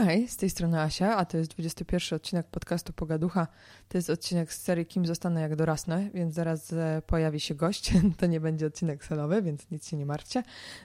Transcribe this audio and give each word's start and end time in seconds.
No 0.00 0.06
hej, 0.06 0.28
z 0.28 0.36
tej 0.36 0.50
strony 0.50 0.80
Asia, 0.80 1.16
a 1.16 1.24
to 1.24 1.38
jest 1.38 1.50
21 1.50 2.16
odcinek 2.16 2.46
podcastu 2.46 2.92
Pogaducha. 2.92 3.46
To 3.88 3.98
jest 3.98 4.10
odcinek 4.10 4.52
z 4.52 4.62
serii 4.62 4.86
Kim 4.86 5.06
zostanę 5.06 5.40
jak 5.40 5.56
dorasnę, 5.56 6.10
więc 6.14 6.34
zaraz 6.34 6.72
e, 6.72 7.02
pojawi 7.06 7.40
się 7.40 7.54
gość. 7.54 7.92
To 8.18 8.26
nie 8.26 8.40
będzie 8.40 8.66
odcinek 8.66 9.04
solowy, 9.04 9.42
więc 9.42 9.70
nic 9.70 9.88
się 9.88 9.96
nie 9.96 10.06
martwcie. 10.06 10.42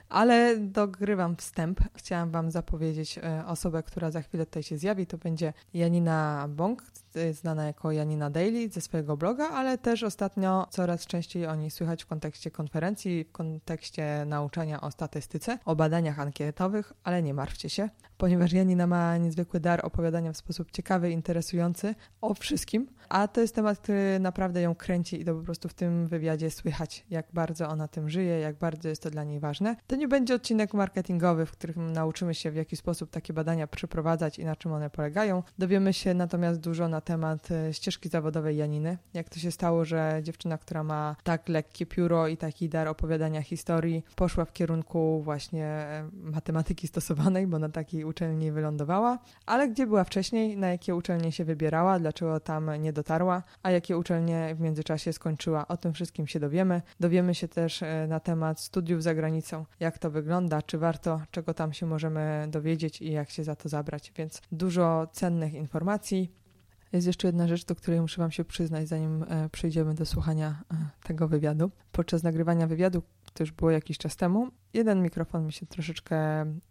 Ale 0.08 0.56
dogrywam 0.58 1.36
wstęp. 1.36 1.80
Chciałam 1.94 2.30
Wam 2.30 2.50
zapowiedzieć 2.50 3.18
e, 3.18 3.46
osobę, 3.46 3.82
która 3.82 4.10
za 4.10 4.22
chwilę 4.22 4.46
tutaj 4.46 4.62
się 4.62 4.78
zjawi. 4.78 5.06
To 5.06 5.18
będzie 5.18 5.52
Janina 5.74 6.46
Bąk, 6.48 6.84
e, 7.16 7.32
znana 7.32 7.66
jako 7.66 7.92
Janina 7.92 8.30
Daily 8.30 8.68
ze 8.68 8.80
swojego 8.80 9.16
bloga, 9.16 9.48
ale 9.48 9.78
też 9.78 10.02
ostatnio 10.02 10.66
coraz 10.70 11.06
częściej 11.06 11.46
o 11.46 11.54
niej 11.54 11.70
słychać 11.70 12.04
w 12.04 12.06
kontekście 12.06 12.50
konferencji, 12.50 13.24
w 13.24 13.32
kontekście 13.32 14.24
nauczania 14.26 14.80
o 14.80 14.90
statystyce, 14.90 15.58
o 15.64 15.76
badaniach 15.76 16.20
ankietowych, 16.20 16.92
ale 17.04 17.22
nie 17.22 17.34
martwcie 17.34 17.70
się, 17.70 17.88
ponieważ 18.18 18.52
Janina 18.52 18.86
ma 18.86 19.16
niezwykły 19.16 19.60
dar 19.60 19.86
opowiadania 19.86 20.32
w 20.32 20.36
sposób 20.36 20.70
ciekawy, 20.70 21.10
interesujący 21.10 21.94
o 22.20 22.34
wszystkim, 22.34 22.86
a 23.08 23.28
to 23.28 23.40
jest 23.40 23.54
temat, 23.54 23.78
który 23.78 24.18
naprawdę 24.20 24.62
ją 24.62 24.74
kręci 24.74 25.20
i 25.20 25.24
to 25.24 25.34
po 25.34 25.42
prostu 25.42 25.68
w 25.68 25.74
tym 25.74 26.06
wywiadzie 26.06 26.50
słychać, 26.50 27.06
jak 27.10 27.26
bardzo 27.32 27.68
ona 27.68 27.88
tym 27.88 28.10
żyje, 28.10 28.38
jak 28.38 28.58
bardzo 28.58 28.88
jest 28.88 29.02
to 29.02 29.10
dla 29.10 29.24
niej 29.24 29.40
ważne. 29.40 29.76
To 29.86 29.96
nie 29.96 30.08
będzie 30.08 30.34
odcinek 30.34 30.74
marketingowy, 30.74 31.46
w 31.46 31.52
którym 31.52 31.92
nauczymy 31.92 32.34
się 32.34 32.50
w 32.50 32.56
jaki 32.56 32.76
sposób 32.76 33.10
takie 33.10 33.32
badania 33.32 33.66
przeprowadzać 33.66 34.38
i 34.38 34.44
na 34.44 34.56
czym 34.56 34.72
one 34.72 34.90
polegają. 34.90 35.42
Dowiemy 35.58 35.92
się 35.92 36.14
natomiast 36.14 36.60
dużo 36.60 36.88
na 36.88 37.00
temat 37.06 37.50
e, 37.50 37.74
ścieżki 37.74 38.08
zawodowej 38.08 38.56
Janiny, 38.56 38.98
jak 39.14 39.28
to 39.28 39.38
się 39.38 39.50
stało, 39.50 39.84
że 39.84 40.20
dziewczyna, 40.22 40.58
która 40.58 40.84
ma 40.84 41.16
tak 41.22 41.48
lekkie 41.48 41.86
pióro 41.86 42.28
i 42.28 42.36
taki 42.36 42.68
dar 42.68 42.88
opowiadania 42.88 43.42
historii, 43.42 44.04
poszła 44.14 44.44
w 44.44 44.52
kierunku 44.52 45.22
właśnie 45.22 45.64
e, 45.64 46.08
matematyki 46.12 46.88
stosowanej, 46.88 47.46
bo 47.46 47.58
na 47.58 47.68
takiej 47.68 48.04
uczelni 48.04 48.52
wylądowała, 48.52 49.18
ale 49.46 49.68
gdzie 49.68 49.86
była 49.86 50.04
wcześniej, 50.04 50.56
na 50.56 50.68
jakie 50.68 50.94
uczelnie 50.94 51.32
się 51.32 51.44
wybierała, 51.44 51.98
dlaczego 51.98 52.40
tam 52.40 52.70
nie 52.82 52.92
dotarła, 52.92 53.42
a 53.62 53.70
jakie 53.70 53.98
uczelnie 53.98 54.54
w 54.54 54.60
międzyczasie 54.60 55.12
skończyła. 55.12 55.68
O 55.68 55.76
tym 55.76 55.92
wszystkim 55.92 56.26
się 56.26 56.40
dowiemy. 56.40 56.82
Dowiemy 57.00 57.34
się 57.34 57.48
też 57.48 57.82
e, 57.82 58.06
na 58.08 58.20
temat 58.20 58.60
studiów 58.60 59.02
za 59.02 59.14
granicą, 59.14 59.64
jak 59.80 59.98
to 59.98 60.10
wygląda, 60.10 60.62
czy 60.62 60.78
warto, 60.78 61.20
czego 61.30 61.54
tam 61.54 61.72
się 61.72 61.86
możemy 61.86 62.46
dowiedzieć 62.50 63.02
i 63.02 63.12
jak 63.12 63.30
się 63.30 63.44
za 63.44 63.56
to 63.56 63.68
zabrać. 63.68 64.12
Więc 64.16 64.42
dużo 64.52 65.06
cennych 65.12 65.54
informacji. 65.54 66.45
Jest 66.92 67.06
jeszcze 67.06 67.28
jedna 67.28 67.48
rzecz, 67.48 67.64
do 67.64 67.74
której 67.74 68.00
muszę 68.00 68.22
Wam 68.22 68.30
się 68.30 68.44
przyznać, 68.44 68.88
zanim 68.88 69.22
e, 69.22 69.48
przejdziemy 69.48 69.94
do 69.94 70.06
słuchania 70.06 70.62
e, 70.72 71.06
tego 71.06 71.28
wywiadu. 71.28 71.70
Podczas 71.92 72.22
nagrywania 72.22 72.66
wywiadu, 72.66 73.02
to 73.34 73.42
już 73.42 73.52
było 73.52 73.70
jakiś 73.70 73.98
czas 73.98 74.16
temu, 74.16 74.48
jeden 74.74 75.02
mikrofon 75.02 75.46
mi 75.46 75.52
się 75.52 75.66
troszeczkę 75.66 76.16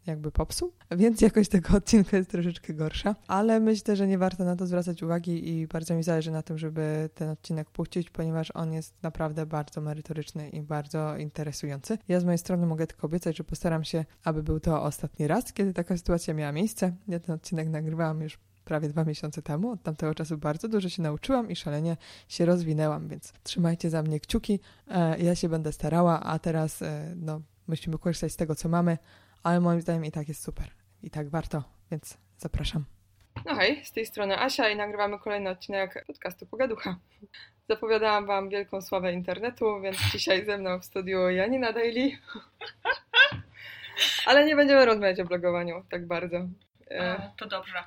jakby 0.06 0.32
popsuł, 0.32 0.72
więc 0.92 1.22
jakość 1.22 1.50
tego 1.50 1.78
odcinka 1.78 2.18
jest 2.18 2.30
troszeczkę 2.30 2.74
gorsza, 2.74 3.16
ale 3.28 3.60
myślę, 3.60 3.96
że 3.96 4.08
nie 4.08 4.18
warto 4.18 4.46
na 4.46 4.56
to 4.56 4.68
zwracać 4.68 5.04
uwagi 5.04 5.50
i 5.50 5.68
bardzo 5.68 5.96
mi 5.96 6.04
zależy 6.04 6.32
na 6.32 6.42
tym, 6.42 6.58
żeby 6.58 7.10
ten 7.16 7.30
odcinek 7.30 7.70
puścić, 7.70 8.10
ponieważ 8.10 8.52
on 8.52 8.74
jest 8.74 9.04
naprawdę 9.04 9.46
bardzo 9.46 9.82
merytoryczny 9.82 10.50
i 10.50 10.62
bardzo 10.62 11.18
interesujący. 11.18 11.98
Ja 12.08 12.20
z 12.20 12.26
mojej 12.26 12.38
strony 12.38 12.68
mogę 12.68 12.88
tylko 12.88 13.08
obiecać, 13.08 13.38
że 13.38 13.44
postaram 13.44 13.84
się, 13.84 14.06
aby 14.24 14.44
był 14.44 14.60
to 14.60 14.84
ostatni 14.84 15.28
raz, 15.28 15.54
kiedy 15.54 15.74
taka 15.74 15.98
sytuacja 15.98 16.34
miała 16.34 16.52
miejsce. 16.52 16.96
Ja 17.08 17.20
ten 17.20 17.36
odcinek 17.36 17.70
nagrywałam 17.70 18.22
już 18.22 18.40
prawie 18.66 18.90
dwa 18.90 19.04
miesiące 19.04 19.42
temu. 19.42 19.72
Od 19.72 19.84
tamtego 19.84 20.16
czasu 20.16 20.38
bardzo 20.38 20.68
dużo 20.68 20.90
się 20.90 21.02
nauczyłam 21.02 21.50
i 21.50 21.56
szalenie 21.56 21.98
się 22.28 22.46
rozwinęłam, 22.46 23.08
więc 23.08 23.34
trzymajcie 23.44 23.90
za 23.90 24.04
mnie 24.04 24.20
kciuki. 24.20 24.60
E, 24.88 25.20
ja 25.20 25.36
się 25.36 25.50
będę 25.50 25.72
starała, 25.72 26.20
a 26.20 26.40
teraz 26.40 26.82
e, 26.82 27.14
no, 27.16 27.42
musimy 27.68 27.98
korzystać 27.98 28.32
z 28.32 28.36
tego, 28.36 28.56
co 28.56 28.70
mamy, 28.70 28.98
ale 29.44 29.60
moim 29.60 29.82
zdaniem 29.82 30.06
i 30.06 30.12
tak 30.12 30.28
jest 30.28 30.44
super. 30.44 30.68
I 31.04 31.10
tak 31.10 31.30
warto, 31.30 31.64
więc 31.92 32.18
zapraszam. 32.38 32.86
No 33.46 33.56
hej, 33.56 33.86
z 33.86 33.92
tej 33.92 34.06
strony 34.06 34.40
Asia 34.40 34.70
i 34.70 34.76
nagrywamy 34.76 35.20
kolejny 35.20 35.50
odcinek 35.50 36.04
podcastu 36.08 36.46
Pogaducha. 36.46 36.96
Zapowiadałam 37.70 38.26
Wam 38.26 38.50
wielką 38.50 38.82
sławę 38.82 39.14
internetu, 39.14 39.82
więc 39.82 39.98
dzisiaj 40.12 40.46
ze 40.46 40.58
mną 40.58 40.80
w 40.80 40.86
studiu 40.86 41.30
Janina 41.30 41.74
Daily. 41.74 42.12
Ale 44.26 44.46
nie 44.46 44.56
będziemy 44.56 44.86
rozmawiać 44.86 45.20
o 45.20 45.26
blogowaniu 45.26 45.84
tak 45.90 46.08
bardzo. 46.08 46.48
E, 46.90 47.32
to 47.38 47.48
dobrze. 47.48 47.84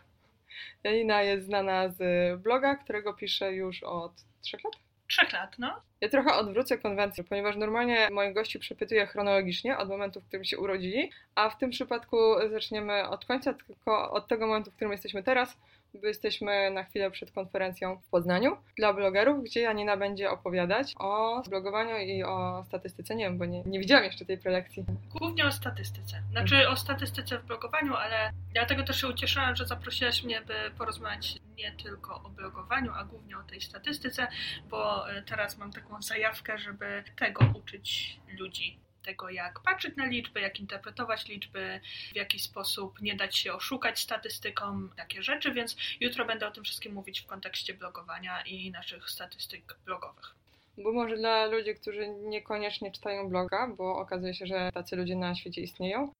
Janina 0.85 1.23
jest 1.23 1.47
znana 1.47 1.89
z 1.89 2.01
bloga, 2.43 2.77
którego 2.77 3.15
pisze 3.15 3.53
już 3.53 3.83
od 3.83 4.13
trzech 4.43 4.65
lat. 4.65 4.73
Trzech 5.09 5.33
lat, 5.33 5.59
no. 5.59 5.83
Ja 6.01 6.09
trochę 6.09 6.35
odwrócę 6.35 6.79
konwencję, 6.79 7.25
ponieważ 7.25 7.57
normalnie 7.57 8.09
moich 8.13 8.35
gości 8.35 8.59
przepytuję 8.59 9.07
chronologicznie 9.07 9.79
od 9.79 9.89
momentu, 9.89 10.21
w 10.21 10.25
którym 10.25 10.45
się 10.45 10.59
urodzili, 10.59 11.11
a 11.35 11.51
w 11.51 11.59
tym 11.59 11.71
przypadku 11.71 12.17
zaczniemy 12.51 13.09
od 13.09 13.25
końca, 13.25 13.55
tylko 13.55 14.11
od 14.11 14.29
tego 14.29 14.47
momentu, 14.47 14.71
w 14.71 14.75
którym 14.75 14.93
jesteśmy 14.93 15.23
teraz, 15.23 15.59
jesteśmy 16.07 16.71
na 16.71 16.85
chwilę 16.85 17.11
przed 17.11 17.33
konferencją 17.33 17.97
w 17.97 18.11
Poznaniu 18.11 18.57
dla 18.77 18.93
blogerów, 18.93 19.45
gdzie 19.45 19.61
Janina 19.61 19.97
będzie 19.97 20.31
opowiadać 20.31 20.95
o 20.99 21.43
blogowaniu 21.49 21.97
i 21.97 22.23
o 22.23 22.65
statystyce. 22.67 23.15
Nie 23.15 23.25
wiem, 23.25 23.39
bo 23.39 23.45
nie, 23.45 23.63
nie 23.63 23.79
widziałam 23.79 24.05
jeszcze 24.05 24.25
tej 24.25 24.39
prelekcji. 24.39 24.85
Głównie 25.11 25.47
o 25.47 25.53
statystyce. 25.53 26.23
Znaczy 26.31 26.69
o 26.69 26.77
statystyce 26.77 27.39
w 27.39 27.45
blogowaniu, 27.45 27.95
ale 27.95 28.31
dlatego 28.53 28.83
też 28.83 29.01
się 29.01 29.09
ucieszyłam, 29.09 29.57
że 29.57 29.67
zaprosiłaś 29.67 30.25
mnie, 30.25 30.41
by 30.41 30.55
porozmawiać 30.79 31.39
nie 31.57 31.73
tylko 31.73 32.23
o 32.23 32.31
blogowaniu, 32.31 32.93
a 32.95 33.05
głównie 33.05 33.39
o 33.39 33.43
tej 33.43 33.61
statystyce, 33.61 34.29
bo 34.71 35.11
e, 35.11 35.23
teraz 35.23 35.59
mam 35.59 35.73
taką 35.73 36.03
zajawkę, 36.03 36.59
żeby 36.59 37.05
tego 37.17 37.53
uczyć 37.55 38.19
ludzi 38.39 38.88
tego, 39.09 39.31
jak 39.31 39.61
patrzeć 39.61 39.97
na 39.97 40.07
liczby, 40.07 40.41
jak 40.41 40.61
interpretować 40.61 41.29
liczby, 41.29 41.81
w 42.13 42.17
jaki 42.17 42.39
sposób 42.39 43.01
nie 43.03 43.17
dać 43.17 43.37
się 43.37 43.53
oszukać 43.53 44.01
statystykom, 44.01 44.91
takie 44.97 45.23
rzeczy, 45.23 45.53
więc 45.53 45.77
jutro 46.01 46.25
będę 46.25 46.49
o 46.49 46.51
tym 46.51 46.65
wszystkim 46.65 46.93
mówić 46.93 47.21
w 47.21 47.27
kontekście 47.27 47.75
blogowania 47.75 48.43
i 48.43 48.71
naszych 48.71 49.11
statystyk 49.11 49.77
blogowych. 49.87 50.35
Bo 50.79 50.93
może 50.93 51.17
dla 51.17 51.47
ludzi, 51.47 51.75
którzy 51.75 52.09
niekoniecznie 52.09 52.93
czytają 52.93 53.29
bloga, 53.29 53.67
bo 53.67 53.97
okazuje 53.97 54.35
się, 54.35 54.47
że 54.47 54.71
tacy 54.75 54.97
ludzie 54.97 55.17
na 55.17 55.35
świecie 55.35 55.61
istnieją. 55.61 56.13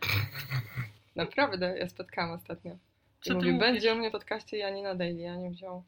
Naprawdę, 1.23 1.79
ja 1.79 1.89
spotkałam 1.89 2.31
ostatnio. 2.33 2.73
I 2.73 3.29
Co 3.29 3.35
mówi, 3.35 3.59
będzie 3.59 3.93
u 3.93 3.97
mnie 3.97 4.09
w 4.09 4.13
podcaście 4.13 4.57
Janina 4.57 4.95
Daily, 4.95 5.21
ja 5.21 5.37
nie 5.37 5.51
wziął. 5.51 5.85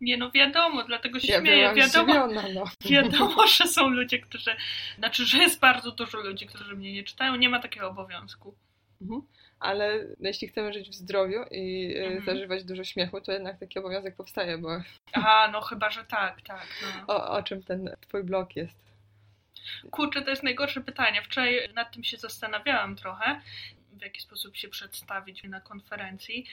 Nie 0.00 0.16
no 0.16 0.30
wiadomo, 0.30 0.82
dlatego 0.82 1.20
się 1.20 1.32
Ja 1.32 1.40
śmieję. 1.40 1.74
Wiadomo, 1.74 2.04
zdziwiona, 2.12 2.48
no. 2.54 2.64
wiadomo, 2.90 3.46
że 3.46 3.64
są 3.66 3.88
ludzie, 3.88 4.18
którzy. 4.18 4.56
Znaczy, 4.98 5.26
że 5.26 5.38
jest 5.38 5.60
bardzo 5.60 5.90
dużo 5.92 6.20
ludzi, 6.20 6.46
którzy 6.46 6.76
mnie 6.76 6.92
nie 6.92 7.04
czytają. 7.04 7.36
Nie 7.36 7.48
ma 7.48 7.58
takiego 7.60 7.88
obowiązku. 7.88 8.54
Mhm. 9.02 9.22
Ale 9.60 10.04
jeśli 10.20 10.48
chcemy 10.48 10.72
żyć 10.72 10.90
w 10.90 10.94
zdrowiu 10.94 11.42
i 11.50 11.94
e, 11.96 12.04
Mhm. 12.06 12.24
zażywać 12.24 12.64
dużo 12.64 12.84
śmiechu, 12.84 13.20
to 13.20 13.32
jednak 13.32 13.58
taki 13.60 13.78
obowiązek 13.78 14.16
powstaje, 14.16 14.58
bo 14.58 14.68
Aha, 15.12 15.48
no 15.52 15.60
chyba, 15.60 15.90
że 15.90 16.04
tak, 16.04 16.42
tak. 16.42 16.66
No. 16.82 17.14
o, 17.14 17.30
o 17.30 17.42
czym 17.42 17.62
ten 17.62 17.90
twój 18.00 18.24
blog 18.24 18.56
jest? 18.56 18.86
Kurczę, 19.90 20.22
to 20.22 20.30
jest 20.30 20.42
najgorsze 20.42 20.80
pytanie. 20.80 21.22
Wczoraj 21.22 21.68
nad 21.74 21.92
tym 21.94 22.04
się 22.04 22.16
zastanawiałam 22.16 22.96
trochę, 22.96 23.40
w 23.92 24.02
jaki 24.02 24.20
sposób 24.20 24.56
się 24.56 24.68
przedstawić 24.68 25.44
na 25.44 25.60
konferencji. 25.60 26.46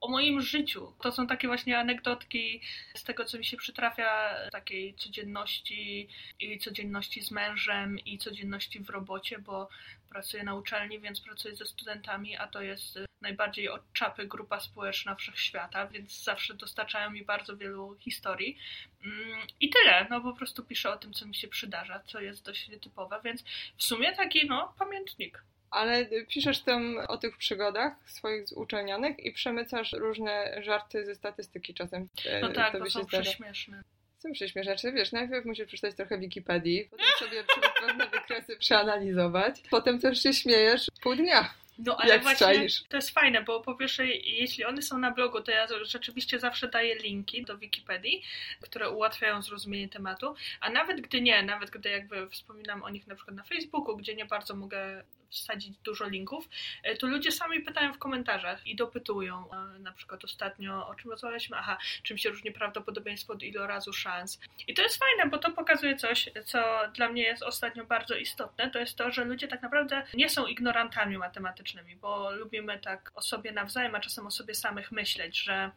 O 0.00 0.08
moim 0.08 0.40
życiu. 0.40 0.92
To 1.02 1.12
są 1.12 1.26
takie 1.26 1.48
właśnie 1.48 1.78
anegdotki 1.78 2.60
z 2.94 3.04
tego, 3.04 3.24
co 3.24 3.38
mi 3.38 3.44
się 3.44 3.56
przytrafia, 3.56 4.34
takiej 4.52 4.94
codzienności 4.94 6.08
i 6.40 6.58
codzienności 6.58 7.22
z 7.22 7.30
mężem 7.30 7.98
i 7.98 8.18
codzienności 8.18 8.80
w 8.80 8.90
robocie, 8.90 9.38
bo 9.38 9.68
pracuję 10.08 10.44
na 10.44 10.54
uczelni, 10.54 11.00
więc 11.00 11.20
pracuję 11.20 11.56
ze 11.56 11.66
studentami, 11.66 12.36
a 12.36 12.46
to 12.46 12.62
jest 12.62 12.98
najbardziej 13.20 13.68
od 13.68 13.92
czapy 13.92 14.26
grupa 14.26 14.60
społeczna 14.60 15.14
wszechświata, 15.14 15.86
więc 15.86 16.24
zawsze 16.24 16.54
dostarczają 16.54 17.10
mi 17.10 17.24
bardzo 17.24 17.56
wielu 17.56 17.96
historii. 17.98 18.58
Mm, 19.04 19.38
I 19.60 19.70
tyle, 19.70 20.06
no 20.10 20.20
po 20.20 20.32
prostu 20.32 20.64
piszę 20.64 20.90
o 20.90 20.96
tym, 20.96 21.12
co 21.12 21.26
mi 21.26 21.34
się 21.34 21.48
przydarza, 21.48 22.00
co 22.06 22.20
jest 22.20 22.44
dość 22.44 22.68
nietypowe, 22.68 23.20
więc 23.24 23.44
w 23.76 23.82
sumie 23.82 24.16
taki, 24.16 24.46
no, 24.46 24.74
pamiętnik. 24.78 25.42
Ale 25.70 26.06
piszesz 26.28 26.60
tam 26.60 26.98
o 27.08 27.18
tych 27.18 27.36
przygodach 27.36 27.92
swoich 28.06 28.44
uczelnianych 28.56 29.18
i 29.20 29.32
przemycasz 29.32 29.92
różne 29.92 30.62
żarty 30.62 31.04
ze 31.06 31.14
statystyki 31.14 31.74
czasem. 31.74 32.08
E, 32.26 32.40
No 32.40 32.48
tak, 32.52 32.72
to 32.72 32.80
by 32.80 32.90
są 32.90 33.06
prześmieszne. 33.06 33.82
Są 34.18 34.32
prześmieszacze, 34.32 34.92
wiesz, 34.92 35.12
najpierw 35.12 35.44
musisz 35.44 35.66
przeczytać 35.66 35.94
trochę 35.94 36.18
Wikipedii, 36.18 36.88
potem 36.90 37.06
sobie 37.18 37.44
pewne 37.86 38.08
wykresy 38.08 38.56
przeanalizować, 38.56 39.54
potem 39.70 40.00
też 40.00 40.22
się 40.22 40.32
śmiejesz 40.32 40.86
pół 41.02 41.14
dnia. 41.14 41.54
No 41.78 41.96
ale 41.96 42.12
Jak 42.12 42.22
właśnie 42.22 42.46
czaisz? 42.46 42.82
to 42.88 42.96
jest 42.96 43.10
fajne, 43.10 43.42
bo 43.42 43.60
po 43.60 43.74
pierwsze, 43.74 44.06
jeśli 44.06 44.64
one 44.64 44.82
są 44.82 44.98
na 44.98 45.10
blogu, 45.10 45.40
to 45.40 45.50
ja 45.50 45.66
rzeczywiście 45.82 46.38
zawsze 46.38 46.68
daję 46.68 46.94
linki 46.94 47.44
do 47.44 47.58
Wikipedii, 47.58 48.22
które 48.60 48.90
ułatwiają 48.90 49.42
zrozumienie 49.42 49.88
tematu, 49.88 50.34
a 50.60 50.70
nawet 50.70 51.00
gdy 51.00 51.20
nie, 51.20 51.42
nawet 51.42 51.70
gdy 51.70 51.88
jakby 51.90 52.30
wspominam 52.30 52.82
o 52.82 52.90
nich 52.90 53.06
na 53.06 53.14
przykład 53.14 53.36
na 53.36 53.42
Facebooku, 53.42 53.96
gdzie 53.96 54.14
nie 54.14 54.24
bardzo 54.24 54.56
mogę 54.56 55.02
wsadzić 55.30 55.78
dużo 55.78 56.08
linków, 56.08 56.48
e, 56.82 56.96
to 56.96 57.06
ludzie 57.06 57.32
sami 57.32 57.60
pytają 57.60 57.92
w 57.92 57.98
komentarzach 57.98 58.66
i 58.66 58.76
dopytują. 58.76 59.50
E, 59.50 59.78
na 59.78 59.92
przykład 59.92 60.24
ostatnio, 60.24 60.88
o 60.88 60.94
czym 60.94 61.10
rozmawialiśmy? 61.10 61.56
Aha, 61.56 61.78
czym 62.02 62.18
się 62.18 62.30
różni 62.30 62.52
prawdopodobieństwo 62.52 63.32
od 63.32 63.42
ilorazu 63.42 63.92
szans. 63.92 64.40
I 64.68 64.74
to 64.74 64.82
jest 64.82 64.96
fajne, 64.96 65.30
bo 65.30 65.38
to 65.38 65.50
pokazuje 65.50 65.96
coś, 65.96 66.30
co 66.44 66.80
dla 66.94 67.08
mnie 67.08 67.22
jest 67.22 67.42
ostatnio 67.42 67.84
bardzo 67.84 68.16
istotne. 68.16 68.70
To 68.70 68.78
jest 68.78 68.96
to, 68.96 69.10
że 69.10 69.24
ludzie 69.24 69.48
tak 69.48 69.62
naprawdę 69.62 70.06
nie 70.14 70.30
są 70.30 70.46
ignorantami 70.46 71.18
matematycznymi, 71.18 71.96
bo 71.96 72.30
lubimy 72.30 72.78
tak 72.78 73.12
o 73.14 73.22
sobie 73.22 73.52
nawzajem, 73.52 73.94
a 73.94 74.00
czasem 74.00 74.26
o 74.26 74.30
sobie 74.30 74.54
samych 74.54 74.92
myśleć, 74.92 75.42
że 75.42 75.70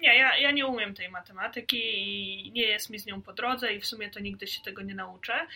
nie, 0.00 0.18
ja, 0.18 0.36
ja 0.38 0.50
nie 0.50 0.66
umiem 0.66 0.94
tej 0.94 1.08
matematyki 1.08 1.78
i 2.46 2.52
nie 2.52 2.62
jest 2.62 2.90
mi 2.90 2.98
z 2.98 3.06
nią 3.06 3.22
po 3.22 3.32
drodze 3.32 3.74
i 3.74 3.80
w 3.80 3.86
sumie 3.86 4.10
to 4.10 4.20
nigdy 4.20 4.46
się 4.46 4.62
tego 4.62 4.82
nie 4.82 4.94
nauczę. 4.94 5.46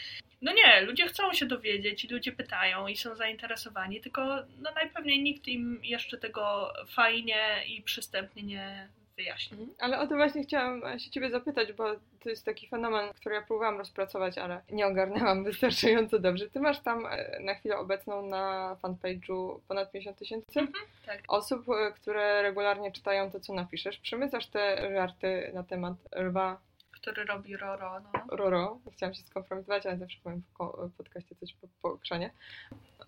No 0.42 0.52
nie, 0.52 0.80
ludzie 0.80 1.06
chcą 1.06 1.32
się 1.32 1.46
dowiedzieć 1.46 2.04
i 2.04 2.08
ludzie 2.08 2.32
pytają 2.32 2.86
i 2.86 2.96
są 2.96 3.14
zainteresowani, 3.14 4.00
tylko 4.00 4.36
no 4.58 4.70
najpewniej 4.74 5.22
nikt 5.22 5.48
im 5.48 5.80
jeszcze 5.84 6.18
tego 6.18 6.72
fajnie 6.88 7.64
i 7.66 7.82
przystępnie 7.82 8.42
nie 8.42 8.88
wyjaśni. 9.20 9.58
Mhm. 9.58 9.76
Ale 9.78 10.00
o 10.00 10.06
to 10.06 10.16
właśnie 10.16 10.42
chciałam 10.42 10.98
się 10.98 11.10
Ciebie 11.10 11.30
zapytać, 11.30 11.72
bo 11.72 11.84
to 12.20 12.28
jest 12.28 12.44
taki 12.44 12.68
fenomen, 12.68 13.12
który 13.14 13.34
ja 13.34 13.42
próbowałam 13.42 13.78
rozpracować, 13.78 14.38
ale 14.38 14.62
nie 14.70 14.86
ogarnęłam 14.86 15.44
wystarczająco 15.50 16.18
dobrze. 16.18 16.50
Ty 16.50 16.60
masz 16.60 16.80
tam 16.80 17.06
e, 17.06 17.40
na 17.40 17.54
chwilę 17.54 17.78
obecną 17.78 18.26
na 18.26 18.76
fanpage'u 18.82 19.60
ponad 19.68 19.92
50 19.92 20.18
tysięcy 20.18 20.60
Mhm, 20.60 20.84
tak. 21.06 21.22
osób, 21.28 21.68
e, 21.68 21.92
które 21.92 22.42
regularnie 22.42 22.92
czytają 22.92 23.30
to, 23.30 23.40
co 23.40 23.54
napiszesz. 23.54 23.98
Przemycasz 23.98 24.46
te 24.46 24.90
żarty 24.94 25.50
na 25.54 25.62
temat 25.62 25.94
lwa 26.16 26.60
Który 26.92 27.24
robi 27.24 27.56
Roro, 27.56 28.00
no. 28.00 28.36
Roro. 28.36 28.78
Chciałam 28.92 29.14
się 29.14 29.22
skompromitować, 29.22 29.86
ale 29.86 29.98
zawsze 29.98 30.18
powiem 30.24 30.42
w 30.58 30.96
podcaście 30.96 31.34
coś 31.34 31.54
po, 31.54 31.68
po 31.82 31.98
krzanie. 31.98 32.30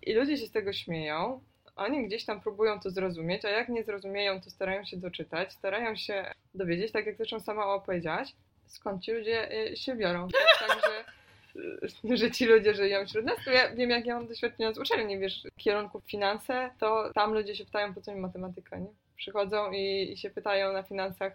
I 0.01 0.13
ludzie 0.13 0.37
się 0.37 0.47
z 0.47 0.51
tego 0.51 0.73
śmieją. 0.73 1.41
Oni 1.75 2.07
gdzieś 2.07 2.25
tam 2.25 2.41
próbują 2.41 2.79
to 2.79 2.89
zrozumieć, 2.89 3.45
a 3.45 3.49
jak 3.49 3.69
nie 3.69 3.83
zrozumieją, 3.83 4.41
to 4.41 4.49
starają 4.49 4.85
się 4.85 4.97
doczytać, 4.97 5.53
starają 5.53 5.95
się 5.95 6.31
dowiedzieć, 6.53 6.91
tak 6.91 7.05
jak 7.05 7.17
zresztą 7.17 7.39
sama 7.39 7.65
opowiedziałaś, 7.65 8.35
skąd 8.65 9.03
ci 9.03 9.11
ludzie 9.11 9.67
y, 9.71 9.77
się 9.77 9.95
biorą. 9.95 10.27
To 10.27 10.37
jest 10.39 10.59
tak, 10.59 10.81
że, 10.85 12.11
y, 12.11 12.17
że 12.17 12.31
ci 12.31 12.45
ludzie 12.45 12.73
żyją 12.73 13.05
wśród 13.05 13.25
nas. 13.25 13.37
To 13.45 13.51
ja 13.51 13.75
wiem, 13.75 13.89
jak 13.89 14.05
ja 14.05 14.15
mam 14.15 14.27
doświadczenia 14.27 14.73
z 14.73 14.77
uczelni, 14.77 15.19
wiesz, 15.19 15.43
kierunku 15.57 16.01
finanse, 16.01 16.69
to 16.79 17.11
tam 17.13 17.33
ludzie 17.33 17.55
się 17.55 17.65
pytają, 17.65 17.93
po 17.93 18.01
co 18.01 18.13
mi 18.13 18.21
matematyka, 18.21 18.77
nie? 18.77 18.93
Przychodzą 19.15 19.71
i, 19.71 20.11
i 20.11 20.17
się 20.17 20.29
pytają 20.29 20.73
na 20.73 20.83
finansach, 20.83 21.33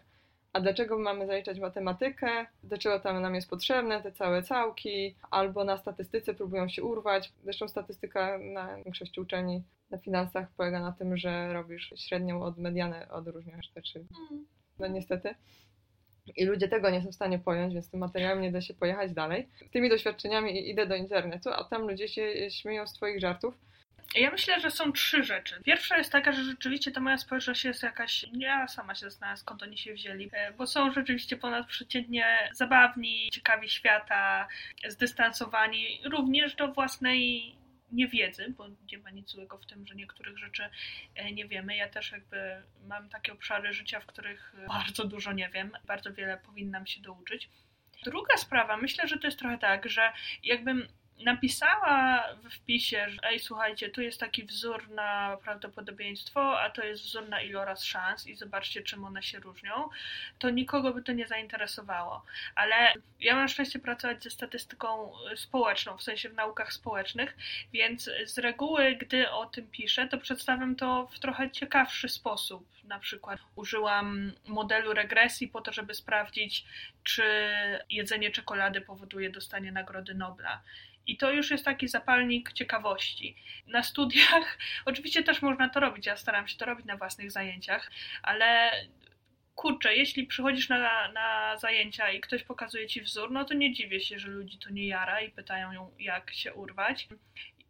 a 0.52 0.60
dlaczego 0.60 0.98
mamy 0.98 1.26
zaliczać 1.26 1.58
matematykę, 1.58 2.46
dlaczego 2.64 3.00
tam 3.00 3.22
nam 3.22 3.34
jest 3.34 3.50
potrzebne 3.50 4.02
te 4.02 4.12
całe 4.12 4.42
całki, 4.42 5.14
albo 5.30 5.64
na 5.64 5.78
statystyce 5.78 6.34
próbują 6.34 6.68
się 6.68 6.82
urwać. 6.82 7.32
Zresztą 7.44 7.68
statystyka 7.68 8.38
na 8.38 8.76
większości 8.76 9.20
uczelni 9.20 9.62
na 9.90 9.98
finansach 9.98 10.48
polega 10.56 10.80
na 10.80 10.92
tym, 10.92 11.16
że 11.16 11.52
robisz 11.52 11.92
średnią 11.96 12.42
od 12.42 12.58
mediany, 12.58 13.10
odróżniasz 13.10 13.68
te 13.68 13.82
trzy. 13.82 13.98
Mm. 13.98 14.46
No 14.78 14.86
niestety. 14.86 15.34
I 16.36 16.44
ludzie 16.44 16.68
tego 16.68 16.90
nie 16.90 17.02
są 17.02 17.08
w 17.08 17.14
stanie 17.14 17.38
pojąć, 17.38 17.74
więc 17.74 17.90
tym 17.90 18.00
materiałem 18.00 18.40
nie 18.40 18.52
da 18.52 18.60
się 18.60 18.74
pojechać 18.74 19.12
dalej. 19.12 19.48
Tymi 19.72 19.90
doświadczeniami 19.90 20.70
idę 20.70 20.86
do 20.86 20.96
internetu, 20.96 21.48
a 21.48 21.64
tam 21.64 21.82
ludzie 21.82 22.08
się 22.08 22.50
śmieją 22.50 22.86
z 22.86 22.92
twoich 22.92 23.20
żartów. 23.20 23.54
Ja 24.14 24.30
myślę, 24.30 24.60
że 24.60 24.70
są 24.70 24.92
trzy 24.92 25.24
rzeczy. 25.24 25.60
Pierwsza 25.64 25.98
jest 25.98 26.12
taka, 26.12 26.32
że 26.32 26.44
rzeczywiście 26.44 26.92
ta 26.92 27.00
moja 27.00 27.18
społeczność 27.18 27.64
jest 27.64 27.82
jakaś. 27.82 28.26
Ja 28.32 28.68
sama 28.68 28.94
się 28.94 29.00
zastanawiam, 29.00 29.36
skąd 29.36 29.62
oni 29.62 29.78
się 29.78 29.94
wzięli, 29.94 30.30
e, 30.32 30.52
bo 30.52 30.66
są 30.66 30.92
rzeczywiście 30.92 31.36
ponadprzeciętnie 31.36 32.24
zabawni, 32.52 33.28
ciekawi 33.32 33.68
świata, 33.68 34.48
zdystansowani 34.88 36.00
również 36.04 36.54
do 36.54 36.72
własnej 36.72 37.54
niewiedzy, 37.92 38.54
bo 38.56 38.68
nie 38.92 38.98
ma 38.98 39.10
nic 39.10 39.30
złego 39.30 39.58
w 39.58 39.66
tym, 39.66 39.86
że 39.86 39.94
niektórych 39.94 40.38
rzeczy 40.38 40.70
e, 41.14 41.32
nie 41.32 41.48
wiemy. 41.48 41.76
Ja 41.76 41.88
też 41.88 42.12
jakby 42.12 42.62
mam 42.88 43.08
takie 43.08 43.32
obszary 43.32 43.72
życia, 43.72 44.00
w 44.00 44.06
których 44.06 44.54
bardzo 44.68 45.04
dużo 45.04 45.32
nie 45.32 45.48
wiem, 45.48 45.72
bardzo 45.86 46.12
wiele 46.12 46.36
powinnam 46.38 46.86
się 46.86 47.00
douczyć. 47.00 47.48
Druga 48.04 48.36
sprawa, 48.36 48.76
myślę, 48.76 49.08
że 49.08 49.18
to 49.18 49.26
jest 49.26 49.38
trochę 49.38 49.58
tak, 49.58 49.88
że 49.88 50.12
jakbym 50.42 50.88
napisała 51.24 52.24
w 52.44 52.50
wpisie, 52.54 53.06
że 53.08 53.18
ej, 53.22 53.40
słuchajcie, 53.40 53.88
tu 53.88 54.02
jest 54.02 54.20
taki 54.20 54.44
wzór 54.44 54.90
na 54.90 55.36
prawdopodobieństwo, 55.42 56.60
a 56.60 56.70
to 56.70 56.84
jest 56.84 57.02
wzór 57.02 57.28
na 57.28 57.40
iloraz 57.40 57.84
szans 57.84 58.26
i 58.26 58.36
zobaczcie, 58.36 58.82
czym 58.82 59.04
one 59.04 59.22
się 59.22 59.38
różnią, 59.38 59.88
to 60.38 60.50
nikogo 60.50 60.92
by 60.92 61.02
to 61.02 61.12
nie 61.12 61.26
zainteresowało. 61.26 62.22
Ale 62.54 62.92
ja 63.20 63.36
mam 63.36 63.48
szczęście 63.48 63.78
pracować 63.78 64.22
ze 64.22 64.30
statystyką 64.30 65.12
społeczną, 65.36 65.96
w 65.96 66.02
sensie 66.02 66.28
w 66.28 66.34
naukach 66.34 66.72
społecznych, 66.72 67.36
więc 67.72 68.10
z 68.24 68.38
reguły, 68.38 68.96
gdy 68.96 69.30
o 69.30 69.46
tym 69.46 69.70
piszę, 69.70 70.08
to 70.08 70.18
przedstawiam 70.18 70.76
to 70.76 71.06
w 71.06 71.18
trochę 71.18 71.50
ciekawszy 71.50 72.08
sposób. 72.08 72.68
Na 72.84 72.98
przykład 72.98 73.40
użyłam 73.56 74.32
modelu 74.46 74.92
regresji 74.92 75.48
po 75.48 75.60
to, 75.60 75.72
żeby 75.72 75.94
sprawdzić, 75.94 76.64
czy 77.04 77.22
jedzenie 77.90 78.30
czekolady 78.30 78.80
powoduje 78.80 79.30
dostanie 79.30 79.72
Nagrody 79.72 80.14
Nobla. 80.14 80.60
I 81.08 81.16
to 81.16 81.30
już 81.32 81.50
jest 81.50 81.64
taki 81.64 81.88
zapalnik 81.88 82.52
ciekawości. 82.52 83.36
Na 83.66 83.82
studiach 83.82 84.58
oczywiście 84.84 85.22
też 85.22 85.42
można 85.42 85.68
to 85.68 85.80
robić, 85.80 86.06
ja 86.06 86.16
staram 86.16 86.48
się 86.48 86.56
to 86.56 86.66
robić 86.66 86.86
na 86.86 86.96
własnych 86.96 87.30
zajęciach, 87.30 87.90
ale 88.22 88.70
kurczę, 89.54 89.96
jeśli 89.96 90.26
przychodzisz 90.26 90.68
na, 90.68 91.12
na 91.12 91.56
zajęcia 91.58 92.10
i 92.10 92.20
ktoś 92.20 92.42
pokazuje 92.42 92.86
ci 92.86 93.00
wzór, 93.00 93.30
no 93.30 93.44
to 93.44 93.54
nie 93.54 93.72
dziwię 93.72 94.00
się, 94.00 94.18
że 94.18 94.28
ludzi 94.28 94.58
to 94.58 94.70
nie 94.70 94.86
jara 94.86 95.20
i 95.20 95.30
pytają 95.30 95.72
ją, 95.72 95.90
jak 95.98 96.34
się 96.34 96.54
urwać. 96.54 97.08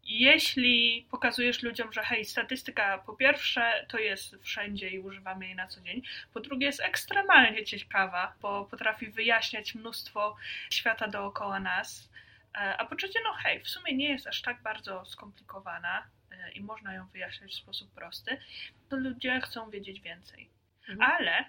Jeśli 0.05 1.07
pokazujesz 1.11 1.63
ludziom, 1.63 1.93
że 1.93 2.03
hej, 2.03 2.25
statystyka 2.25 2.99
po 2.99 3.13
pierwsze 3.13 3.87
to 3.89 3.99
jest 3.99 4.37
wszędzie 4.43 4.91
i 4.91 4.99
używamy 4.99 5.47
jej 5.47 5.55
na 5.55 5.67
co 5.67 5.81
dzień, 5.81 6.03
po 6.35 6.41
drugie 6.41 6.67
jest 6.67 6.81
ekstremalnie 6.81 7.65
ciekawa, 7.65 8.35
bo 8.41 8.65
potrafi 8.65 9.07
wyjaśniać 9.07 9.75
mnóstwo 9.75 10.37
świata 10.71 11.09
dookoła 11.09 11.61
nas, 11.61 12.11
a 12.53 12.85
po 12.87 12.97
trzecie, 12.97 13.19
no 13.25 13.33
hej, 13.33 13.61
w 13.61 13.69
sumie 13.69 13.97
nie 13.97 14.09
jest 14.09 14.27
aż 14.27 14.43
tak 14.43 14.63
bardzo 14.63 15.05
skomplikowana 15.05 16.07
e, 16.31 16.53
i 16.53 16.61
można 16.61 16.95
ją 16.95 17.07
wyjaśnić 17.07 17.53
w 17.53 17.57
sposób 17.57 17.95
prosty, 17.95 18.41
to 18.89 18.97
ludzie 18.97 19.41
chcą 19.41 19.71
wiedzieć 19.71 20.01
więcej. 20.01 20.51
Mhm. 20.89 21.13
Ale, 21.13 21.45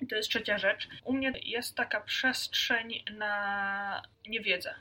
i 0.00 0.06
to 0.06 0.16
jest 0.16 0.28
trzecia 0.28 0.58
rzecz, 0.58 0.88
u 1.04 1.12
mnie 1.12 1.32
jest 1.42 1.76
taka 1.76 2.00
przestrzeń 2.00 3.04
na 3.10 4.02
niewiedzę. 4.26 4.74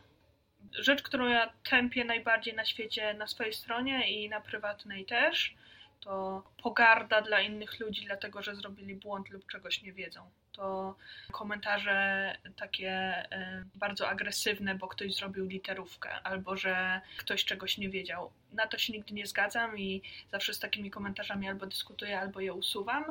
Rzecz, 0.71 1.03
którą 1.03 1.27
ja 1.27 1.53
tępię 1.69 2.05
najbardziej 2.05 2.53
na 2.53 2.65
świecie, 2.65 3.13
na 3.13 3.27
swojej 3.27 3.53
stronie 3.53 4.11
i 4.11 4.29
na 4.29 4.41
prywatnej 4.41 5.05
też, 5.05 5.55
to 6.03 6.43
pogarda 6.63 7.21
dla 7.21 7.41
innych 7.41 7.79
ludzi, 7.79 8.05
dlatego 8.05 8.41
że 8.41 8.55
zrobili 8.55 8.95
błąd 8.95 9.29
lub 9.29 9.47
czegoś 9.47 9.81
nie 9.81 9.93
wiedzą. 9.93 10.29
To 10.51 10.95
komentarze 11.31 12.37
takie 12.55 12.89
e, 12.91 13.63
bardzo 13.75 14.09
agresywne, 14.09 14.75
bo 14.75 14.87
ktoś 14.87 15.15
zrobił 15.15 15.45
literówkę, 15.45 16.09
albo 16.23 16.57
że 16.57 17.01
ktoś 17.17 17.45
czegoś 17.45 17.77
nie 17.77 17.89
wiedział. 17.89 18.31
Na 18.51 18.67
to 18.67 18.77
się 18.77 18.93
nigdy 18.93 19.13
nie 19.13 19.27
zgadzam 19.27 19.77
i 19.77 20.01
zawsze 20.31 20.53
z 20.53 20.59
takimi 20.59 20.91
komentarzami 20.91 21.47
albo 21.49 21.65
dyskutuję, 21.65 22.19
albo 22.19 22.39
je 22.39 22.53
usuwam. 22.53 23.03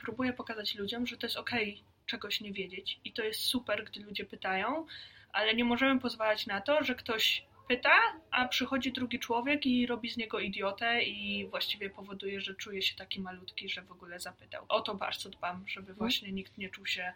Próbuję 0.00 0.32
pokazać 0.32 0.74
ludziom, 0.74 1.06
że 1.06 1.16
to 1.16 1.26
jest 1.26 1.36
okej 1.36 1.82
czegoś 2.06 2.40
nie 2.40 2.52
wiedzieć 2.52 3.00
i 3.04 3.12
to 3.12 3.22
jest 3.22 3.40
super, 3.40 3.84
gdy 3.84 4.00
ludzie 4.00 4.24
pytają, 4.24 4.86
ale 5.32 5.54
nie 5.54 5.64
możemy 5.64 6.00
pozwalać 6.00 6.46
na 6.46 6.60
to, 6.60 6.84
że 6.84 6.94
ktoś 6.94 7.44
pyta, 7.68 7.98
a 8.30 8.48
przychodzi 8.48 8.92
drugi 8.92 9.18
człowiek 9.18 9.66
i 9.66 9.86
robi 9.86 10.10
z 10.10 10.16
niego 10.16 10.38
idiotę 10.38 11.02
i 11.02 11.46
właściwie 11.46 11.90
powoduje, 11.90 12.40
że 12.40 12.54
czuje 12.54 12.82
się 12.82 12.96
taki 12.96 13.20
malutki, 13.20 13.68
że 13.68 13.82
w 13.82 13.92
ogóle 13.92 14.20
zapytał. 14.20 14.64
O 14.68 14.80
to 14.80 14.94
bardzo 14.94 15.30
dbam, 15.30 15.64
żeby 15.68 15.94
właśnie 15.94 16.32
nikt 16.32 16.58
nie 16.58 16.70
czuł 16.70 16.86
się 16.86 17.12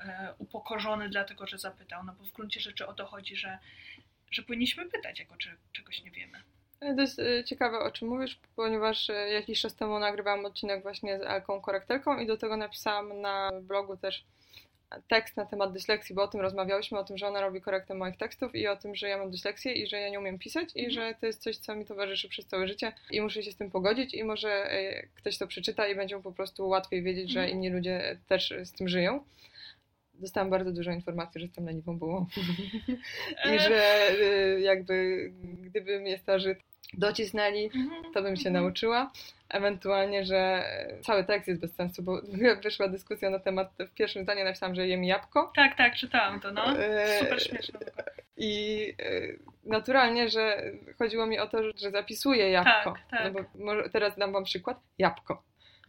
e, 0.00 0.34
upokorzony 0.38 1.08
dlatego, 1.08 1.46
że 1.46 1.58
zapytał, 1.58 2.04
no 2.04 2.14
bo 2.18 2.24
w 2.24 2.32
gruncie 2.32 2.60
rzeczy 2.60 2.86
o 2.86 2.94
to 2.94 3.06
chodzi, 3.06 3.36
że, 3.36 3.58
że 4.30 4.42
powinniśmy 4.42 4.88
pytać, 4.88 5.18
jako 5.18 5.36
czy 5.36 5.56
czegoś 5.72 6.02
nie 6.02 6.10
wiemy. 6.10 6.38
To 6.80 7.00
jest 7.00 7.18
e, 7.18 7.44
ciekawe, 7.44 7.78
o 7.78 7.90
czym 7.90 8.08
mówisz, 8.08 8.38
ponieważ 8.56 9.10
e, 9.10 9.14
jakiś 9.14 9.60
czas 9.60 9.76
temu 9.76 9.98
nagrywałam 9.98 10.44
odcinek 10.44 10.82
właśnie 10.82 11.18
z 11.18 11.22
Elką 11.22 11.60
Korektelką 11.60 12.18
i 12.18 12.26
do 12.26 12.36
tego 12.36 12.56
napisałam 12.56 13.20
na 13.20 13.50
blogu 13.62 13.96
też 13.96 14.24
tekst 15.08 15.36
na 15.36 15.46
temat 15.46 15.72
dysleksji, 15.72 16.14
bo 16.14 16.22
o 16.22 16.28
tym 16.28 16.40
rozmawiałyśmy, 16.40 16.98
o 16.98 17.04
tym, 17.04 17.18
że 17.18 17.28
ona 17.28 17.40
robi 17.40 17.60
korektę 17.60 17.94
moich 17.94 18.16
tekstów 18.16 18.54
i 18.54 18.68
o 18.68 18.76
tym, 18.76 18.94
że 18.94 19.08
ja 19.08 19.18
mam 19.18 19.30
dysleksję 19.30 19.72
i 19.72 19.86
że 19.86 20.00
ja 20.00 20.08
nie 20.08 20.18
umiem 20.20 20.38
pisać 20.38 20.68
i 20.74 20.84
Mhm. 20.86 20.92
że 20.92 21.14
to 21.20 21.26
jest 21.26 21.42
coś, 21.42 21.56
co 21.56 21.76
mi 21.76 21.84
towarzyszy 21.86 22.28
przez 22.28 22.46
całe 22.46 22.68
życie 22.68 22.92
i 23.10 23.20
muszę 23.20 23.42
się 23.42 23.52
z 23.52 23.56
tym 23.56 23.70
pogodzić 23.70 24.14
i 24.14 24.24
może 24.24 24.50
e, 24.50 25.06
ktoś 25.14 25.38
to 25.38 25.46
przeczyta 25.46 25.88
i 25.88 25.94
będzie 25.96 26.16
mu 26.16 26.22
po 26.22 26.32
prostu 26.32 26.68
łatwiej 26.68 27.02
wiedzieć, 27.02 27.30
że 27.30 27.40
Mhm. 27.40 27.56
inni 27.56 27.70
ludzie 27.70 28.18
też 28.28 28.54
z 28.64 28.72
tym 28.72 28.88
żyją. 28.88 29.24
Dostałam 30.14 30.50
bardzo 30.50 30.72
dużo 30.72 30.90
informacji, 30.92 31.40
że 31.40 31.46
jestem 31.46 31.66
leniwą 31.66 31.98
bułą 31.98 32.26
i 33.54 33.58
że 33.58 33.82
e, 34.10 34.60
jakby 34.60 35.28
gdybym 35.60 36.06
je 36.06 36.18
starzy 36.18 36.56
docisnęli, 36.92 37.64
Mhm, 37.64 38.12
to 38.14 38.22
bym 38.22 38.36
się 38.36 38.48
mhm. 38.48 38.64
nauczyła. 38.64 39.10
Ewentualnie, 39.48 40.24
że 40.24 40.64
cały 41.02 41.24
tekst 41.24 41.48
jest 41.48 41.60
bez 41.60 41.74
sensu, 41.74 42.02
bo 42.02 42.20
wyszła 42.64 42.88
dyskusja 42.88 43.30
na 43.30 43.38
temat, 43.38 43.72
w 43.78 43.94
pierwszym 43.94 44.22
zdaniu 44.22 44.44
napisałam, 44.44 44.74
że 44.74 44.88
jem 44.88 45.04
jabłko. 45.04 45.52
Tak, 45.56 45.76
tak, 45.76 45.96
czytałam 45.96 46.40
to, 46.40 46.52
no. 46.52 46.78
Eee, 46.78 47.20
Super 47.20 47.42
śmieszne. 47.42 47.78
I 48.36 48.94
e, 48.98 49.20
naturalnie, 49.64 50.28
że 50.28 50.62
chodziło 50.98 51.26
mi 51.26 51.38
o 51.38 51.46
to, 51.46 51.58
że 51.76 51.90
zapisuję 51.90 52.50
jabłko. 52.50 52.92
Tak, 52.92 53.00
tak. 53.10 53.32
No 53.34 53.40
bo 53.64 53.88
teraz 53.92 54.16
dam 54.18 54.32
wam 54.32 54.44
przykład. 54.44 54.80
Jabłko. 54.98 55.42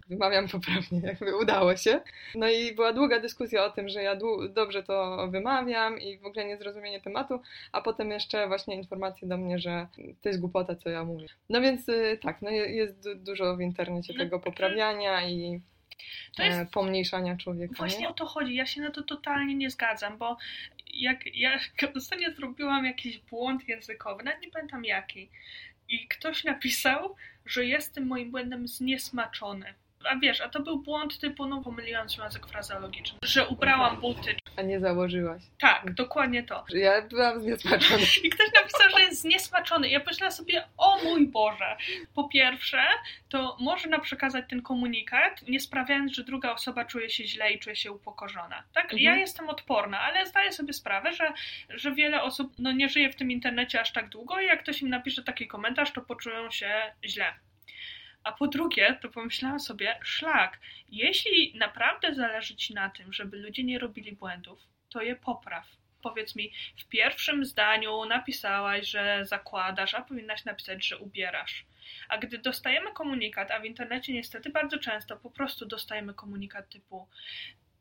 Wymawiam 0.08 0.48
poprawnie, 0.48 1.00
jakby 1.08 1.36
udało 1.38 1.78
się. 1.78 2.02
No 2.36 2.50
i 2.50 2.74
była 2.76 2.94
długa 2.94 3.20
dyskusja 3.20 3.66
o 3.66 3.70
tym, 3.70 3.90
że 3.90 4.04
ja 4.04 4.16
dobrze 4.50 4.84
to 4.84 5.28
wymawiam 5.28 6.00
i 6.00 6.18
w 6.18 6.26
ogóle 6.26 6.46
niezrozumienie 6.46 7.02
tematu, 7.02 7.42
a 7.72 7.82
potem 7.82 8.12
jeszcze 8.12 8.48
właśnie 8.48 8.76
informacje 8.76 9.28
do 9.28 9.38
mnie, 9.38 9.60
że 9.60 9.88
to 10.22 10.30
jest 10.30 10.40
głupota, 10.42 10.76
co 10.76 10.90
ja 10.90 11.04
mówię. 11.06 11.28
No 11.50 11.62
więc 11.62 11.90
y, 11.90 12.20
tak, 12.22 12.42
no 12.42 12.50
je- 12.50 12.70
jest 12.76 13.04
du- 13.04 13.16
dużo 13.16 13.56
w 13.58 13.62
internecie 13.62 14.14
No, 14.14 14.20
tego 14.24 14.40
poprawiania 14.40 15.28
i 15.28 15.62
To 16.36 16.44
jest 16.44 16.60
e, 16.60 16.66
pomniejszania 16.66 17.38
człowieka. 17.38 17.74
Właśnie 17.78 18.00
nie? 18.02 18.10
o 18.10 18.14
to 18.14 18.26
chodzi. 18.26 18.56
Ja 18.56 18.66
się 18.66 18.82
na 18.82 18.92
to 18.92 19.04
totalnie 19.04 19.56
nie 19.56 19.70
zgadzam, 19.70 20.18
bo 20.18 20.38
jak 20.94 21.36
ja 21.36 21.60
ostatnio 21.98 22.32
zrobiłam 22.32 22.86
jakiś 22.86 23.18
błąd 23.20 23.68
językowy, 23.68 24.24
nawet 24.24 24.42
nie 24.42 24.52
pamiętam 24.52 24.86
jaki, 24.86 25.30
i 25.90 26.08
ktoś 26.08 26.44
napisał, 26.44 27.16
że 27.46 27.66
jestem 27.66 28.08
moim 28.08 28.32
błędem 28.32 28.68
zniesmaczony. 28.68 29.74
A 30.10 30.16
wiesz, 30.16 30.42
a 30.42 30.50
to 30.50 30.60
był 30.60 30.80
błąd 30.80 31.20
typu, 31.20 31.46
no 31.46 31.62
pomyliłam 31.62 32.10
związek 32.10 32.48
frazeologiczny, 32.48 33.20
że 33.24 33.48
ubrałam 33.48 34.02
buty. 34.02 34.36
A 34.58 34.62
nie 34.62 34.80
założyłaś. 34.80 35.42
Tak, 35.60 35.94
dokładnie 35.94 36.44
to. 36.44 36.66
Ja 36.70 37.02
byłam 37.02 37.42
zniesmaczona. 37.42 38.04
I 38.24 38.30
ktoś 38.30 38.48
napisał, 38.56 38.90
że 38.98 39.02
jest 39.02 39.22
zniesmaczony. 39.22 39.90
Ja 39.90 40.00
pomyślałam 40.00 40.32
sobie, 40.32 40.64
o 40.78 41.04
mój 41.04 41.28
Boże. 41.28 41.78
Po 42.16 42.24
pierwsze, 42.24 42.84
to 43.30 43.58
można 43.60 44.00
przekazać 44.00 44.46
ten 44.50 44.62
komunikat, 44.62 45.42
nie 45.48 45.60
sprawiając, 45.60 46.12
że 46.12 46.24
druga 46.24 46.54
osoba 46.54 46.86
czuje 46.86 47.10
się 47.10 47.28
źle 47.28 47.52
i 47.52 47.60
czuje 47.60 47.76
się 47.76 47.92
upokorzona. 47.92 48.64
Tak? 48.74 48.84
Mhm. 48.84 49.02
Ja 49.02 49.16
jestem 49.16 49.50
odporna, 49.50 50.00
ale 50.00 50.28
zdaję 50.28 50.52
sobie 50.52 50.74
sprawę, 50.74 51.14
że, 51.14 51.34
że 51.70 51.92
wiele 51.92 52.24
osób 52.24 52.54
no, 52.60 52.72
nie 52.72 52.90
żyje 52.90 53.10
w 53.10 53.16
tym 53.16 53.32
internecie 53.32 53.82
aż 53.82 53.92
tak 53.94 54.10
długo 54.10 54.42
i 54.42 54.46
jak 54.46 54.64
ktoś 54.64 54.82
im 54.82 54.90
napisze 54.90 55.24
taki 55.24 55.48
komentarz, 55.48 55.92
to 55.92 56.02
poczują 56.02 56.52
się 56.52 56.94
źle. 57.06 57.34
A 58.24 58.32
po 58.32 58.48
drugie, 58.48 58.98
to 59.02 59.10
pomyślałam 59.10 59.60
sobie, 59.60 60.00
szlak, 60.04 60.60
jeśli 60.90 61.54
naprawdę 61.58 62.16
zależy 62.16 62.56
Ci 62.56 62.74
na 62.74 62.90
tym, 62.90 63.14
żeby 63.14 63.38
ludzie 63.38 63.64
nie 63.64 63.80
robili 63.80 64.12
błędów, 64.12 64.60
to 64.90 65.02
je 65.02 65.16
popraw. 65.16 65.68
Powiedz 66.02 66.36
mi, 66.36 66.52
w 66.78 66.86
pierwszym 66.86 67.46
zdaniu 67.46 68.06
napisałaś, 68.06 68.88
że 68.88 69.26
zakładasz, 69.26 69.94
a 69.94 70.02
powinnaś 70.02 70.46
napisać, 70.46 70.88
że 70.88 70.98
ubierasz. 70.98 71.66
A 72.10 72.18
gdy 72.18 72.38
dostajemy 72.38 72.92
komunikat, 72.92 73.52
a 73.52 73.60
w 73.60 73.66
internecie 73.66 74.14
niestety 74.14 74.50
bardzo 74.50 74.78
często 74.78 75.18
po 75.18 75.32
prostu 75.32 75.66
dostajemy 75.66 76.14
komunikat 76.14 76.70
typu 76.70 77.08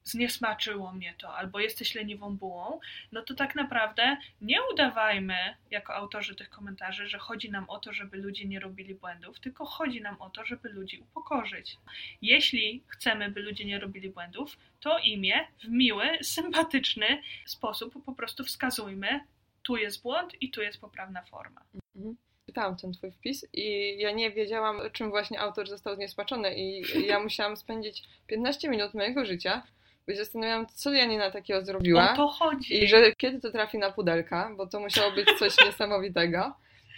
zniesmaczyło 0.04 0.92
mnie 0.92 1.14
to, 1.18 1.36
albo 1.36 1.60
jesteś 1.60 1.94
leniwą 1.94 2.36
bułą, 2.36 2.80
no 3.12 3.22
to 3.22 3.34
tak 3.34 3.54
naprawdę 3.54 4.16
nie 4.40 4.58
udawajmy 4.72 5.56
jako 5.70 5.94
autorzy 5.94 6.34
tych 6.34 6.50
komentarzy, 6.50 7.08
że 7.08 7.18
chodzi 7.18 7.50
nam 7.50 7.70
o 7.70 7.78
to, 7.78 7.92
żeby 7.92 8.16
ludzie 8.16 8.44
nie 8.44 8.60
robili 8.60 8.94
błędów, 8.94 9.40
tylko 9.40 9.66
chodzi 9.66 10.00
nam 10.00 10.22
o 10.22 10.30
to, 10.30 10.44
żeby 10.44 10.68
ludzi 10.68 10.98
upokorzyć. 10.98 11.76
Jeśli 12.22 12.82
chcemy, 12.88 13.30
by 13.30 13.40
ludzie 13.40 13.64
nie 13.64 13.78
robili 13.78 14.10
błędów, 14.10 14.56
to 14.80 14.98
imię 14.98 15.46
w 15.64 15.68
miły, 15.68 16.18
sympatyczny 16.22 17.22
sposób 17.46 18.04
po 18.04 18.12
prostu 18.12 18.44
wskazujmy, 18.44 19.20
tu 19.62 19.76
jest 19.76 20.02
błąd 20.02 20.42
i 20.42 20.50
tu 20.50 20.62
jest 20.62 20.80
poprawna 20.80 21.22
forma. 21.22 21.60
Mhm. 21.96 22.16
Czytałam 22.46 22.76
ten 22.76 22.92
twój 22.92 23.12
wpis 23.12 23.46
i 23.52 23.96
ja 23.98 24.10
nie 24.12 24.30
wiedziałam, 24.30 24.80
czym 24.92 25.10
właśnie 25.10 25.40
autor 25.40 25.68
został 25.68 25.96
zniesmaczony 25.96 26.54
i 26.54 26.82
ja 27.06 27.20
musiałam 27.20 27.56
spędzić 27.56 28.02
15 28.26 28.68
minut 28.68 28.94
mojego 28.94 29.24
życia, 29.24 29.62
bo 30.06 30.12
się 30.12 30.18
zastanawiałam, 30.18 30.66
co 30.66 30.92
ja 30.92 31.04
nie 31.04 31.18
na 31.18 31.30
takiego 31.30 31.64
zrobiła 31.64 32.12
O 32.12 32.16
to 32.16 32.28
chodzi. 32.28 32.84
i 32.84 32.88
że 32.88 33.12
kiedy 33.12 33.40
to 33.40 33.50
trafi 33.50 33.78
na 33.78 33.92
pudelka, 33.92 34.50
bo 34.56 34.66
to 34.66 34.80
musiało 34.80 35.12
być 35.12 35.28
coś 35.38 35.56
niesamowitego. 35.66 36.52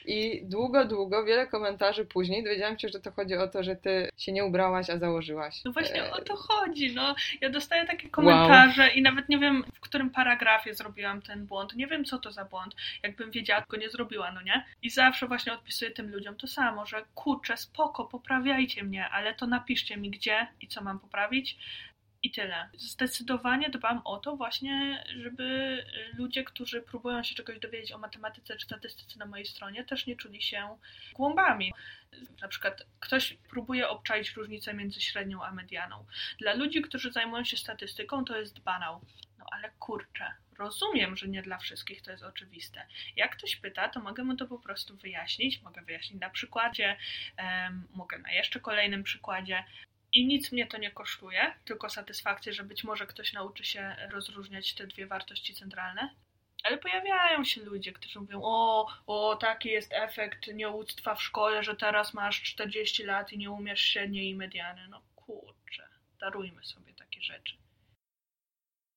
I 0.06 0.42
długo, 0.44 0.84
długo, 0.84 1.25
wiele 1.25 1.46
komentarzy 1.46 2.04
później 2.04 2.44
dowiedziałam 2.44 2.78
się, 2.78 2.88
że 2.88 3.00
to 3.00 3.11
chodzi 3.12 3.34
o 3.34 3.49
to, 3.49 3.62
że 3.64 3.76
ty 3.76 4.08
się 4.16 4.32
nie 4.32 4.44
ubrałaś, 4.44 4.90
a 4.90 4.99
założyłaś. 4.99 5.64
No 5.64 5.73
właśnie 5.73 6.12
o 6.12 6.20
to 6.20 6.37
chodzi. 6.37 6.94
No, 6.94 7.14
ja 7.40 7.50
dostaję 7.50 7.87
takie 7.87 8.08
komentarze 8.08 8.88
i 8.88 9.02
nawet 9.02 9.28
nie 9.28 9.38
wiem, 9.38 9.64
w 9.75 9.80
którym 9.80 10.11
paragrafie 10.11 10.75
zrobiłam 10.75 11.23
ten 11.23 11.46
błąd. 11.46 11.75
Nie 11.76 11.87
wiem, 11.87 12.04
co 12.04 12.18
to 12.18 12.32
za 12.32 12.44
błąd. 12.44 12.75
Jakbym 13.02 13.30
wiedziała, 13.30 13.64
go 13.68 13.76
nie 13.76 13.90
zrobiła, 13.90 14.32
no 14.32 14.42
nie? 14.42 14.64
I 14.82 14.90
zawsze 14.90 15.26
właśnie 15.26 15.52
odpisuję 15.52 15.90
tym 15.90 16.11
ludziom 16.11 16.37
to 16.37 16.46
samo, 16.46 16.87
że 16.87 17.04
kurczę, 17.14 17.56
spoko, 17.56 18.04
poprawiajcie 18.04 18.82
mnie, 18.82 19.08
ale 19.08 19.34
to 19.34 19.46
napiszcie 19.46 19.96
mi 19.96 20.11
gdzie 20.11 20.46
i 20.61 20.68
co 20.68 20.82
mam 20.82 21.00
poprawić. 21.00 21.56
I 22.25 22.31
tyle. 22.31 22.69
Zdecydowanie 22.76 23.71
dbam 23.71 24.00
o 24.04 24.16
to 24.16 24.37
właśnie, 24.37 25.04
żeby 25.16 25.78
ludzie, 26.19 26.45
którzy 26.45 26.83
próbują 26.83 27.23
się 27.23 27.35
czegoś 27.35 27.59
dowiedzieć 27.59 27.93
o 27.93 27.99
matematyce 27.99 28.57
czy 28.57 28.66
statystyce 28.66 29.19
na 29.19 29.26
mojej 29.26 29.47
stronie, 29.47 29.85
też 29.85 30.07
nie 30.07 30.16
czuli 30.16 30.43
się 30.43 30.78
głąbami. 31.14 31.73
Na 32.40 32.49
przykład 32.49 32.87
ktoś 33.00 33.37
próbuje 33.50 33.88
obczaić 33.88 34.33
różnicę 34.33 34.75
między 34.75 35.00
średnią 35.00 35.45
a 35.45 35.52
medianą. 35.52 36.07
Dla 36.38 36.54
ludzi, 36.54 36.83
którzy 36.83 37.12
zajmują 37.12 37.45
się 37.45 37.57
statystyką, 37.57 38.25
to 38.25 38.38
jest 38.38 38.61
banał. 38.61 39.00
No 39.38 39.45
ale 39.50 39.71
kurczę, 39.78 40.35
rozumiem, 40.59 41.16
że 41.16 41.28
nie 41.28 41.43
dla 41.43 41.59
wszystkich 41.59 42.02
to 42.02 42.11
jest 42.11 42.23
oczywiste. 42.23 42.87
Jak 43.16 43.37
ktoś 43.37 43.57
pyta, 43.57 43.88
to 43.88 44.00
mogę 44.00 44.25
mu 44.25 44.37
to 44.37 44.47
po 44.47 44.59
prostu 44.59 44.97
wyjaśnić. 44.97 45.62
Mogę 45.62 45.83
wyjaśnić 45.83 46.21
na 46.21 46.31
przykładzie, 46.31 46.97
em, 47.37 47.88
mogę 47.95 48.19
na 48.19 48.33
jeszcze 48.33 48.61
kolejnym 48.61 49.02
przykładzie. 49.02 49.64
I 50.14 50.26
nic 50.26 50.52
mnie 50.52 50.66
to 50.66 50.78
nie 50.78 50.90
kosztuje, 50.90 51.54
tylko 51.64 51.90
satysfakcję, 51.90 52.52
że 52.52 52.64
być 52.64 52.85
może 52.85 53.06
ktoś 53.06 53.33
nauczy 53.33 53.64
się 53.64 53.97
rozróżniać 54.11 54.75
te 54.75 54.87
dwie 54.87 55.06
wartości 55.06 55.54
centralne. 55.54 56.14
Ale 56.64 56.78
pojawiają 56.78 57.44
się 57.44 57.61
ludzie, 57.61 57.92
którzy 57.92 58.21
mówią: 58.21 58.40
O, 58.44 58.88
o, 59.06 59.37
taki 59.37 59.68
jest 59.68 59.92
efekt 59.92 60.47
nieuctwa 60.54 61.14
w 61.14 61.23
szkole, 61.23 61.62
że 61.62 61.76
teraz 61.76 62.14
masz 62.14 62.42
40 62.42 63.02
lat 63.02 63.33
i 63.33 63.38
nie 63.38 63.50
umiesz 63.50 63.80
średniej 63.80 64.28
i 64.28 64.35
mediany. 64.35 64.88
No 64.88 65.02
kurczę, 65.16 65.88
darujmy 66.21 66.64
sobie 66.64 66.94
takie 66.94 67.23
rzeczy. 67.23 67.63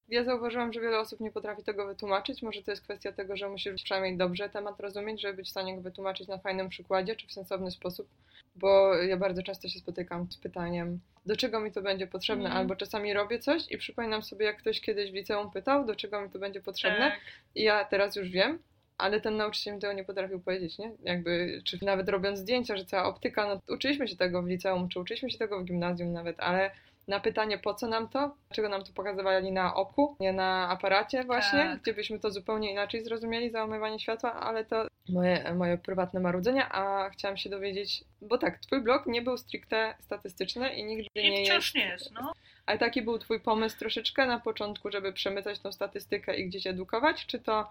Ja 0.10 0.24
zauważyłam, 0.24 0.74
że 0.74 0.82
wiele 0.82 1.00
osób 1.00 1.20
nie 1.20 1.32
potrafi 1.32 1.64
tego 1.64 1.88
wytłumaczyć. 1.88 2.42
Może 2.42 2.64
to 2.64 2.72
jest 2.72 2.84
kwestia 2.84 3.12
tego, 3.12 3.38
że 3.38 3.50
musisz 3.50 3.84
przynajmniej 3.84 4.18
dobrze 4.18 4.50
temat 4.50 4.80
rozumieć, 4.80 5.22
żeby 5.22 5.34
być 5.34 5.48
w 5.48 5.52
stanie 5.52 5.76
go 5.76 5.82
wytłumaczyć 5.82 6.28
na 6.28 6.38
fajnym 6.38 6.70
przykładzie 6.70 7.16
czy 7.16 7.28
w 7.28 7.32
sensowny 7.32 7.72
sposób. 7.72 8.08
Bo 8.56 8.96
ja 8.96 9.18
bardzo 9.18 9.44
często 9.44 9.68
się 9.68 9.80
spotykam 9.80 10.32
z 10.32 10.38
pytaniem, 10.38 11.00
do 11.26 11.36
czego 11.36 11.60
mi 11.60 11.72
to 11.72 11.82
będzie 11.82 12.08
potrzebne, 12.08 12.46
Mhm. 12.46 12.62
albo 12.62 12.76
czasami 12.76 13.14
robię 13.14 13.40
coś 13.40 13.72
i 13.72 13.78
przypominam 13.78 14.24
sobie, 14.24 14.46
jak 14.46 14.58
ktoś 14.58 14.82
kiedyś 14.82 15.12
w 15.12 15.14
liceum 15.14 15.52
pytał, 15.52 15.86
do 15.86 15.96
czego 15.96 16.22
mi 16.22 16.30
to 16.30 16.40
będzie 16.40 16.62
potrzebne. 16.62 17.12
Tak. 17.12 17.20
I 17.56 17.64
ja 17.64 17.86
teraz 17.86 18.16
już 18.16 18.30
wiem, 18.30 18.60
ale 18.98 19.22
ten 19.22 19.38
nauczyciel 19.38 19.76
mi 19.76 19.82
tego 19.82 19.94
nie 19.94 20.04
potrafił 20.04 20.40
powiedzieć, 20.40 20.78
nie? 20.78 20.92
Jakby, 21.04 21.62
czy 21.66 21.86
nawet 21.86 22.10
robiąc 22.10 22.40
zdjęcia, 22.40 22.78
że 22.78 22.86
cała 22.86 23.06
optyka, 23.06 23.48
no 23.48 23.74
uczyliśmy 23.76 24.08
się 24.08 24.16
tego 24.16 24.42
w 24.44 24.48
liceum, 24.48 24.90
czy 24.90 25.00
uczyliśmy 25.00 25.32
się 25.32 25.38
tego 25.38 25.60
w 25.60 25.64
gimnazjum 25.64 26.14
nawet, 26.14 26.40
ale 26.40 26.72
na 27.08 27.20
pytanie, 27.20 27.58
po 27.58 27.74
co 27.74 27.88
nam 27.88 28.10
to, 28.10 28.36
czego 28.54 28.70
nam 28.70 28.84
to 28.84 28.94
pokazywali 28.94 29.52
na 29.52 29.76
oku, 29.76 30.16
nie 30.20 30.34
na 30.34 30.70
aparacie 30.70 31.24
właśnie, 31.24 31.60
Tak. 31.60 31.82
gdzie 31.82 31.94
byśmy 31.94 32.20
to 32.20 32.32
zupełnie 32.32 32.72
inaczej 32.72 33.04
zrozumieli, 33.04 33.52
załamywanie 33.52 34.00
światła, 34.00 34.34
ale 34.34 34.66
to 34.66 34.88
moje, 35.10 35.54
moje 35.54 35.78
prywatne 35.78 36.20
marudzenia, 36.20 36.70
a 36.72 37.10
chciałam 37.10 37.38
się 37.38 37.50
dowiedzieć, 37.50 38.04
bo 38.22 38.38
tak, 38.38 38.60
twój 38.60 38.82
blog 38.82 39.06
nie 39.06 39.22
był 39.22 39.38
stricte 39.38 39.96
statystyczny 40.00 40.74
i 40.74 40.84
nigdy 40.84 41.08
I 41.16 41.32
nie 41.32 41.46
wciąż 41.46 41.66
jest... 41.66 41.76
nie 41.76 41.86
jest, 41.86 42.12
no. 42.14 42.34
Ale 42.68 42.78
taki 42.78 43.02
był 43.02 43.20
twój 43.20 43.40
pomysł 43.40 43.80
troszeczkę 43.80 44.26
na 44.26 44.40
początku, 44.40 44.92
żeby 44.92 45.14
przemycać 45.14 45.60
tą 45.60 45.72
statystykę 45.72 46.38
i 46.38 46.48
gdzieś 46.48 46.68
edukować, 46.68 47.26
czy 47.26 47.40
to 47.40 47.70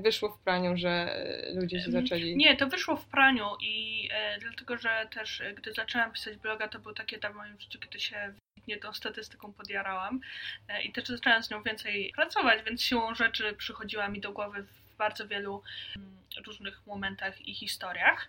wyszło 0.00 0.28
w 0.28 0.38
praniu, 0.38 0.76
że 0.76 0.90
e, 0.90 1.54
ludzie 1.54 1.80
się 1.80 1.90
zaczęli... 1.90 2.36
Nie, 2.36 2.56
to 2.56 2.66
wyszło 2.66 2.96
w 2.96 3.06
praniu 3.06 3.46
i 3.60 4.08
e, 4.12 4.38
dlatego, 4.38 4.78
że 4.78 5.08
też 5.14 5.40
e, 5.40 5.54
gdy 5.54 5.72
zaczęłam 5.72 6.12
pisać 6.12 6.36
bloga, 6.36 6.68
to 6.68 6.78
był 6.78 6.94
taki 6.94 7.16
etap 7.16 7.32
w 7.32 7.36
moim 7.36 7.60
życiu, 7.60 7.78
kiedy 7.78 8.00
się 8.00 8.34
nie 8.68 8.76
tą 8.76 8.92
statystyką 8.92 9.52
podjarałam 9.52 10.20
e, 10.68 10.82
i 10.82 10.92
też 10.92 11.04
zaczęłam 11.04 11.42
z 11.42 11.50
nią 11.50 11.62
więcej 11.62 12.12
pracować, 12.16 12.64
więc 12.64 12.82
siłą 12.82 13.14
rzeczy 13.14 13.54
przychodziła 13.58 14.08
mi 14.08 14.20
do 14.20 14.32
głowy 14.32 14.62
w 14.62 14.96
bardzo 14.98 15.28
wielu 15.28 15.62
mm, 15.96 16.16
różnych 16.46 16.86
momentach 16.86 17.48
i 17.48 17.54
historiach. 17.54 18.28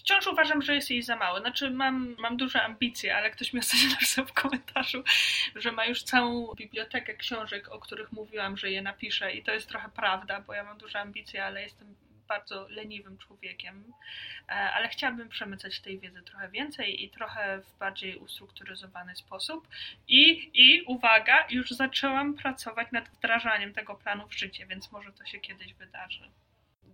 Wciąż 0.00 0.26
uważam, 0.26 0.62
że 0.62 0.74
jest 0.74 0.90
jej 0.90 1.02
za 1.02 1.16
mało. 1.16 1.40
Znaczy, 1.40 1.70
mam, 1.70 2.16
mam 2.18 2.36
duże 2.36 2.62
ambicje, 2.62 3.16
ale 3.16 3.30
ktoś 3.30 3.52
mi 3.52 3.60
ostatnio 3.60 3.88
napisał 3.94 4.26
w 4.26 4.32
komentarzu, 4.32 5.04
że 5.54 5.72
ma 5.72 5.86
już 5.86 6.02
całą 6.02 6.54
bibliotekę 6.54 7.14
książek, 7.14 7.68
o 7.68 7.78
których 7.78 8.12
mówiłam, 8.12 8.56
że 8.56 8.70
je 8.70 8.82
napiszę, 8.82 9.32
i 9.32 9.42
to 9.42 9.52
jest 9.52 9.68
trochę 9.68 9.88
prawda, 9.88 10.40
bo 10.40 10.54
ja 10.54 10.64
mam 10.64 10.78
duże 10.78 11.00
ambicje, 11.00 11.44
ale 11.44 11.62
jestem 11.62 11.94
bardzo 12.28 12.68
leniwym 12.68 13.18
człowiekiem, 13.18 13.92
E, 14.50 14.52
ale 14.52 14.88
chciałabym 14.88 15.28
przemycać 15.28 15.80
tej 15.80 15.98
wiedzy 15.98 16.22
trochę 16.22 16.48
więcej 16.48 17.04
i 17.04 17.10
trochę 17.10 17.60
w 17.62 17.78
bardziej 17.78 18.16
ustrukturyzowany 18.16 19.16
sposób. 19.16 19.68
I, 20.08 20.50
I 20.54 20.82
uwaga, 20.82 21.46
już 21.50 21.70
zaczęłam 21.70 22.34
pracować 22.34 22.88
nad 22.92 23.08
wdrażaniem 23.08 23.74
tego 23.74 23.94
planu 23.94 24.28
w 24.28 24.38
życie, 24.38 24.66
więc 24.66 24.92
może 24.92 25.12
to 25.12 25.26
się 25.26 25.40
kiedyś 25.40 25.74
wydarzy. 25.74 26.30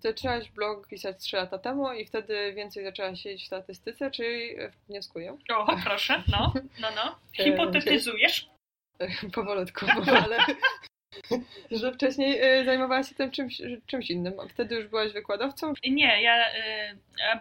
Zaczęłaś 0.01 0.51
blog 0.51 0.89
pisać 0.89 1.21
3 1.21 1.37
lata 1.37 1.59
temu 1.59 1.93
i 1.93 2.07
wtedy 2.07 2.53
więcej 2.53 2.85
zaczęłaś 2.85 3.21
siedzieć 3.21 3.43
w 3.43 3.47
statystyce, 3.47 4.11
czy 4.11 4.57
wnioskuję? 4.89 5.39
O, 5.55 5.77
proszę, 5.85 6.23
no, 6.29 6.53
no, 6.81 6.89
no. 6.97 7.19
Hipotetyzujesz? 7.45 8.51
Powolutku, 9.35 9.87
ale 10.07 10.39
że 11.81 11.93
wcześniej 11.93 12.61
y, 12.61 12.65
zajmowałaś 12.65 13.09
się 13.09 13.15
tym 13.15 13.31
czymś, 13.31 13.63
czymś 13.87 14.11
innym. 14.11 14.41
A 14.41 14.49
wtedy 14.49 14.75
już 14.75 14.87
byłaś 14.87 15.13
wykładowcą? 15.13 15.73
Nie, 15.91 16.23
ja, 16.23 16.45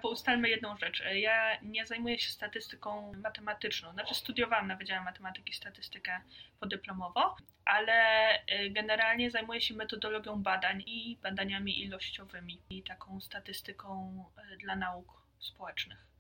bo 0.02 0.10
ustalmy 0.10 0.50
jedną 0.50 0.78
rzecz. 0.78 1.04
Ja 1.14 1.62
nie 1.62 1.86
zajmuję 1.86 2.20
się 2.20 2.30
statystyką 2.30 3.14
matematyczną. 3.14 3.92
Znaczy 3.92 4.16
studiowałam 4.16 4.68
na 4.68 4.76
Wydziale 4.76 5.04
Matematyki 5.04 5.52
i 5.52 5.56
Statystykę 5.56 6.22
podyplomowo, 6.60 7.36
ale 7.66 8.30
y, 8.36 8.70
generalnie 8.70 9.32
zajmuję 9.32 9.62
się 9.62 9.74
metodologią 9.74 10.44
badań 10.44 10.84
i 10.88 11.18
badaniami 11.24 11.84
ilościowymi 11.84 12.62
i 12.70 12.84
taką 12.84 13.22
statystyką 13.22 14.26
y, 14.54 14.58
dla 14.58 14.76
nauk 14.76 15.22
społecznych. 15.40 16.15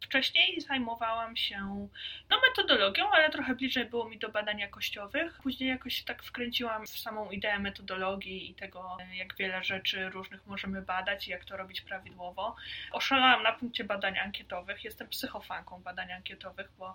Wcześniej 0.00 0.60
zajmowałam 0.60 1.36
się 1.36 1.88
no, 2.30 2.40
metodologią, 2.48 3.10
ale 3.10 3.30
trochę 3.30 3.54
bliżej 3.54 3.84
było 3.84 4.08
mi 4.08 4.18
do 4.18 4.28
badań 4.28 4.58
jakościowych. 4.58 5.38
Później 5.42 5.68
jakoś 5.70 5.94
się 5.94 6.04
tak 6.04 6.22
wkręciłam 6.22 6.86
w 6.86 6.98
samą 6.98 7.30
ideę 7.30 7.58
metodologii 7.58 8.50
i 8.50 8.54
tego, 8.54 8.96
jak 9.14 9.36
wiele 9.36 9.64
rzeczy 9.64 10.08
różnych 10.08 10.46
możemy 10.46 10.82
badać 10.82 11.28
i 11.28 11.30
jak 11.30 11.44
to 11.44 11.56
robić 11.56 11.80
prawidłowo. 11.80 12.56
Oszalałam 12.92 13.42
na 13.42 13.52
punkcie 13.52 13.84
badań 13.84 14.18
ankietowych. 14.18 14.84
Jestem 14.84 15.08
psychofanką 15.08 15.82
badań 15.82 16.12
ankietowych, 16.12 16.70
bo 16.78 16.94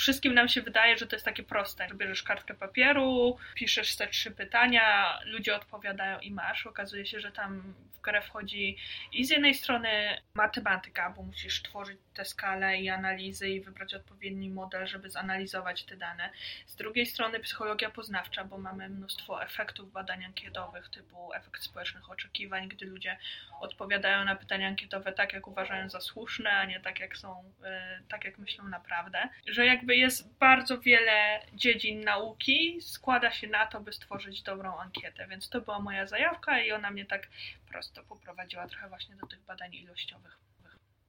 wszystkim 0.00 0.34
nam 0.34 0.48
się 0.48 0.62
wydaje, 0.62 0.98
że 0.98 1.06
to 1.06 1.16
jest 1.16 1.24
takie 1.24 1.42
proste. 1.42 1.88
Bierzesz 1.94 2.22
kartkę 2.22 2.54
papieru, 2.54 3.36
piszesz 3.54 3.96
te 3.96 4.06
trzy 4.06 4.30
pytania, 4.30 5.18
ludzie 5.24 5.56
odpowiadają 5.56 6.20
i 6.20 6.30
masz. 6.30 6.66
Okazuje 6.66 7.06
się, 7.06 7.20
że 7.20 7.32
tam 7.32 7.74
w 8.00 8.02
grę 8.02 8.22
wchodzi 8.22 8.76
i 9.12 9.24
z 9.24 9.30
jednej 9.30 9.54
strony 9.54 10.20
matematyka, 10.34 11.10
bo 11.10 11.22
musisz 11.22 11.62
tworzyć 11.62 11.98
te 12.14 12.24
skale 12.24 12.78
i 12.78 12.88
analizy 12.88 13.48
i 13.48 13.60
wybrać 13.60 13.94
odpowiedni 13.94 14.50
model, 14.50 14.86
żeby 14.86 15.10
zanalizować 15.10 15.84
te 15.84 15.96
dane. 15.96 16.30
Z 16.66 16.76
drugiej 16.76 17.06
strony 17.06 17.40
psychologia 17.40 17.90
poznawcza, 17.90 18.44
bo 18.44 18.58
mamy 18.58 18.88
mnóstwo 18.88 19.42
efektów 19.42 19.92
badań 19.92 20.24
ankietowych, 20.24 20.88
typu 20.88 21.34
efekt 21.34 21.62
społecznych 21.62 22.10
oczekiwań, 22.10 22.68
gdy 22.68 22.86
ludzie 22.86 23.18
odpowiadają 23.60 24.24
na 24.24 24.36
pytania 24.36 24.68
ankietowe 24.68 25.12
tak, 25.12 25.32
jak 25.32 25.46
uważają 25.46 25.88
za 25.88 26.00
słuszne, 26.00 26.50
a 26.50 26.64
nie 26.64 26.80
tak, 26.80 27.00
jak 27.00 27.16
są, 27.16 27.52
e, 27.64 28.00
tak 28.08 28.24
jak 28.24 28.38
myślą 28.38 28.68
naprawdę. 28.68 29.28
Że 29.46 29.66
jakby 29.66 29.89
jest 29.96 30.38
bardzo 30.38 30.78
wiele 30.78 31.40
dziedzin 31.54 32.00
nauki, 32.04 32.78
składa 32.80 33.30
się 33.30 33.48
na 33.48 33.66
to, 33.66 33.80
by 33.80 33.92
stworzyć 33.92 34.42
dobrą 34.42 34.78
ankietę, 34.78 35.26
więc 35.26 35.48
to 35.48 35.60
była 35.60 35.78
moja 35.78 36.06
zajawka 36.06 36.60
i 36.60 36.72
ona 36.72 36.90
mnie 36.90 37.06
tak 37.06 37.28
prosto 37.68 38.02
poprowadziła 38.02 38.68
trochę 38.68 38.88
właśnie 38.88 39.16
do 39.16 39.26
tych 39.26 39.40
badań 39.40 39.74
ilościowych. 39.74 40.38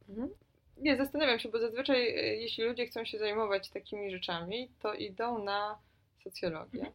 Mhm. 0.09 0.29
Nie, 0.77 0.97
zastanawiam 0.97 1.39
się, 1.39 1.49
bo 1.49 1.59
zazwyczaj 1.59 2.07
e, 2.07 2.35
jeśli 2.35 2.63
ludzie 2.63 2.87
chcą 2.87 3.05
się 3.05 3.19
zajmować 3.19 3.69
takimi 3.69 4.11
rzeczami, 4.11 4.69
to 4.81 4.93
idą 4.93 5.43
na 5.43 5.79
socjologię. 6.23 6.79
Mhm. 6.79 6.93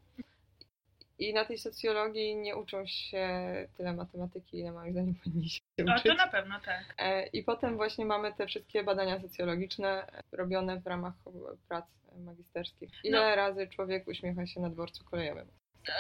I 1.19 1.35
na 1.35 1.45
tej 1.45 1.59
socjologii 1.59 2.37
nie 2.37 2.57
uczą 2.57 2.87
się 2.87 3.29
tyle 3.77 3.93
matematyki, 3.93 4.59
ile 4.59 4.73
moim 4.73 4.93
zdaniem 4.93 5.15
powinni 5.15 5.49
się 5.49 5.61
uczyć. 5.79 5.89
A 5.89 6.01
to 6.09 6.15
na 6.15 6.27
pewno 6.27 6.61
tak. 6.61 6.95
E, 6.99 7.27
I 7.27 7.43
potem 7.43 7.77
właśnie 7.77 8.05
mamy 8.07 8.35
te 8.35 8.47
wszystkie 8.47 8.85
badania 8.85 9.21
socjologiczne 9.21 10.07
robione 10.33 10.81
w 10.81 10.87
ramach 10.87 11.15
prac 11.69 11.85
magisterskich. 12.19 12.91
Ile 13.05 13.31
no. 13.31 13.37
razy 13.37 13.69
człowiek 13.69 14.09
uśmiecha 14.09 14.47
się 14.47 14.61
na 14.61 14.71
dworcu 14.71 15.05
kolejowym? 15.05 15.49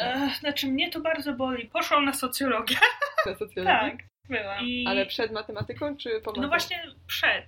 E, 0.00 0.30
znaczy 0.40 0.66
mnie 0.66 0.90
to 0.90 1.00
bardzo 1.00 1.32
boli. 1.32 1.68
Poszłam 1.68 2.04
na 2.04 2.12
socjologię. 2.12 2.76
Na 3.26 3.34
socjologię? 3.34 3.80
tak, 3.80 3.96
byłam. 4.28 4.64
I... 4.64 4.84
Ale 4.88 5.06
przed 5.06 5.32
matematyką 5.32 5.96
czy 5.96 6.20
po 6.20 6.32
No 6.32 6.48
właśnie 6.48 6.82
przed. 7.06 7.46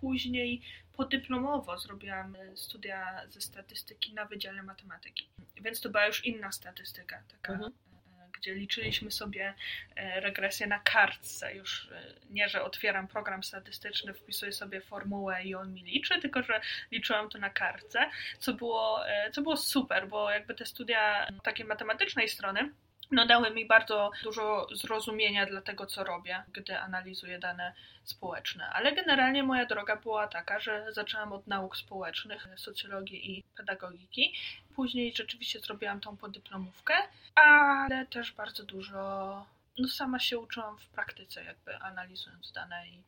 Później 0.00 0.62
podyplomowo 1.00 1.78
zrobiłam 1.78 2.36
e, 2.36 2.56
studia 2.56 3.22
ze 3.28 3.40
statystyki 3.40 4.14
na 4.14 4.24
Wydziale 4.24 4.62
Matematyki. 4.62 5.28
Więc 5.60 5.80
to 5.80 5.88
była 5.88 6.06
już 6.06 6.24
inna 6.24 6.52
statystyka, 6.52 7.22
taka 7.28 7.52
mhm 7.52 7.72
gdzie 8.40 8.54
liczyliśmy 8.54 9.10
sobie 9.10 9.54
e, 9.96 10.20
regresję 10.20 10.66
na 10.66 10.78
kartce. 10.78 11.54
Już 11.54 11.88
e, 11.92 12.14
nie, 12.30 12.48
że 12.48 12.64
otwieram 12.64 13.08
program 13.08 13.42
statystyczny, 13.42 14.14
wpisuję 14.14 14.52
sobie 14.52 14.80
formułę 14.80 15.44
i 15.44 15.54
on 15.54 15.72
mi 15.72 15.82
liczy, 15.84 16.20
tylko 16.20 16.42
że 16.42 16.60
liczyłam 16.90 17.28
to 17.28 17.38
na 17.38 17.50
kartce, 17.50 18.10
co 18.38 18.52
było, 18.52 19.08
e, 19.08 19.30
co 19.30 19.42
było 19.42 19.56
super, 19.56 20.08
bo 20.08 20.30
jakby 20.30 20.54
te 20.54 20.66
studia 20.66 21.26
takiej 21.42 21.66
matematycznej 21.66 22.28
strony 22.28 22.70
no, 23.10 23.26
dały 23.26 23.50
mi 23.50 23.66
bardzo 23.66 24.10
dużo 24.22 24.66
zrozumienia 24.74 25.46
dla 25.46 25.60
tego, 25.60 25.86
co 25.86 26.04
robię, 26.04 26.44
gdy 26.52 26.78
analizuję 26.78 27.38
dane 27.38 27.74
społeczne. 28.04 28.70
Ale 28.70 28.92
generalnie 28.92 29.42
moja 29.42 29.66
droga 29.66 29.96
była 29.96 30.28
taka, 30.28 30.60
że 30.60 30.92
zaczęłam 30.92 31.32
od 31.32 31.46
nauk 31.46 31.76
społecznych, 31.76 32.48
socjologii 32.56 33.30
i 33.30 33.42
pedagogiki. 33.56 34.34
Później 34.74 35.12
rzeczywiście 35.16 35.60
zrobiłam 35.60 36.00
tą 36.00 36.16
podyplomówkę, 36.16 36.94
ale 37.34 38.06
też 38.06 38.32
bardzo 38.32 38.64
dużo, 38.64 39.46
no 39.78 39.88
sama 39.88 40.18
się 40.18 40.38
uczyłam 40.38 40.78
w 40.78 40.86
praktyce, 40.86 41.44
jakby 41.44 41.76
analizując 41.76 42.52
dane 42.52 42.88
i 42.88 43.02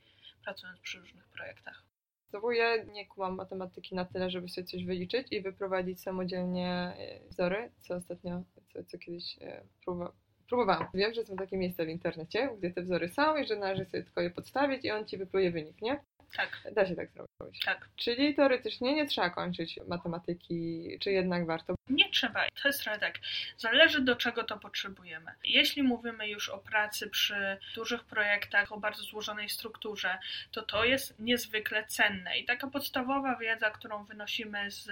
pracując 0.45 0.81
przy 0.81 0.99
różnych 0.99 1.25
projektach. 1.25 1.92
No 2.33 2.41
bo 2.41 2.53
ja 2.53 2.85
nie 2.85 3.07
kumam 3.07 3.35
matematyki 3.35 3.95
na 3.95 4.05
tyle, 4.05 4.31
żeby 4.31 4.49
sobie 4.49 4.67
coś 4.67 4.85
wyliczyć 4.85 5.27
i 5.31 5.41
wyprowadzić 5.43 6.01
samodzielnie 6.01 6.69
e, 6.69 7.29
wzory, 7.29 7.71
co 7.81 7.95
ostatnio, 7.95 8.43
co, 8.73 8.85
co 8.85 8.99
kiedyś 8.99 9.39
e, 9.41 9.63
próba, 9.85 10.13
próbowałam. 10.49 10.87
Wiem, 10.95 11.15
że 11.15 11.25
są 11.25 11.37
takie 11.37 11.57
miejsca 11.57 11.85
w 11.85 11.89
internecie, 11.89 12.51
gdzie 12.59 12.71
te 12.71 12.83
wzory 12.83 13.09
są 13.09 13.37
i 13.37 13.47
że 13.47 13.57
należy 13.57 13.85
sobie 13.85 14.03
tylko 14.05 14.21
je 14.21 14.31
podstawić 14.31 14.85
i 14.85 14.91
on 14.91 15.07
ci 15.07 15.17
wypluje 15.17 15.51
wynik, 15.51 15.83
nie? 15.83 16.01
Tak. 16.37 16.63
Da 16.73 16.87
się 16.87 16.97
tak 16.97 17.11
zrobić. 17.11 17.61
Tak. 17.65 17.89
Czyli 17.97 18.35
teoretycznie 18.35 18.95
nie 18.95 19.07
trzeba 19.07 19.31
kończyć 19.31 19.79
matematyki, 19.89 20.89
czy 21.01 21.11
jednak 21.11 21.47
warto? 21.47 21.75
Nie 21.91 22.11
trzeba. 22.11 22.47
To 22.63 22.69
jest 22.69 22.83
trochę 22.83 22.99
tak. 22.99 23.19
Zależy 23.59 24.01
do 24.01 24.17
czego 24.17 24.45
to 24.45 24.59
potrzebujemy. 24.59 25.33
Jeśli 25.45 25.83
mówimy 25.83 26.29
już 26.29 26.49
o 26.49 26.59
pracy 26.59 27.11
przy 27.11 27.59
dużych 27.75 28.05
projektach, 28.05 28.73
o 28.73 28.81
bardzo 28.81 29.03
złożonej 29.03 29.49
strukturze, 29.49 30.19
to 30.51 30.63
to 30.63 30.85
jest 30.85 31.21
niezwykle 31.21 31.87
cenne. 31.87 32.39
I 32.39 32.45
taka 32.45 32.67
podstawowa 32.67 33.37
wiedza, 33.37 33.71
którą 33.71 34.05
wynosimy 34.05 34.71
z 34.71 34.89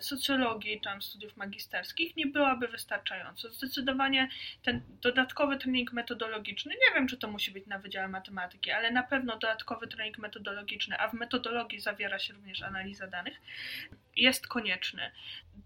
socjologii, 0.00 0.80
tam 0.80 1.02
studiów 1.02 1.36
magisterskich, 1.36 2.16
nie 2.16 2.26
byłaby 2.26 2.68
wystarczająca. 2.68 3.48
Zdecydowanie 3.48 4.28
ten 4.62 4.82
dodatkowy 5.02 5.56
trening 5.56 5.92
metodologiczny, 5.92 6.72
nie 6.72 6.94
wiem, 6.94 7.08
czy 7.08 7.16
to 7.16 7.28
musi 7.28 7.50
być 7.50 7.66
na 7.66 7.78
Wydziale 7.78 8.08
Matematyki, 8.08 8.70
ale 8.70 8.90
na 8.90 9.02
pewno 9.02 9.32
dodatkowy 9.32 9.86
trening 9.86 10.18
metodologiczny 10.18 10.79
a 10.98 11.08
w 11.08 11.12
metodologii 11.12 11.80
zawiera 11.80 12.18
się 12.18 12.34
również 12.34 12.62
analiza 12.62 13.06
danych, 13.06 13.40
jest 14.16 14.46
konieczny. 14.46 15.10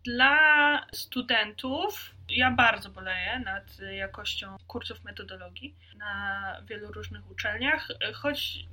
Dla 0.05 0.87
studentów 0.93 2.15
ja 2.29 2.51
bardzo 2.51 2.91
boleję 2.91 3.39
nad 3.39 3.79
jakością 3.79 4.57
kursów 4.67 5.05
metodologii 5.05 5.75
na 5.97 6.63
wielu 6.69 6.93
różnych 6.93 7.31
uczelniach, 7.31 7.89
choć 8.15 8.67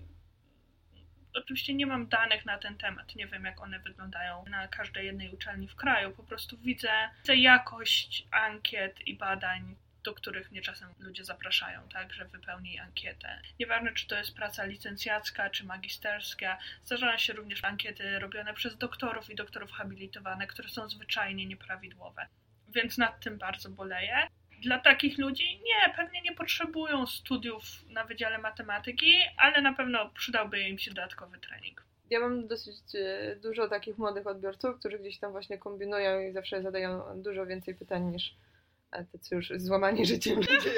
Oczywiście 1.34 1.74
nie 1.74 1.88
mam 1.88 2.08
danych 2.08 2.46
na 2.46 2.58
ten 2.58 2.78
temat, 2.78 3.16
nie 3.16 3.28
wiem 3.28 3.46
jak 3.46 3.62
one 3.62 3.80
wyglądają 3.80 4.46
na 4.50 4.68
każdej 4.68 5.06
jednej 5.06 5.34
uczelni 5.34 5.68
w 5.68 5.76
kraju. 5.76 6.12
Po 6.12 6.24
prostu 6.24 6.58
widzę, 6.58 7.10
widzę 7.18 7.36
jakość 7.36 8.28
ankiet 8.32 9.08
i 9.08 9.18
badań 9.18 9.76
do 10.04 10.14
których 10.14 10.52
mnie 10.52 10.62
czasem 10.62 10.90
ludzie 11.00 11.26
zapraszają, 11.26 11.90
tak, 11.94 12.14
że 12.14 12.26
wypełnij 12.26 12.80
ankietę. 12.80 13.42
Nieważne, 13.60 13.94
czy 13.94 14.08
to 14.08 14.16
jest 14.16 14.36
praca 14.36 14.66
licencjacka, 14.66 15.50
czy 15.50 15.66
magisterska, 15.66 16.58
zdarzają 16.86 17.18
się 17.18 17.34
również 17.34 17.64
ankiety 17.64 18.20
robione 18.20 18.54
przez 18.54 18.78
doktorów 18.78 19.30
i 19.30 19.36
doktorów 19.36 19.72
habilitowanych, 19.72 20.48
które 20.50 20.70
są 20.70 20.90
zwyczajnie 20.90 21.46
nieprawidłowe. 21.46 22.28
Więc 22.68 22.98
nad 22.98 23.20
tym 23.20 23.38
bardzo 23.38 23.70
boleję. 23.70 24.28
Dla 24.62 24.80
takich 24.80 25.18
ludzi 25.18 25.62
nie, 25.64 25.94
pewnie 25.96 26.22
nie 26.22 26.36
potrzebują 26.36 27.08
studiów 27.08 27.64
na 27.90 28.06
Wydziale 28.06 28.38
Matematyki, 28.38 29.14
ale 29.38 29.62
na 29.62 29.74
pewno 29.74 30.10
przydałby 30.10 30.62
im 30.62 30.80
się 30.80 30.92
dodatkowy 30.92 31.40
trening. 31.40 31.84
Ja 32.10 32.20
mam 32.20 32.48
dosyć 32.48 32.76
e, 32.96 33.36
dużo 33.36 33.68
takich 33.68 33.98
młodych 33.98 34.28
odbiorców, 34.28 34.80
którzy 34.80 35.00
gdzieś 35.00 35.20
tam 35.20 35.32
właśnie 35.32 35.58
kombinują 35.58 36.20
i 36.20 36.32
zawsze 36.32 36.62
zadają 36.62 37.22
dużo 37.22 37.46
więcej 37.46 37.76
pytań 37.76 38.04
niż 38.04 38.36
tacy 38.92 39.36
już 39.36 39.54
złamani 39.56 40.06
życiem 40.12 40.36
ludzie, 40.36 40.72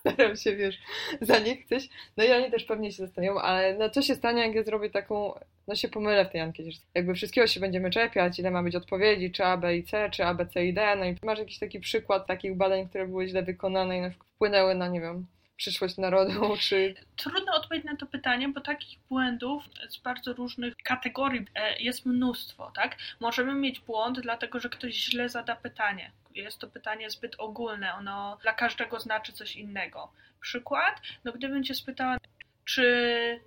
staram 0.00 0.36
się, 0.36 0.56
wiesz, 0.56 0.78
za 1.20 1.38
nich 1.38 1.66
coś. 1.66 1.88
No 2.16 2.24
i 2.24 2.32
oni 2.32 2.50
też 2.50 2.64
pewnie 2.64 2.92
się 2.92 3.06
zastanawiają, 3.06 3.40
ale 3.40 3.78
no 3.78 3.90
co 3.90 4.02
się 4.02 4.14
stanie, 4.14 4.42
jak 4.46 4.54
ja 4.54 4.62
zrobię 4.62 4.90
taką, 4.90 5.34
no 5.68 5.74
się 5.74 5.88
pomylę 5.88 6.24
w 6.24 6.30
tej 6.30 6.40
ankiecie. 6.40 6.78
Jakby 6.94 7.14
wszystkiego 7.14 7.46
się 7.46 7.60
będziemy 7.60 7.90
czepiać, 7.90 8.38
ile 8.38 8.50
ma 8.50 8.62
być 8.62 8.76
odpowiedzi, 8.76 9.32
czy 9.32 9.44
A, 9.44 9.56
B 9.56 9.76
i 9.76 9.84
C, 9.84 10.10
czy 10.10 10.24
A, 10.24 10.34
B, 10.34 10.46
C 10.46 10.66
i 10.66 10.74
D, 10.74 10.96
no 10.96 11.04
i 11.04 11.16
masz 11.24 11.38
jakiś 11.38 11.58
taki 11.58 11.80
przykład 11.80 12.26
takich 12.26 12.56
badań, 12.56 12.88
które 12.88 13.06
były 13.06 13.28
źle 13.28 13.42
wykonane 13.42 13.98
i 13.98 14.00
na 14.00 14.10
wpłynęły 14.10 14.74
na, 14.74 14.88
nie 14.88 15.00
wiem, 15.00 15.26
przyszłość 15.60 15.96
narodu, 15.96 16.56
czy... 16.68 16.94
Trudno 17.16 17.54
odpowiedzieć 17.54 17.86
na 17.86 17.96
to 17.96 18.06
pytanie, 18.06 18.48
bo 18.48 18.60
takich 18.60 18.98
błędów 19.08 19.64
z 19.88 19.98
bardzo 19.98 20.32
różnych 20.32 20.76
kategorii 20.76 21.46
e, 21.54 21.82
jest 21.82 22.06
mnóstwo, 22.06 22.72
tak? 22.74 22.96
Możemy 23.20 23.54
mieć 23.54 23.80
błąd, 23.80 24.20
dlatego 24.20 24.60
że 24.60 24.68
ktoś 24.68 24.94
źle 24.94 25.28
zada 25.28 25.56
pytanie. 25.56 26.12
Jest 26.34 26.58
to 26.58 26.68
pytanie 26.68 27.10
zbyt 27.10 27.34
ogólne, 27.38 27.94
ono 27.94 28.38
dla 28.42 28.52
każdego 28.52 29.00
znaczy 29.00 29.32
coś 29.32 29.56
innego. 29.56 30.12
Przykład, 30.40 31.00
no 31.24 31.32
gdybym 31.32 31.64
cię 31.64 31.74
spytała, 31.74 32.16
czy 32.64 33.40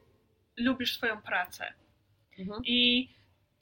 lubisz 0.57 0.97
swoją 0.97 1.21
pracę? 1.21 1.73
Mhm. 2.39 2.61
I 2.65 3.09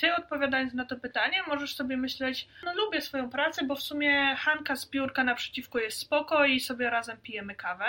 ty 0.02 0.16
odpowiadając 0.16 0.74
na 0.74 0.86
to 0.86 0.96
pytanie, 0.96 1.44
możesz 1.48 1.76
sobie 1.76 1.98
myśleć, 1.98 2.48
no 2.64 2.74
lubię 2.74 3.02
swoją 3.02 3.30
pracę, 3.30 3.66
bo 3.66 3.76
w 3.76 3.82
sumie 3.82 4.36
Hanka 4.36 4.76
z 4.76 4.90
biurka 4.90 5.24
naprzeciwko 5.24 5.80
jest 5.80 5.98
spoko 5.98 6.46
i 6.46 6.60
sobie 6.60 6.90
razem 6.90 7.18
pijemy 7.18 7.56
kawę. 7.56 7.86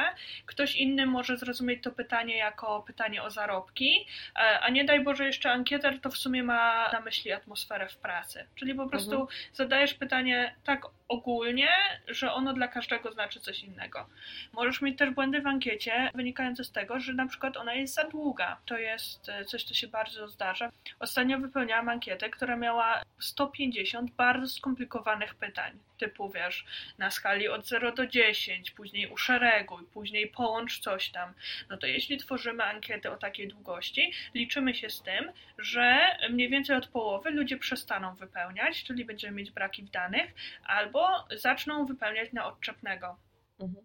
Ktoś 0.46 0.76
inny 0.76 1.06
może 1.06 1.36
zrozumieć 1.36 1.82
to 1.82 1.90
pytanie 1.90 2.36
jako 2.36 2.82
pytanie 2.86 3.22
o 3.22 3.30
zarobki, 3.30 4.06
e, 4.36 4.60
a 4.60 4.70
nie 4.70 4.84
daj 4.84 5.04
Boże 5.04 5.26
jeszcze 5.26 5.52
ankieter 5.52 6.00
to 6.00 6.10
w 6.10 6.16
sumie 6.16 6.42
ma 6.42 6.90
na 6.92 7.00
myśli 7.00 7.32
atmosferę 7.32 7.88
w 7.88 7.96
pracy. 7.96 8.46
Czyli 8.54 8.74
po 8.74 8.88
prostu 8.88 9.20
mhm. 9.20 9.28
zadajesz 9.52 9.94
pytanie 9.94 10.54
tak 10.64 10.86
ogólnie, 11.12 11.68
że 12.08 12.32
ono 12.32 12.52
dla 12.52 12.68
każdego 12.68 13.12
znaczy 13.12 13.40
coś 13.40 13.62
innego. 13.62 14.06
Możesz 14.52 14.82
mieć 14.82 14.98
też 14.98 15.10
błędy 15.10 15.40
w 15.40 15.46
ankiecie 15.46 16.10
wynikające 16.14 16.64
z 16.64 16.72
tego, 16.72 17.00
że 17.00 17.12
na 17.12 17.26
przykład 17.26 17.56
ona 17.56 17.74
jest 17.74 17.94
za 17.94 18.04
długa. 18.04 18.56
To 18.66 18.78
jest 18.78 19.28
e, 19.28 19.44
coś, 19.44 19.64
co 19.64 19.74
się 19.74 19.88
bardzo 19.88 20.28
zdarza. 20.28 20.70
Ostatnio 20.98 21.38
wypełniałam 21.38 21.88
ankietę, 21.88 22.30
która 22.30 22.56
miała 22.56 23.02
150 23.18 24.10
bardzo 24.10 24.48
skomplikowanych 24.48 25.34
pytań. 25.34 25.78
Typu, 25.98 26.30
wiesz, 26.30 26.64
na 26.98 27.10
skali 27.10 27.48
od 27.48 27.66
0 27.66 27.92
do 27.92 28.06
10, 28.06 28.70
później 28.70 29.06
uszereguj, 29.08 29.84
później 29.92 30.28
połącz 30.28 30.78
coś 30.78 31.10
tam. 31.10 31.32
No 31.70 31.76
to 31.76 31.86
jeśli 31.86 32.18
tworzymy 32.18 32.64
ankietę 32.64 33.10
o 33.10 33.16
takiej 33.16 33.48
długości, 33.48 34.12
liczymy 34.34 34.74
się 34.74 34.90
z 34.90 35.02
tym, 35.02 35.32
że 35.58 36.16
mniej 36.30 36.48
więcej 36.48 36.76
od 36.76 36.86
połowy 36.86 37.30
ludzie 37.30 37.56
przestaną 37.56 38.14
wypełniać, 38.14 38.84
czyli 38.84 39.04
będziemy 39.04 39.36
mieć 39.36 39.50
braki 39.50 39.82
w 39.82 39.90
danych, 39.90 40.34
albo 40.64 41.01
zaczną 41.36 41.86
wypełniać 41.86 42.32
na 42.32 42.46
odczepnego. 42.46 43.16
Mhm. 43.60 43.84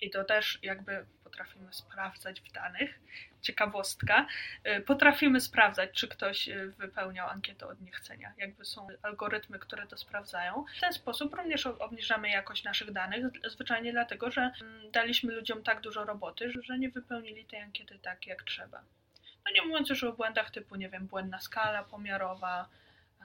I 0.00 0.10
to 0.10 0.24
też 0.24 0.58
jakby 0.62 1.06
potrafimy 1.24 1.72
sprawdzać 1.72 2.40
w 2.40 2.52
danych. 2.52 3.00
Ciekawostka. 3.42 4.26
Y, 4.66 4.80
potrafimy 4.80 5.40
sprawdzać, 5.40 5.90
czy 5.92 6.08
ktoś 6.08 6.48
y, 6.48 6.72
wypełniał 6.78 7.28
ankietę 7.28 7.66
od 7.66 7.80
niechcenia. 7.80 8.32
Jakby 8.38 8.64
są 8.64 8.86
algorytmy, 9.02 9.58
które 9.58 9.86
to 9.86 9.96
sprawdzają. 9.96 10.64
W 10.76 10.80
ten 10.80 10.92
sposób 10.92 11.34
również 11.34 11.66
obniżamy 11.66 12.30
jakość 12.30 12.64
naszych 12.64 12.92
danych, 12.92 13.24
zwyczajnie 13.44 13.92
dlatego, 13.92 14.30
że 14.30 14.52
mm, 14.60 14.90
daliśmy 14.90 15.32
ludziom 15.32 15.62
tak 15.62 15.80
dużo 15.80 16.04
roboty, 16.04 16.52
że 16.62 16.78
nie 16.78 16.90
wypełnili 16.90 17.44
tej 17.44 17.60
ankiety 17.60 17.98
tak, 17.98 18.26
jak 18.26 18.42
trzeba. 18.42 18.82
No 19.44 19.52
nie 19.54 19.62
mówiąc 19.62 19.88
już 19.88 20.04
o 20.04 20.12
błędach 20.12 20.50
typu, 20.50 20.76
nie 20.76 20.88
wiem, 20.88 21.06
błędna 21.06 21.40
skala 21.40 21.84
pomiarowa 21.84 22.68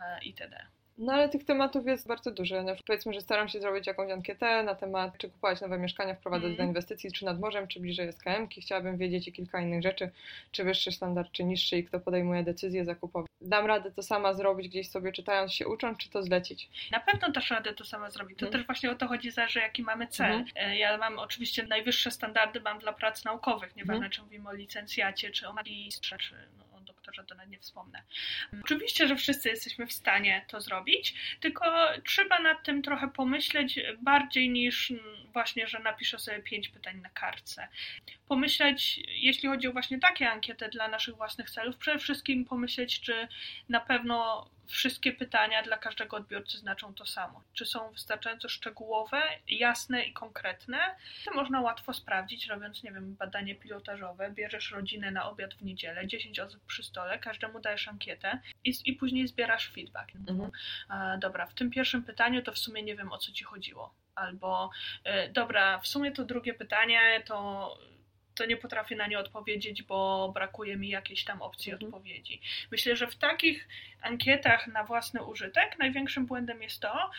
e, 0.02 0.24
itd. 0.24 0.66
No 0.98 1.14
ale 1.14 1.30
tych 1.30 1.46
tematów 1.46 1.88
jest 1.88 2.08
bardzo 2.08 2.32
dużo. 2.32 2.64
No, 2.64 2.72
powiedzmy, 2.88 3.14
że 3.14 3.22
staram 3.22 3.50
się 3.50 3.60
zrobić 3.60 3.88
jakąś 3.88 4.12
ankietę 4.12 4.64
na 4.64 4.76
temat, 4.76 5.18
czy 5.18 5.30
kupować 5.30 5.62
nowe 5.62 5.78
mieszkania, 5.78 6.16
wprowadzać 6.16 6.46
mm. 6.46 6.58
do 6.58 6.64
inwestycji, 6.64 7.12
czy 7.12 7.26
nad 7.26 7.40
morzem, 7.40 7.68
czy 7.68 7.80
bliżej 7.80 8.08
SKM-ki. 8.14 8.62
Chciałabym 8.62 8.98
wiedzieć 8.98 9.28
i 9.28 9.32
kilka 9.32 9.62
innych 9.62 9.84
rzeczy, 9.84 10.12
czy 10.52 10.64
wyższy 10.64 10.92
standard, 10.92 11.32
czy 11.32 11.44
niższy 11.44 11.78
i 11.78 11.84
kto 11.84 12.00
podejmuje 12.00 12.44
decyzje 12.44 12.86
zakupowe. 12.86 13.28
Dam 13.42 13.66
radę 13.66 13.92
to 13.92 14.04
sama 14.04 14.34
zrobić 14.34 14.68
gdzieś 14.68 14.90
sobie 14.90 15.12
czytając 15.12 15.54
się 15.54 15.68
ucząc, 15.68 15.98
czy 15.98 16.10
to 16.10 16.24
zlecić? 16.24 16.70
Na 16.92 17.00
pewno 17.00 17.30
dasz 17.30 17.52
radę 17.52 17.74
to 17.74 17.86
sama 17.86 18.10
zrobić. 18.10 18.40
To 18.40 18.46
mm. 18.46 18.52
też 18.52 18.66
właśnie 18.66 18.92
o 18.92 18.96
to 18.96 19.08
chodzi, 19.08 19.32
zależy 19.32 19.60
jaki 19.60 19.84
mamy 19.84 20.08
cel. 20.08 20.44
Mm. 20.56 20.78
Ja 20.78 20.98
mam 20.98 21.20
oczywiście 21.20 21.64
najwyższe 21.64 22.12
standardy 22.12 22.62
mam 22.62 22.80
dla 22.80 22.94
prac 22.94 23.26
naukowych, 23.26 23.76
nieważne 23.76 23.98
mm. 23.98 24.12
czy 24.12 24.22
mówimy 24.22 24.50
o 24.50 24.54
licencjacie, 24.54 25.32
czy 25.32 25.48
o 25.48 25.54
magistrze, 25.54 26.18
czy 26.18 26.36
no, 26.58 26.71
doktorze 27.12 27.28
to 27.28 27.36
nawet 27.36 27.52
nie 27.52 27.60
wspomnę. 27.60 28.04
Oczywiście, 28.64 29.08
że 29.08 29.16
wszyscy 29.16 29.50
jesteśmy 29.50 29.88
w 29.88 29.94
stanie 29.94 30.46
to 30.48 30.62
zrobić, 30.62 31.14
tylko 31.40 31.90
trzeba 32.06 32.40
nad 32.40 32.64
tym 32.64 32.82
trochę 32.82 33.08
pomyśleć 33.08 33.80
bardziej 34.02 34.50
niż 34.50 34.94
właśnie, 35.34 35.68
że 35.68 35.80
napiszę 35.80 36.20
sobie 36.20 36.40
pięć 36.40 36.70
pytań 36.70 37.02
na 37.02 37.10
kartce. 37.10 37.68
Pomyśleć, 38.28 39.00
jeśli 39.08 39.50
chodzi 39.50 39.68
o 39.68 39.72
właśnie 39.72 40.00
takie 40.00 40.30
ankiety 40.30 40.70
dla 40.70 40.88
naszych 40.88 41.16
własnych 41.16 41.50
celów, 41.50 41.78
przede 41.78 42.00
wszystkim 42.00 42.46
pomyśleć, 42.46 43.02
czy 43.02 43.28
na 43.70 43.80
pewno 43.80 44.50
wszystkie 44.68 45.14
pytania 45.14 45.64
dla 45.64 45.78
każdego 45.78 46.18
odbiorcy 46.18 46.58
znaczą 46.58 46.94
to 46.94 47.06
samo. 47.06 47.44
Czy 47.54 47.66
są 47.66 47.92
wystarczająco 47.92 48.50
szczegółowe, 48.50 49.22
jasne 49.48 50.04
i 50.04 50.14
konkretne? 50.14 50.78
To 51.26 51.34
można 51.34 51.62
łatwo 51.62 51.94
sprawdzić, 51.94 52.48
robiąc, 52.48 52.84
nie 52.84 52.92
wiem, 52.92 53.16
badanie 53.16 53.56
pilotażowe. 53.56 54.32
Bierzesz 54.32 54.72
rodzinę 54.72 55.12
na 55.12 55.30
obiad 55.30 55.54
w 55.54 55.62
niedzielę, 55.62 56.08
10 56.08 56.40
osób 56.40 56.66
przy 56.66 56.84
stole, 56.84 57.20
każdemu 57.20 57.60
dajesz 57.60 57.88
ankietę 57.88 58.40
i, 58.64 58.74
i 58.86 58.94
później 58.94 59.28
zbierasz 59.28 59.72
feedback. 59.72 60.16
Mhm. 60.16 60.52
E, 60.90 61.18
dobra, 61.18 61.46
w 61.46 61.54
tym 61.54 61.72
pierwszym 61.72 62.04
pytaniu 62.04 62.42
to 62.42 62.52
w 62.52 62.58
sumie 62.58 62.84
nie 62.84 62.96
wiem 62.96 63.12
o 63.12 63.18
co 63.18 63.32
ci 63.32 63.44
chodziło. 63.44 63.94
Albo 64.16 64.70
e, 65.04 65.30
dobra, 65.30 65.80
w 65.80 65.88
sumie 65.88 66.12
to 66.12 66.26
drugie 66.26 66.54
pytanie 66.54 67.24
to 67.26 67.78
to 68.42 68.46
nie 68.46 68.58
potrafię 68.58 68.96
na 68.96 69.08
nie 69.08 69.20
odpowiedzieć, 69.20 69.84
bo 69.84 70.32
brakuje 70.34 70.78
mi 70.78 70.90
jakiejś 70.90 71.24
tam 71.24 71.42
opcji 71.42 71.72
mhm. 71.72 71.94
odpowiedzi. 71.94 72.42
Myślę, 72.72 72.96
że 72.96 73.08
w 73.08 73.16
takich 73.16 73.68
ankietach 74.02 74.68
na 74.68 74.84
własny 74.84 75.24
użytek 75.24 75.80
największym 75.80 76.26
błędem 76.26 76.62
jest 76.62 76.80
to, 76.80 77.12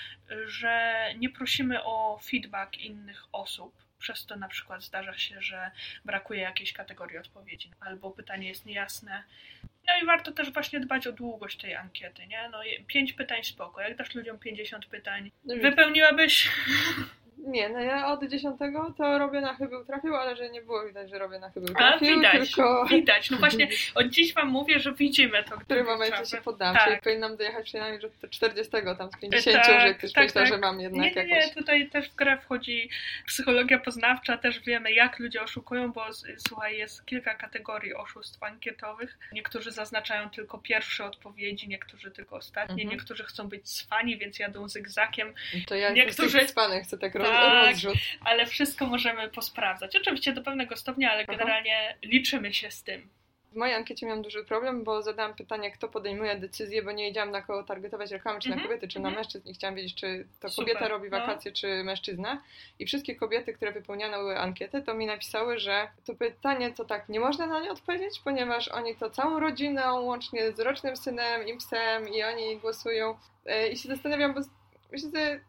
że 0.46 1.04
nie 1.18 1.30
prosimy 1.30 1.84
o 1.84 2.20
feedback 2.24 2.76
innych 2.76 3.24
osób. 3.32 3.74
Przez 3.98 4.26
to 4.26 4.36
na 4.36 4.48
przykład 4.48 4.82
zdarza 4.82 5.18
się, 5.18 5.42
że 5.42 5.70
brakuje 6.04 6.40
jakiejś 6.40 6.72
kategorii 6.72 7.18
odpowiedzi, 7.18 7.70
albo 7.80 8.10
pytanie 8.10 8.48
jest 8.48 8.66
niejasne. 8.66 9.22
No 9.86 9.92
i 10.02 10.06
warto 10.06 10.32
też 10.32 10.52
właśnie 10.52 10.80
dbać 10.80 11.06
o 11.06 11.12
długość 11.12 11.58
tej 11.58 11.74
ankiety, 11.74 12.26
nie? 12.26 12.48
No, 12.52 12.60
pięć 12.86 13.12
pytań 13.12 13.44
spoko. 13.44 13.80
Jak 13.80 13.96
dasz 13.96 14.14
ludziom 14.14 14.38
50 14.38 14.86
pytań, 14.86 15.30
no 15.44 15.54
wypełniłabyś 15.56 16.48
nie, 17.46 17.68
no 17.68 17.80
ja 17.80 18.06
od 18.06 18.24
dziesiątego 18.24 18.94
to 18.98 19.18
robię 19.18 19.40
na 19.40 19.54
chybił 19.54 19.84
trafił, 19.84 20.16
ale 20.16 20.36
że 20.36 20.50
nie 20.50 20.62
było 20.62 20.86
widać, 20.86 21.10
że 21.10 21.18
robię 21.18 21.38
na 21.38 21.50
chybił 21.50 21.74
trafił, 21.74 22.12
A, 22.12 22.16
widać, 22.16 22.54
tylko... 22.54 22.86
widać. 22.90 23.30
No 23.30 23.36
właśnie 23.36 23.68
od 23.94 24.08
dziś 24.08 24.34
Wam 24.34 24.48
mówię, 24.48 24.80
że 24.80 24.92
widzimy 24.92 25.44
to. 25.44 25.56
W 25.56 25.64
którym 25.64 25.86
momencie 25.86 26.26
się 26.26 26.36
poddam, 26.36 26.74
tak. 26.74 26.84
czyli 26.84 27.00
powinnam 27.00 27.36
dojechać 27.36 27.64
przynajmniej 27.64 28.00
do 28.20 28.28
40, 28.28 28.72
tam 28.98 29.10
z 29.10 29.16
50, 29.20 29.56
tak, 29.56 29.80
że 29.80 29.94
ktoś 29.94 30.12
tak, 30.12 30.24
myślał, 30.24 30.44
tak. 30.44 30.52
że 30.52 30.58
mam 30.58 30.80
jednak 30.80 31.02
nie, 31.02 31.22
nie, 31.22 31.28
nie, 31.28 31.36
jakoś... 31.36 31.54
tutaj 31.54 31.88
też 31.88 32.10
w 32.10 32.14
grę 32.14 32.38
wchodzi 32.38 32.90
psychologia 33.26 33.78
poznawcza, 33.78 34.38
też 34.38 34.60
wiemy 34.60 34.92
jak 34.92 35.18
ludzie 35.18 35.42
oszukują, 35.42 35.92
bo 35.92 36.04
słuchaj, 36.48 36.78
jest 36.78 37.06
kilka 37.06 37.34
kategorii 37.34 37.94
oszustw 37.94 38.42
ankietowych. 38.42 39.18
Niektórzy 39.32 39.70
zaznaczają 39.70 40.30
tylko 40.30 40.58
pierwsze 40.58 41.04
odpowiedzi, 41.04 41.68
niektórzy 41.68 42.10
tylko 42.10 42.36
ostatnie, 42.36 42.82
mhm. 42.82 42.88
niektórzy 42.88 43.24
chcą 43.24 43.48
być 43.48 43.68
cwani, 43.68 44.18
więc 44.18 44.38
jadą 44.38 44.68
zygzakiem. 44.68 45.34
To 45.66 45.74
ja 45.74 45.92
niektórzy... 45.92 46.46
cwany 46.46 46.82
chcę 46.82 46.98
tak, 46.98 47.12
tak 47.12 47.22
tak, 47.32 47.66
rozrzut. 47.66 47.94
ale 48.24 48.46
wszystko 48.46 48.86
możemy 48.86 49.28
posprawdzać. 49.28 49.96
Oczywiście 49.96 50.32
do 50.32 50.42
pewnego 50.42 50.76
stopnia, 50.76 51.12
ale 51.12 51.24
generalnie 51.24 51.96
liczymy 52.02 52.54
się 52.54 52.70
z 52.70 52.82
tym. 52.82 53.08
W 53.52 53.56
mojej 53.56 53.74
ankiecie 53.74 54.06
miałam 54.06 54.22
duży 54.22 54.44
problem, 54.44 54.84
bo 54.84 55.02
zadałam 55.02 55.34
pytanie, 55.34 55.70
kto 55.70 55.88
podejmuje 55.88 56.36
decyzję, 56.36 56.82
bo 56.82 56.92
nie 56.92 57.04
wiedziałam 57.04 57.30
na 57.30 57.42
kogo 57.42 57.62
targetować 57.62 58.10
reklamy, 58.10 58.40
czy 58.40 58.48
mm 58.48 58.58
-hmm, 58.58 58.62
na 58.62 58.68
kobiety, 58.68 58.88
czy 58.88 59.00
na 59.00 59.08
mhm. 59.08 59.16
mężczyzn 59.24 59.48
i 59.48 59.54
chciałam 59.54 59.74
wiedzieć, 59.74 59.94
czy 59.94 60.26
to 60.40 60.48
Super, 60.48 60.66
kobieta 60.66 60.88
robi 60.88 61.10
no. 61.10 61.18
wakacje, 61.18 61.50
no. 61.50 61.56
czy 61.56 61.84
mężczyzna. 61.84 62.42
I 62.78 62.86
wszystkie 62.86 63.16
kobiety, 63.16 63.52
które 63.52 63.72
wypełniały 63.72 64.38
ankietę, 64.38 64.82
to 64.82 64.94
mi 64.94 65.06
napisały, 65.06 65.58
że 65.58 65.88
to 66.04 66.14
pytanie 66.14 66.72
to 66.72 66.84
tak, 66.84 67.08
nie 67.08 67.20
można 67.20 67.46
na 67.46 67.60
nie 67.60 67.70
odpowiedzieć, 67.70 68.20
ponieważ 68.24 68.68
oni 68.68 68.96
to 68.96 69.10
całą 69.10 69.40
rodziną, 69.40 70.00
łącznie 70.00 70.52
z 70.52 70.60
rocznym 70.60 70.96
synem 70.96 71.48
i 71.48 71.56
psem 71.56 72.08
i 72.08 72.22
oni 72.22 72.56
głosują. 72.56 73.18
E, 73.46 73.68
I 73.68 73.76
się 73.76 73.88
zastanawiam, 73.88 74.34
bo 74.34 74.40
myślę, 74.92 75.10
że 75.14 75.40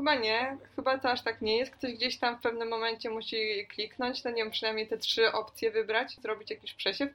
Chyba 0.00 0.14
nie, 0.14 0.56
chyba 0.76 0.98
to 0.98 1.10
aż 1.10 1.22
tak 1.22 1.42
nie 1.42 1.56
jest. 1.56 1.72
Ktoś 1.72 1.92
gdzieś 1.92 2.18
tam 2.18 2.38
w 2.38 2.40
pewnym 2.40 2.68
momencie 2.68 3.10
musi 3.10 3.66
kliknąć, 3.66 4.24
no 4.24 4.30
nie 4.30 4.42
wiem, 4.42 4.50
przynajmniej 4.50 4.88
te 4.88 4.98
trzy 4.98 5.32
opcje 5.32 5.70
wybrać, 5.70 6.16
zrobić 6.20 6.50
jakiś 6.50 6.74
przesiew. 6.74 7.10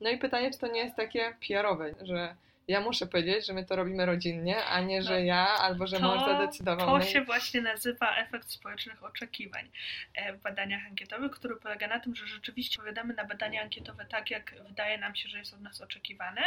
No 0.00 0.10
i 0.10 0.18
pytanie, 0.18 0.50
czy 0.50 0.58
to 0.58 0.66
nie 0.66 0.80
jest 0.80 0.96
takie 0.96 1.34
PR-owe, 1.48 1.94
że 2.02 2.34
ja 2.68 2.80
muszę 2.80 3.06
powiedzieć, 3.06 3.46
że 3.46 3.52
my 3.52 3.64
to 3.64 3.76
robimy 3.76 4.06
rodzinnie, 4.06 4.64
a 4.64 4.80
nie, 4.80 5.02
że 5.02 5.10
no, 5.10 5.18
ja 5.18 5.48
albo 5.48 5.86
że 5.86 5.96
to, 5.96 6.02
mąż 6.02 6.24
zadecydował. 6.24 7.00
To 7.00 7.06
się 7.06 7.20
właśnie 7.20 7.60
nazywa 7.60 8.16
efekt 8.16 8.50
społecznych 8.50 9.04
oczekiwań 9.04 9.68
e, 10.14 10.32
w 10.32 10.42
badaniach 10.42 10.86
ankietowych, 10.86 11.32
który 11.32 11.56
polega 11.56 11.88
na 11.88 12.00
tym, 12.00 12.14
że 12.14 12.26
rzeczywiście 12.26 12.78
odpowiadamy 12.78 13.14
na 13.14 13.24
badania 13.24 13.62
ankietowe 13.62 14.04
tak, 14.04 14.30
jak 14.30 14.54
wydaje 14.68 14.98
nam 14.98 15.14
się, 15.14 15.28
że 15.28 15.38
jest 15.38 15.54
od 15.54 15.60
nas 15.60 15.80
oczekiwane, 15.80 16.42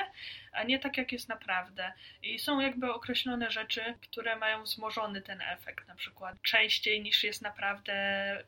a 0.52 0.64
nie 0.64 0.80
tak, 0.80 0.98
jak 0.98 1.12
jest 1.12 1.30
naprawdę. 1.30 1.94
I 2.24 2.40
są 2.40 2.60
jakby 2.60 2.94
określone 2.94 3.52
rzeczy, 3.52 3.82
które 4.02 4.36
mają 4.36 4.64
wzmożony 4.64 5.22
ten 5.22 5.42
efekt. 5.42 5.88
Na 5.88 5.96
przykład 5.96 6.42
częściej 6.42 7.02
niż 7.02 7.24
jest 7.24 7.42
naprawdę 7.42 7.94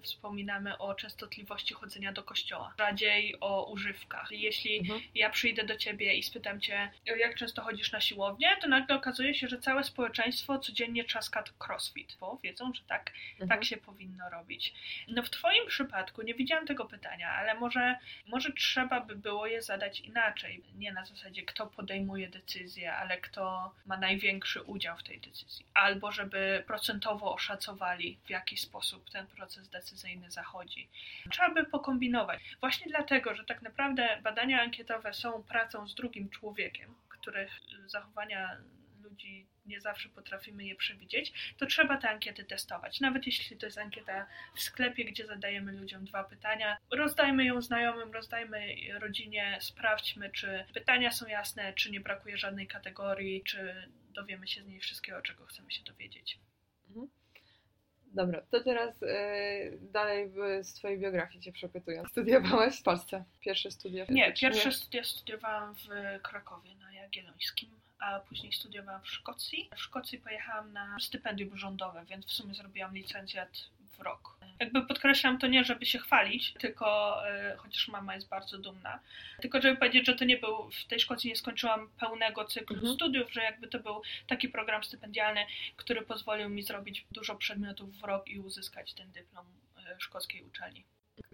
wspominamy 0.02 0.78
o 0.78 0.96
częstotliwości 0.96 1.74
chodzenia 1.74 2.14
do 2.14 2.24
kościoła, 2.24 2.74
rzadziej 2.80 3.36
o 3.40 3.72
używkach. 3.72 4.32
Jeśli 4.32 4.80
mhm. 4.80 5.02
ja 5.16 5.30
przyjdę 5.30 5.64
do 5.64 5.76
ciebie 5.76 6.14
i 6.14 6.24
spytam 6.24 6.62
cię, 6.62 6.92
jak 7.06 7.36
często 7.36 7.59
często 7.60 7.72
chodzisz 7.72 7.92
na 7.92 8.02
siłownię, 8.02 8.48
to 8.62 8.68
nagle 8.68 8.96
okazuje 8.96 9.34
się, 9.34 9.48
że 9.48 9.60
całe 9.60 9.84
społeczeństwo 9.84 10.60
codziennie 10.60 11.04
trzaska 11.04 11.44
crossfit, 11.68 12.18
bo 12.20 12.40
wiedzą, 12.44 12.74
że 12.74 12.82
tak, 12.84 13.12
mhm. 13.32 13.50
tak 13.50 13.66
się 13.66 13.78
powinno 13.78 14.30
robić. 14.30 14.74
No 15.08 15.24
w 15.24 15.30
Twoim 15.30 15.68
przypadku 15.68 16.22
nie 16.22 16.34
widziałam 16.34 16.66
tego 16.66 16.86
pytania, 16.86 17.32
ale 17.32 17.54
może, 17.54 17.96
może 18.28 18.52
trzeba 18.52 19.02
by 19.02 19.16
było 19.16 19.48
je 19.48 19.62
zadać 19.62 20.00
inaczej. 20.00 20.64
Nie 20.76 20.94
na 20.94 21.06
zasadzie, 21.06 21.44
kto 21.44 21.68
podejmuje 21.68 22.30
decyzję, 22.30 22.94
ale 22.94 23.18
kto 23.18 23.74
ma 23.86 23.98
największy 23.98 24.62
udział 24.62 24.98
w 24.98 25.04
tej 25.04 25.20
decyzji. 25.20 25.66
Albo 25.74 26.12
żeby 26.12 26.64
procentowo 26.68 27.34
oszacowali, 27.34 28.18
w 28.26 28.30
jaki 28.30 28.58
sposób 28.58 29.10
ten 29.10 29.28
proces 29.28 29.70
decyzyjny 29.70 30.32
zachodzi. 30.32 30.88
Trzeba 31.32 31.50
by 31.50 31.64
pokombinować. 31.64 32.40
Właśnie 32.60 32.88
dlatego, 32.88 33.36
że 33.36 33.44
tak 33.44 33.62
naprawdę 33.62 34.18
badania 34.24 34.62
ankietowe 34.62 35.14
są 35.14 35.44
pracą 35.44 35.88
z 35.88 35.96
drugim 35.96 36.30
człowiekiem, 36.30 36.96
których 37.22 37.52
zachowania 37.86 38.58
ludzi 39.04 39.48
nie 39.66 39.82
zawsze 39.82 40.10
potrafimy 40.10 40.66
je 40.66 40.76
przewidzieć, 40.76 41.56
to 41.58 41.66
trzeba 41.66 41.98
te 41.98 42.10
ankiety 42.10 42.44
testować. 42.44 43.00
Nawet 43.00 43.26
jeśli 43.26 43.58
to 43.58 43.66
jest 43.66 43.78
ankieta 43.78 44.28
w 44.56 44.62
sklepie, 44.62 45.06
gdzie 45.06 45.26
zadajemy 45.26 45.72
ludziom 45.72 46.06
dwa 46.06 46.24
pytania, 46.24 46.78
rozdajmy 46.92 47.46
ją 47.46 47.62
znajomym, 47.62 48.14
rozdajmy 48.14 48.76
rodzinie, 49.00 49.58
sprawdźmy, 49.62 50.30
czy 50.30 50.66
pytania 50.74 51.12
są 51.12 51.28
jasne, 51.28 51.74
czy 51.74 51.92
nie 51.92 52.00
brakuje 52.00 52.38
żadnej 52.38 52.68
kategorii, 52.68 53.44
czy 53.44 53.90
dowiemy 54.10 54.48
się 54.48 54.64
z 54.64 54.66
niej 54.66 54.80
wszystkiego, 54.80 55.22
czego 55.22 55.46
chcemy 55.46 55.72
się 55.72 55.84
dowiedzieć. 55.84 56.40
Mhm. 56.90 57.19
Dobra, 58.14 58.42
to 58.52 58.64
teraz 58.64 59.02
yy, 59.02 59.78
dalej 59.82 60.32
z 60.64 60.74
Twojej 60.74 61.00
biografii 61.00 61.44
Cię 61.44 61.52
przepytuję. 61.52 62.04
Studiowałaś 62.12 62.80
w 62.80 62.84
Polsce? 62.84 63.24
Pierwsze 63.40 63.72
studia? 63.72 64.06
Nie, 64.10 64.34
pierwsze 64.34 64.72
studia 64.72 65.04
studiowałam 65.04 65.76
w 65.76 65.88
Krakowie 66.22 66.76
na 66.76 66.94
Jagiellońskim, 66.94 67.70
a 68.00 68.20
później 68.20 68.54
studiowałam 68.54 69.02
w 69.02 69.10
Szkocji. 69.10 69.70
W 69.76 69.82
Szkocji 69.82 70.18
pojechałam 70.18 70.74
na 70.74 70.98
stypendium 71.00 71.58
rządowe, 71.58 72.06
więc 72.10 72.26
w 72.26 72.32
sumie 72.32 72.54
zrobiłam 72.54 72.96
licencjat 72.96 73.50
w 74.00 74.02
rok. 74.02 74.40
Jakby 74.60 74.82
podkreślam 74.82 75.38
to 75.38 75.48
nie, 75.48 75.64
żeby 75.64 75.86
się 75.86 76.00
chwalić, 76.00 76.54
tylko 76.54 77.18
yy, 77.52 77.58
chociaż 77.58 77.88
mama 77.88 78.16
jest 78.16 78.30
bardzo 78.30 78.58
dumna, 78.58 79.00
tylko 79.42 79.62
żeby 79.62 79.78
powiedzieć, 79.78 80.06
że 80.06 80.16
to 80.16 80.26
nie 80.26 80.38
był, 80.38 80.70
w 80.72 80.86
tej 80.88 81.00
Szkocji 81.00 81.30
nie 81.30 81.36
skończyłam 81.36 81.90
pełnego 82.00 82.46
cyklu 82.46 82.76
mhm. 82.76 82.94
studiów, 82.96 83.34
że 83.34 83.44
jakby 83.44 83.68
to 83.68 83.80
był 83.80 84.02
taki 84.28 84.50
program 84.50 84.84
stypendialny, 84.84 85.46
który 85.76 86.02
pozwolił 86.02 86.50
mi 86.50 86.64
zrobić 86.64 87.06
dużo 87.12 87.36
przedmiotów 87.36 87.98
w 87.98 88.04
rok 88.04 88.28
i 88.28 88.40
uzyskać 88.40 88.94
ten 88.94 89.12
dyplom 89.12 89.46
yy, 89.78 89.96
szkockiej 90.00 90.44
uczelni 90.44 90.86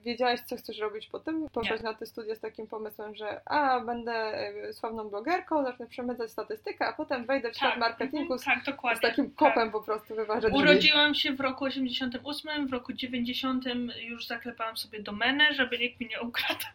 wiedziałaś, 0.06 0.40
co 0.42 0.56
chcesz 0.56 0.80
robić 0.80 1.08
potem? 1.08 1.50
Poszłaś 1.50 1.82
na 1.82 1.94
te 1.94 2.06
studia 2.06 2.36
z 2.36 2.40
takim 2.40 2.68
pomysłem, 2.68 3.16
że 3.16 3.42
a, 3.46 3.80
będę 3.80 4.14
e, 4.14 4.74
sławną 4.74 5.10
blogerką, 5.10 5.64
zacznę 5.64 5.88
przemycać 5.88 6.32
statystykę, 6.32 6.88
a 6.88 6.94
potem 6.94 7.26
wejdę 7.26 7.52
w 7.52 7.56
świat 7.56 7.70
tak, 7.70 7.80
marketingu 7.80 8.38
z, 8.38 8.44
tak, 8.44 8.98
z 8.98 9.02
takim 9.02 9.32
kopem 9.32 9.64
tak. 9.64 9.72
po 9.72 9.82
prostu 9.82 10.16
wyważę 10.16 10.50
Urodziłam 10.50 11.16
się 11.16 11.34
w 11.34 11.40
roku 11.40 11.66
88, 11.66 12.68
w 12.68 12.74
roku 12.74 12.94
90 12.94 13.66
już 13.98 14.28
zaklepałam 14.28 14.78
sobie 14.78 15.04
domenę, 15.04 15.54
żeby 15.54 15.78
nikt 15.78 16.00
mi 16.00 16.08
nie 16.08 16.22
ukradł. 16.22 16.66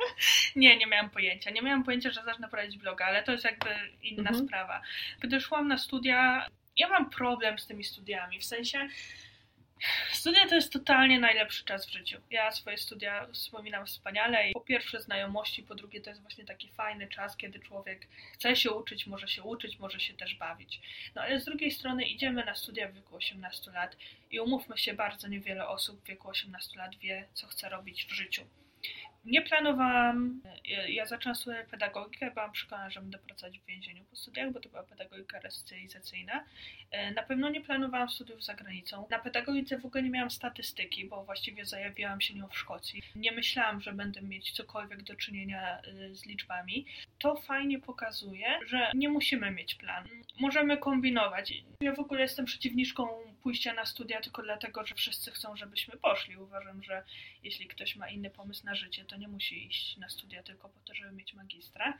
nie, 0.56 0.76
nie 0.76 0.86
miałam 0.86 1.10
pojęcia. 1.10 1.50
Nie 1.50 1.62
miałam 1.62 1.84
pojęcia, 1.84 2.10
że 2.10 2.22
zacznę 2.22 2.48
prowadzić 2.48 2.78
bloga, 2.78 3.04
ale 3.04 3.22
to 3.22 3.32
jest 3.32 3.44
jakby 3.44 3.70
inna 4.02 4.30
mhm. 4.30 4.46
sprawa. 4.46 4.82
Gdy 5.20 5.40
szłam 5.40 5.68
na 5.68 5.78
studia, 5.78 6.46
ja 6.76 6.88
mam 6.88 7.10
problem 7.10 7.58
z 7.58 7.66
tymi 7.66 7.84
studiami, 7.84 8.40
w 8.40 8.44
sensie 8.44 8.88
Studia 10.12 10.48
to 10.48 10.54
jest 10.54 10.72
totalnie 10.72 11.20
najlepszy 11.20 11.64
czas 11.64 11.86
w 11.86 11.92
życiu. 11.92 12.20
Ja 12.30 12.52
swoje 12.52 12.78
studia 12.78 13.26
wspominam 13.32 13.86
wspaniale 13.86 14.50
i 14.50 14.52
po 14.52 14.60
pierwsze 14.60 15.00
znajomości, 15.00 15.62
po 15.62 15.74
drugie 15.74 16.00
to 16.00 16.10
jest 16.10 16.22
właśnie 16.22 16.44
taki 16.44 16.68
fajny 16.68 17.08
czas, 17.08 17.36
kiedy 17.36 17.60
człowiek 17.60 18.08
chce 18.32 18.56
się 18.56 18.70
uczyć, 18.70 19.06
może 19.06 19.28
się 19.28 19.42
uczyć, 19.42 19.78
może 19.78 20.00
się 20.00 20.14
też 20.14 20.34
bawić. 20.34 20.80
No 21.14 21.22
ale 21.22 21.40
z 21.40 21.44
drugiej 21.44 21.70
strony 21.70 22.04
idziemy 22.04 22.44
na 22.44 22.54
studia 22.54 22.88
w 22.88 22.94
wieku 22.94 23.16
18 23.16 23.70
lat 23.70 23.96
i 24.30 24.40
umówmy 24.40 24.78
się, 24.78 24.94
bardzo 24.94 25.28
niewiele 25.28 25.68
osób 25.68 26.00
w 26.00 26.06
wieku 26.06 26.28
18 26.28 26.78
lat 26.78 26.96
wie, 26.96 27.28
co 27.34 27.46
chce 27.46 27.68
robić 27.68 28.04
w 28.04 28.12
życiu. 28.12 28.46
Nie 29.24 29.42
planowałam, 29.42 30.40
ja 30.88 31.06
zaczęłam 31.06 31.36
studiować 31.36 31.68
pedagogikę, 31.68 32.30
byłam 32.30 32.52
przekonana, 32.52 32.90
że 32.90 33.00
będę 33.00 33.18
pracować 33.18 33.58
w 33.58 33.66
więzieniu 33.66 34.04
po 34.04 34.16
studiach, 34.16 34.52
bo 34.52 34.60
to 34.60 34.68
była 34.68 34.82
pedagogika 34.82 35.40
resocjalizacyjna. 35.40 36.44
E, 36.90 37.10
na 37.10 37.22
pewno 37.22 37.48
nie 37.48 37.60
planowałam 37.60 38.10
studiów 38.10 38.44
za 38.44 38.54
granicą. 38.54 39.06
Na 39.10 39.18
pedagogice 39.18 39.78
w 39.78 39.86
ogóle 39.86 40.02
nie 40.02 40.10
miałam 40.10 40.30
statystyki, 40.30 41.04
bo 41.04 41.24
właściwie 41.24 41.64
zajawiałam 41.64 42.20
się 42.20 42.34
nią 42.34 42.48
w 42.48 42.58
Szkocji. 42.58 43.02
Nie 43.16 43.32
myślałam, 43.32 43.80
że 43.80 43.92
będę 43.92 44.22
mieć 44.22 44.52
cokolwiek 44.52 45.02
do 45.02 45.16
czynienia 45.16 45.80
e, 45.80 46.14
z 46.14 46.26
liczbami. 46.26 46.86
To 47.18 47.36
fajnie 47.36 47.78
pokazuje, 47.78 48.46
że 48.66 48.90
nie 48.94 49.08
musimy 49.08 49.50
mieć 49.50 49.74
planu. 49.74 50.08
Możemy 50.40 50.78
kombinować. 50.78 51.52
Ja 51.80 51.94
w 51.94 52.00
ogóle 52.00 52.22
jestem 52.22 52.44
przeciwniczką 52.44 53.29
pójścia 53.42 53.74
na 53.74 53.86
studia 53.86 54.20
tylko 54.20 54.42
dlatego, 54.42 54.86
że 54.86 54.94
wszyscy 54.94 55.30
chcą, 55.30 55.56
żebyśmy 55.56 55.96
poszli. 55.96 56.36
Uważam, 56.36 56.82
że 56.82 57.02
jeśli 57.42 57.66
ktoś 57.66 57.96
ma 57.96 58.08
inny 58.08 58.30
pomysł 58.30 58.66
na 58.66 58.74
życie, 58.74 59.04
to 59.04 59.16
nie 59.16 59.28
musi 59.28 59.66
iść 59.66 59.96
na 59.96 60.08
studia 60.08 60.42
tylko 60.42 60.68
po 60.68 60.80
to, 60.80 60.94
żeby 60.94 61.12
mieć 61.12 61.34
magistra. 61.34 61.98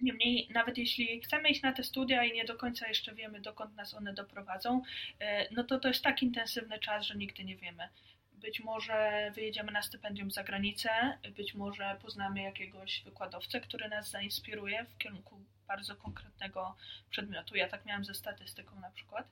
Niemniej, 0.00 0.48
nawet 0.50 0.78
jeśli 0.78 1.20
chcemy 1.20 1.48
iść 1.48 1.62
na 1.62 1.72
te 1.72 1.84
studia 1.84 2.24
i 2.24 2.32
nie 2.32 2.44
do 2.44 2.56
końca 2.56 2.88
jeszcze 2.88 3.14
wiemy, 3.14 3.40
dokąd 3.40 3.76
nas 3.76 3.94
one 3.94 4.14
doprowadzą, 4.14 4.82
e, 5.20 5.54
no 5.54 5.64
to 5.64 5.80
to 5.80 5.88
jest 5.88 6.02
tak 6.02 6.22
intensywny 6.22 6.78
czas, 6.78 7.04
że 7.04 7.14
nigdy 7.14 7.44
nie 7.44 7.56
wiemy. 7.56 7.88
Być 8.32 8.60
może 8.60 9.30
wyjedziemy 9.34 9.72
na 9.72 9.82
stypendium 9.82 10.30
za 10.30 10.44
granicę, 10.44 11.18
być 11.36 11.54
może 11.54 11.96
poznamy 12.02 12.42
jakiegoś 12.42 13.02
wykładowcę, 13.02 13.60
który 13.60 13.88
nas 13.88 14.10
zainspiruje 14.10 14.84
w 14.84 14.98
kierunku 14.98 15.40
bardzo 15.68 15.96
konkretnego 15.96 16.76
przedmiotu. 17.10 17.56
Ja 17.56 17.68
tak 17.68 17.84
miałam 17.84 18.04
ze 18.04 18.14
statystyką 18.14 18.80
na 18.80 18.90
przykład. 18.90 19.26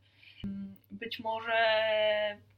Być 0.90 1.18
może 1.18 1.54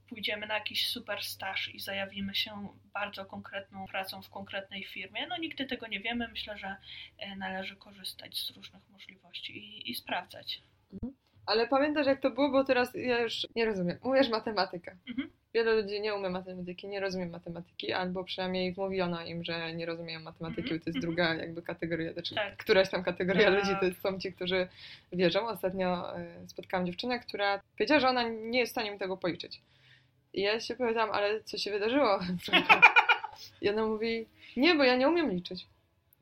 pójdziemy 0.09 0.47
na 0.47 0.55
jakiś 0.55 0.89
super 0.89 1.23
staż 1.23 1.75
i 1.75 1.81
zajawimy 1.81 2.35
się 2.35 2.69
bardzo 2.93 3.25
konkretną 3.25 3.87
pracą 3.87 4.23
w 4.23 4.31
konkretnej 4.31 4.85
firmie. 4.85 5.27
No 5.27 5.37
nigdy 5.39 5.67
tego 5.67 5.87
nie 5.87 6.01
wiemy. 6.01 6.29
Myślę, 6.29 6.59
że 6.59 6.77
e, 7.19 7.37
należy 7.37 7.77
korzystać 7.77 8.39
z 8.39 8.51
różnych 8.51 8.89
możliwości 8.89 9.59
i, 9.59 9.91
i 9.91 9.95
sprawdzać. 9.95 10.63
Mhm. 10.93 11.26
Ale 11.47 11.67
pamiętasz, 11.67 12.07
jak 12.07 12.21
to 12.21 12.31
było, 12.31 12.51
bo 12.51 12.65
teraz 12.65 12.95
ja 12.95 13.21
już 13.21 13.47
nie 13.57 13.65
rozumiem. 13.65 13.99
Umiesz 14.03 14.29
matematykę. 14.29 14.97
Mhm. 15.09 15.31
Wiele 15.55 15.75
ludzi 15.75 16.01
nie 16.01 16.15
umie 16.15 16.31
matematyki, 16.31 16.89
nie 16.89 17.01
rozumie 17.01 17.27
matematyki, 17.27 17.93
albo 17.93 18.25
przynajmniej 18.25 18.75
mówiono 18.77 19.25
im, 19.25 19.45
że 19.45 19.75
nie 19.75 19.87
rozumieją 19.87 20.21
matematyki, 20.21 20.69
mm 20.69 20.81
to 20.81 20.91
jest 20.91 21.01
druga 21.01 21.35
jakby 21.35 21.63
kategoria, 21.63 22.13
znaczy 22.13 22.35
tak. 22.35 22.57
któraś 22.57 22.91
tam 22.91 23.03
kategoria 23.03 23.51
tak. 23.51 23.55
ludzi, 23.55 23.77
to 23.81 24.01
są 24.01 24.19
ci, 24.19 24.33
którzy 24.33 24.69
wierzą. 25.13 25.49
Ostatnio 25.49 26.19
e, 26.19 26.49
spotkałam 26.49 26.87
dziewczynę, 26.87 27.21
która 27.21 27.61
powiedziała, 27.77 28.01
że 28.01 28.09
ona 28.09 28.23
nie 28.29 28.59
jest 28.59 28.71
w 28.71 28.75
stanie 28.75 28.91
mi 28.91 28.99
tego 28.99 29.17
policzyć. 29.17 29.61
I 30.35 30.41
ja 30.41 30.61
się 30.61 30.77
pytam, 30.77 31.11
ale 31.11 31.43
co 31.43 31.59
się 31.59 31.71
wydarzyło? 31.71 32.19
I 33.63 33.71
ona 33.71 33.87
mówi, 33.87 34.27
nie, 34.57 34.75
bo 34.75 34.85
ja 34.85 34.97
nie 34.97 35.09
umiem 35.09 35.31
liczyć. 35.31 35.67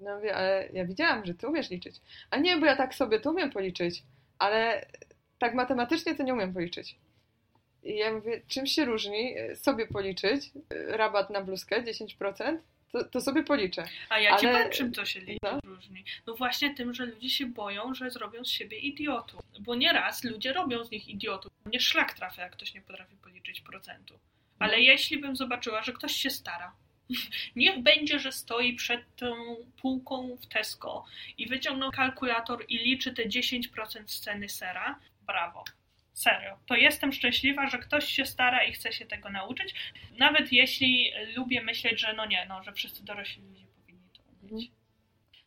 No 0.00 0.16
mówię, 0.16 0.34
ale 0.34 0.68
ja 0.72 0.84
widziałam, 0.84 1.26
że 1.26 1.34
ty 1.34 1.48
umiesz 1.48 1.70
liczyć. 1.70 1.96
A 2.30 2.36
nie, 2.36 2.56
bo 2.56 2.66
ja 2.66 2.76
tak 2.76 2.94
sobie 2.94 3.20
to 3.20 3.30
umiem 3.30 3.50
policzyć, 3.50 4.02
ale 4.38 4.86
tak 5.44 5.54
matematycznie 5.54 6.14
to 6.14 6.22
nie 6.22 6.34
umiem 6.34 6.54
policzyć. 6.54 6.96
I 7.82 7.96
ja 7.96 8.12
mówię, 8.12 8.42
czym 8.48 8.66
się 8.66 8.84
różni 8.84 9.34
sobie 9.54 9.86
policzyć, 9.86 10.50
rabat 10.88 11.30
na 11.30 11.40
bluzkę 11.40 11.82
10%, 11.82 12.58
to, 12.92 13.04
to 13.04 13.20
sobie 13.20 13.42
policzę. 13.42 13.84
A 14.08 14.18
ja 14.18 14.36
ci 14.36 14.46
powiem, 14.46 14.70
czym 14.70 14.92
to 14.92 15.04
się 15.04 15.20
no. 15.42 15.60
różni. 15.64 16.04
No 16.26 16.34
właśnie 16.34 16.74
tym, 16.74 16.94
że 16.94 17.06
ludzie 17.06 17.30
się 17.30 17.46
boją, 17.46 17.94
że 17.94 18.10
zrobią 18.10 18.44
z 18.44 18.48
siebie 18.48 18.78
idiotów. 18.78 19.40
Bo 19.60 19.74
nieraz 19.74 20.24
ludzie 20.24 20.52
robią 20.52 20.84
z 20.84 20.90
nich 20.90 21.08
idiotów. 21.08 21.52
Nie 21.66 21.80
szlak 21.80 22.14
trafia, 22.14 22.42
jak 22.42 22.52
ktoś 22.52 22.74
nie 22.74 22.80
potrafi 22.80 23.16
policzyć 23.16 23.60
procentu. 23.60 24.14
Ale 24.58 24.72
no. 24.72 24.78
jeśli 24.78 25.18
bym 25.18 25.36
zobaczyła, 25.36 25.82
że 25.82 25.92
ktoś 25.92 26.12
się 26.12 26.30
stara, 26.30 26.72
Niech 27.56 27.82
będzie, 27.82 28.18
że 28.18 28.32
stoi 28.32 28.74
przed 28.74 29.16
tą 29.16 29.34
półką 29.82 30.36
w 30.36 30.46
Tesco 30.46 31.04
i 31.38 31.46
wyciągnął 31.46 31.90
kalkulator 31.90 32.64
i 32.68 32.78
liczy 32.78 33.12
te 33.12 33.22
10% 33.22 33.62
sceny 34.06 34.48
sera. 34.48 34.98
Brawo. 35.26 35.64
Serio. 36.12 36.58
To 36.66 36.74
jestem 36.74 37.12
szczęśliwa, 37.12 37.66
że 37.66 37.78
ktoś 37.78 38.04
się 38.04 38.26
stara 38.26 38.64
i 38.64 38.72
chce 38.72 38.92
się 38.92 39.06
tego 39.06 39.30
nauczyć. 39.30 39.74
Nawet 40.18 40.52
jeśli 40.52 41.12
lubię 41.36 41.62
myśleć, 41.62 42.00
że 42.00 42.12
no 42.12 42.26
nie, 42.26 42.46
no, 42.48 42.62
że 42.62 42.72
wszyscy 42.72 43.04
dorośli 43.04 43.42
ludzie 43.42 43.66
powinni 43.66 44.08
to 44.12 44.22
umieć. 44.22 44.64
Mhm. 44.64 44.84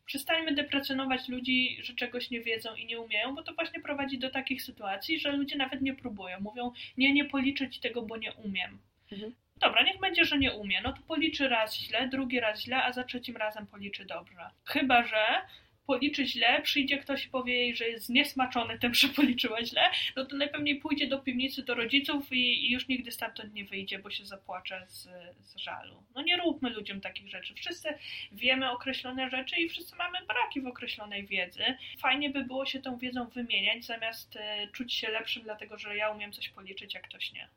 Przestańmy 0.05 0.55
deprecjonować 0.55 1.29
ludzi, 1.29 1.77
że 1.83 1.93
czegoś 1.93 2.29
nie 2.29 2.41
wiedzą 2.41 2.75
i 2.75 2.85
nie 2.85 2.99
umieją, 2.99 3.35
bo 3.35 3.43
to 3.43 3.53
właśnie 3.53 3.81
prowadzi 3.81 4.17
do 4.17 4.29
takich 4.29 4.63
sytuacji, 4.63 5.19
że 5.19 5.31
ludzie 5.31 5.55
nawet 5.55 5.81
nie 5.81 5.93
próbują. 5.93 6.39
Mówią, 6.39 6.71
nie, 6.97 7.13
nie 7.13 7.25
policzyć 7.25 7.79
tego, 7.79 8.01
bo 8.01 8.17
nie 8.17 8.33
umiem. 8.33 8.79
Mhm. 9.11 9.35
Dobra, 9.57 9.83
niech 9.83 9.99
będzie, 9.99 10.25
że 10.25 10.37
nie 10.37 10.53
umie. 10.53 10.81
No 10.81 10.93
to 10.93 11.01
policzy 11.01 11.49
raz 11.49 11.75
źle, 11.75 12.07
drugi 12.07 12.39
raz 12.39 12.61
źle, 12.61 12.83
a 12.83 12.91
za 12.91 13.03
trzecim 13.03 13.37
razem 13.37 13.67
policzy 13.67 14.05
dobrze. 14.05 14.49
Chyba, 14.65 15.03
że 15.03 15.41
policzy 15.87 16.25
źle, 16.25 16.61
przyjdzie 16.61 16.97
ktoś 16.97 17.25
i 17.25 17.29
powie 17.29 17.53
jej, 17.53 17.75
że 17.75 17.89
jest 17.89 18.05
zniesmaczony 18.05 18.79
tym, 18.79 18.93
że 18.93 19.07
policzyła 19.07 19.65
źle, 19.65 19.81
no 20.15 20.25
to 20.25 20.35
najpewniej 20.35 20.75
pójdzie 20.75 21.07
do 21.07 21.19
piwnicy 21.19 21.63
do 21.63 21.75
rodziców 21.75 22.31
i, 22.31 22.67
i 22.67 22.71
już 22.71 22.87
nigdy 22.87 23.11
stamtąd 23.11 23.53
nie 23.53 23.65
wyjdzie, 23.65 23.99
bo 23.99 24.09
się 24.09 24.25
zapłacze 24.25 24.85
z, 24.87 25.03
z 25.43 25.57
żalu. 25.57 26.03
No 26.15 26.21
nie 26.21 26.37
róbmy 26.37 26.69
ludziom 26.69 27.01
takich 27.01 27.29
rzeczy. 27.29 27.53
Wszyscy 27.53 27.89
wiemy 28.31 28.71
określone 28.71 29.29
rzeczy 29.29 29.55
i 29.55 29.69
wszyscy 29.69 29.95
mamy 29.95 30.17
braki 30.27 30.61
w 30.61 30.67
określonej 30.67 31.27
wiedzy. 31.27 31.63
Fajnie 31.99 32.29
by 32.29 32.43
było 32.43 32.65
się 32.65 32.81
tą 32.81 32.97
wiedzą 32.97 33.27
wymieniać, 33.27 33.85
zamiast 33.85 34.35
e, 34.35 34.67
czuć 34.73 34.93
się 34.93 35.09
lepszym, 35.09 35.43
dlatego 35.43 35.77
że 35.77 35.97
ja 35.97 36.11
umiem 36.11 36.31
coś 36.31 36.49
policzyć, 36.49 36.93
jak 36.93 37.03
ktoś 37.03 37.33
nie. 37.33 37.47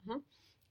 Mhm. 0.00 0.22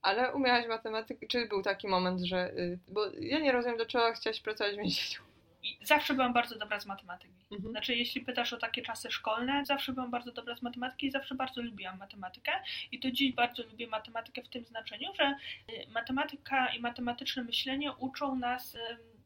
Ale 0.02 0.32
umiałaś 0.32 0.66
matematykę, 0.66 1.26
czy 1.26 1.48
był 1.48 1.62
taki 1.62 1.88
moment, 1.88 2.20
że. 2.20 2.50
y, 2.50 2.78
Bo 2.88 3.00
ja 3.20 3.38
nie 3.38 3.52
rozumiem, 3.52 3.76
dlaczego 3.76 4.12
chciałaś 4.12 4.40
pracować 4.40 4.74
w 4.74 4.78
więzieniu. 4.78 5.31
I 5.62 5.78
zawsze 5.82 6.14
byłam 6.14 6.32
bardzo 6.32 6.58
dobra 6.58 6.80
z 6.80 6.86
matematyki. 6.86 7.34
Mhm. 7.50 7.70
Znaczy, 7.70 7.94
jeśli 7.94 8.20
pytasz 8.20 8.52
o 8.52 8.56
takie 8.56 8.82
czasy 8.82 9.10
szkolne, 9.10 9.64
zawsze 9.66 9.92
byłam 9.92 10.10
bardzo 10.10 10.32
dobra 10.32 10.56
z 10.56 10.62
matematyki 10.62 11.06
i 11.06 11.10
zawsze 11.10 11.34
bardzo 11.34 11.62
lubiłam 11.62 11.98
matematykę. 11.98 12.52
I 12.92 12.98
do 13.00 13.10
dziś 13.10 13.32
bardzo 13.32 13.62
lubię 13.62 13.86
matematykę 13.86 14.42
w 14.42 14.48
tym 14.48 14.64
znaczeniu, 14.64 15.14
że 15.14 15.34
y, 15.70 15.86
matematyka 15.90 16.68
i 16.68 16.80
matematyczne 16.80 17.44
myślenie 17.44 17.92
uczą 17.92 18.36
nas 18.36 18.76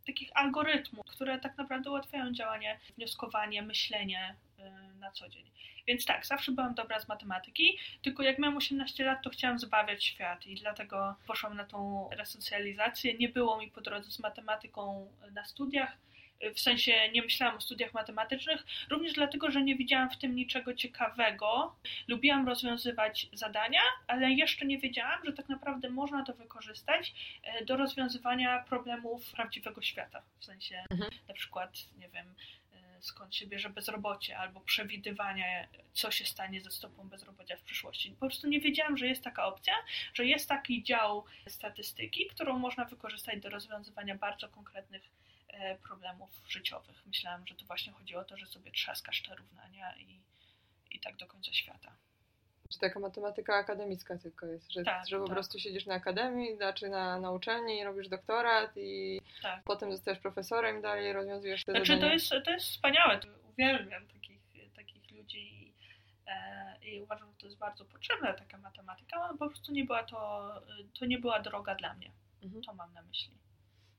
takich 0.07 0.31
algorytmów, 0.35 1.07
które 1.07 1.38
tak 1.38 1.59
naprawdę 1.59 1.90
ułatwiają 1.90 2.33
działanie, 2.33 2.79
wnioskowanie, 2.96 3.62
myślenie 3.62 4.35
y, 4.59 4.94
na 4.99 5.11
co 5.11 5.29
dzień. 5.29 5.51
Więc 5.87 6.05
tak, 6.05 6.27
zawsze 6.27 6.53
byłam 6.53 6.75
dobra 6.75 7.01
z 7.01 7.09
matematyki, 7.09 7.79
tylko 8.03 8.22
jak 8.22 8.38
miałam 8.38 8.57
18 8.57 9.05
lat, 9.05 9.22
to 9.22 9.31
chciałam 9.31 9.59
zbawiać 9.59 10.05
świat 10.05 10.46
i 10.46 10.55
dlatego 10.55 11.14
poszłam 11.27 11.57
na 11.57 11.64
tą 11.64 12.09
resocjalizację. 12.12 13.14
Nie 13.14 13.29
było 13.29 13.59
mi 13.59 13.70
po 13.70 13.81
drodze 13.81 14.11
z 14.11 14.18
matematyką 14.18 15.11
na 15.33 15.44
studiach, 15.44 15.96
w 16.55 16.61
sensie 16.61 17.11
nie 17.12 17.22
myślałam 17.22 17.57
o 17.57 17.61
studiach 17.61 17.94
matematycznych, 17.94 18.64
również 18.90 19.12
dlatego, 19.12 19.51
że 19.51 19.62
nie 19.62 19.77
widziałam 19.77 20.11
w 20.11 20.18
tym 20.18 20.35
niczego 20.37 20.75
ciekawego. 20.75 21.77
Lubiłam 22.09 22.49
rozwiązywać 22.49 23.29
zadania, 23.33 23.81
ale 24.07 24.31
jeszcze 24.31 24.66
nie 24.66 24.79
wiedziałam, 24.79 25.25
że 25.25 25.33
tak 25.33 25.49
naprawdę 25.49 25.90
można 25.90 26.25
to 26.25 26.35
wykorzystać 26.35 27.14
e, 27.42 27.64
do 27.64 27.77
rozwiązywania 27.77 28.64
problemów 28.68 29.33
prawdziwego 29.33 29.83
świata. 29.83 30.22
W 30.38 30.44
sensie 30.44 30.85
Mhm. 30.90 31.11
na 31.29 31.35
przykład, 31.35 31.70
nie 31.99 32.09
wiem, 32.09 32.35
e, 32.75 33.03
skąd 33.03 33.35
się 33.35 33.46
bierze 33.46 33.70
bezrobocie, 33.70 34.38
albo 34.38 34.61
przewidywanie, 34.61 35.68
co 35.92 36.11
się 36.11 36.25
stanie 36.25 36.61
ze 36.61 36.70
stopą 36.70 37.09
bezrobocia 37.09 37.57
w 37.57 37.62
przyszłości. 37.62 38.11
Po 38.11 38.27
prostu 38.27 38.49
nie 38.49 38.61
wiedziałam, 38.61 38.96
że 38.96 39.07
jest 39.07 39.22
taka 39.25 39.44
opcja, 39.46 39.75
że 40.14 40.27
jest 40.27 40.49
taki 40.49 40.83
dział 40.83 41.25
statystyki, 41.49 42.27
którą 42.27 42.59
można 42.59 42.85
wykorzystać 42.85 43.40
do 43.40 43.51
rozwiązywania 43.51 44.14
bardzo 44.14 44.49
konkretnych 44.49 45.03
problemów 45.83 46.31
życiowych. 46.49 47.07
Myślałam, 47.07 47.47
że 47.47 47.55
to 47.55 47.64
właśnie 47.64 47.92
chodzi 47.92 48.16
o 48.16 48.25
to, 48.25 48.37
że 48.37 48.47
sobie 48.47 48.71
trzaskasz 48.71 49.23
te 49.23 49.35
równania 49.37 49.97
i, 49.97 50.21
i 50.90 51.01
tak 51.01 51.16
do 51.16 51.27
końca 51.27 51.53
świata. 51.53 51.97
Czy 52.73 52.79
taka 52.79 53.01
matematyka 53.01 53.55
akademicka 53.57 54.19
tylko 54.19 54.47
jest, 54.47 54.73
że, 54.73 54.83
Tak, 54.85 55.09
że 55.09 55.19
po 55.19 55.25
tak. 55.27 55.35
prostu 55.35 55.59
siedzisz 55.59 55.87
na 55.87 55.95
akademii, 55.95 56.57
znaczy 56.57 56.88
na, 56.88 57.21
na 57.21 57.31
uczelni 57.31 57.79
i 57.79 57.85
robisz 57.85 58.09
doktorat 58.09 58.73
i 58.77 59.21
Tak. 59.42 59.62
potem 59.64 59.92
zostajesz 59.92 60.21
profesorem 60.21 60.79
i 60.79 60.83
dalej 60.83 61.12
rozwiązujesz 61.12 61.64
te 61.64 61.73
Znaczy 61.73 61.87
to 61.87 61.95
zadania. 61.95 62.12
jest, 62.12 62.31
to 62.45 62.51
jest 62.51 62.66
wspaniałe, 62.66 63.19
to 63.19 63.29
uwielbiam 63.53 64.07
takich, 64.07 64.40
takich 64.77 65.11
ludzi 65.11 65.38
i, 65.38 65.75
e, 66.27 66.77
i 66.83 67.03
uważam, 67.03 67.31
że 67.33 67.37
to 67.38 67.47
jest 67.47 67.59
bardzo 67.59 67.85
potrzebna 67.85 68.33
taka 68.33 68.59
matematyka, 68.59 69.16
ale 69.21 69.38
po 69.38 69.49
prostu 69.49 69.73
nie 69.73 69.85
była 69.85 70.03
to, 70.03 70.51
to 70.99 71.07
nie 71.07 71.19
była 71.19 71.40
droga 71.40 71.75
dla 71.75 71.95
mnie. 71.95 72.11
Mhm. 72.42 72.62
To 72.62 72.75
mam 72.75 72.92
na 72.92 73.03
myśli. 73.03 73.33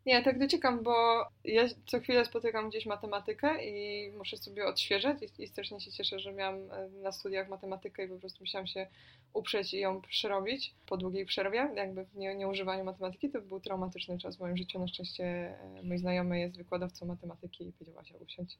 Nie, 0.07 0.23
tak 0.23 0.39
dociekam, 0.39 0.83
bo 0.83 1.25
ja 1.43 1.63
co 1.85 1.99
chwilę 1.99 2.25
spotykam 2.25 2.69
gdzieś 2.69 2.85
matematykę 2.85 3.65
i 3.65 4.11
muszę 4.11 4.37
sobie 4.37 4.65
odświeżać 4.65 5.17
i, 5.21 5.43
i 5.43 5.47
strasznie 5.47 5.79
się 5.79 5.91
cieszę, 5.91 6.19
że 6.19 6.33
miałam 6.33 6.55
e, 6.71 6.89
na 6.89 7.11
studiach 7.11 7.49
matematykę 7.49 8.05
i 8.05 8.07
po 8.07 8.15
prostu 8.19 8.39
musiałam 8.43 8.67
się 8.67 8.87
uprzeć 9.33 9.73
i 9.73 9.79
ją 9.79 10.01
przerobić 10.01 10.73
po 10.85 10.97
długiej 10.97 11.25
przerwie, 11.25 11.69
jakby 11.75 12.05
w 12.05 12.15
nie, 12.15 12.35
nieużywaniu 12.35 12.83
matematyki. 12.83 13.29
To 13.29 13.41
był 13.41 13.59
traumatyczny 13.59 14.17
czas 14.17 14.37
w 14.37 14.39
moim 14.39 14.57
życiu. 14.57 14.79
Na 14.79 14.87
szczęście 14.87 15.23
e, 15.23 15.57
mój 15.83 15.97
znajomy 15.97 16.39
jest 16.39 16.57
wykładowcą 16.57 17.05
matematyki 17.05 17.67
i 17.67 17.71
powiedział, 17.71 17.99
Asia, 18.01 18.15
usiądź. 18.17 18.57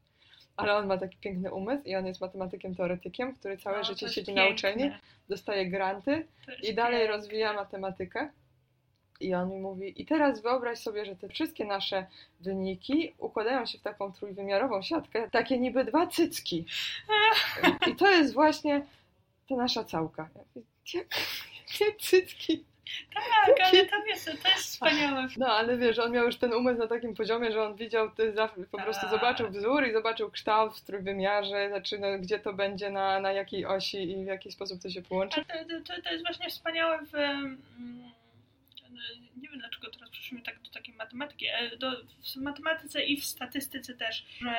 Ale 0.58 0.76
on 0.76 0.88
ma 0.88 0.98
taki 0.98 1.18
piękny 1.18 1.54
umysł 1.54 1.84
i 1.86 1.96
on 1.96 2.06
jest 2.06 2.22
matematykiem 2.22 2.76
teoretykiem, 2.76 3.36
który 3.36 3.58
całe 3.58 3.78
No, 3.78 3.84
życie 3.84 4.10
siedzi 4.10 4.26
piękne. 4.26 4.46
na 4.46 4.50
uczelni, 4.54 4.92
dostaje 5.30 5.70
granty 5.70 6.28
i 6.64 6.74
dalej 6.74 7.00
piękne. 7.00 7.18
rozwija 7.18 7.54
matematykę. 7.54 8.30
I 9.20 9.34
on 9.34 9.50
mi 9.50 9.60
mówi, 9.60 10.02
i 10.02 10.06
teraz 10.06 10.42
wyobraź 10.42 10.80
sobie, 10.80 11.06
że 11.06 11.16
te 11.16 11.30
wszystkie 11.30 11.66
nasze 11.66 12.06
wyniki 12.40 13.14
układają 13.18 13.66
się 13.66 13.78
w 13.78 13.82
taką 13.82 14.12
trójwymiarową 14.14 14.82
siatkę, 14.82 15.30
takie 15.32 15.60
niby 15.60 15.84
dwa 15.84 16.08
cycki. 16.08 16.66
I 17.88 17.96
to 17.96 18.12
jest 18.12 18.34
właśnie 18.34 18.86
ta 19.50 19.56
nasza 19.56 19.84
całka. 19.84 20.30
Jak, 20.94 21.08
jakie 21.58 21.96
cycki? 22.00 22.64
Tak, 23.14 23.24
ale 23.46 23.56
to 23.86 24.06
jest, 24.06 24.26
to 24.26 24.50
jest 24.50 24.64
wspaniałe. 24.64 25.28
No, 25.38 25.48
ale 25.48 25.78
wiesz, 25.78 26.00
on 26.00 26.12
miał 26.12 26.26
już 26.26 26.38
ten 26.38 26.54
umysł 26.54 26.80
na 26.80 26.88
takim 26.88 27.16
poziomie, 27.16 27.52
że 27.52 27.64
on 27.64 27.76
widział, 27.76 28.12
po 28.72 28.78
prostu 28.78 29.02
Tak. 29.02 29.12
zobaczył 29.12 29.50
wzór 29.50 29.88
i 29.88 29.94
zobaczył 29.94 30.32
kształt 30.32 30.78
w 30.78 30.82
trójwymiarze, 30.82 31.68
znaczy 31.70 32.00
no, 32.00 32.08
gdzie 32.20 32.40
to 32.40 32.54
będzie, 32.54 32.90
na, 32.90 33.20
na 33.20 33.32
jakiej 33.32 33.66
osi 33.66 34.12
i 34.12 34.24
w 34.24 34.28
jaki 34.28 34.52
sposób 34.52 34.82
to 34.82 34.90
się 34.90 35.02
połączy. 35.02 35.46
To, 35.46 35.54
to, 35.96 36.02
to 36.02 36.12
jest 36.12 36.26
właśnie 36.26 36.50
wspaniałe 36.50 37.00
w. 37.06 37.12
mm, 39.16 39.30
Nie 39.42 39.50
wiem 39.50 39.60
dlaczego 39.60 39.90
teraz 39.92 40.10
przyszło 40.10 40.38
mi 40.38 40.44
tak 40.44 40.62
do 40.62 40.70
takiej 40.70 40.96
matematyki, 40.96 41.50
ale 41.50 41.78
do, 41.78 41.92
w 42.02 42.36
matematyce 42.36 43.04
i 43.04 43.22
w 43.22 43.26
statystyce 43.26 43.94
też, 43.94 44.26
że 44.42 44.56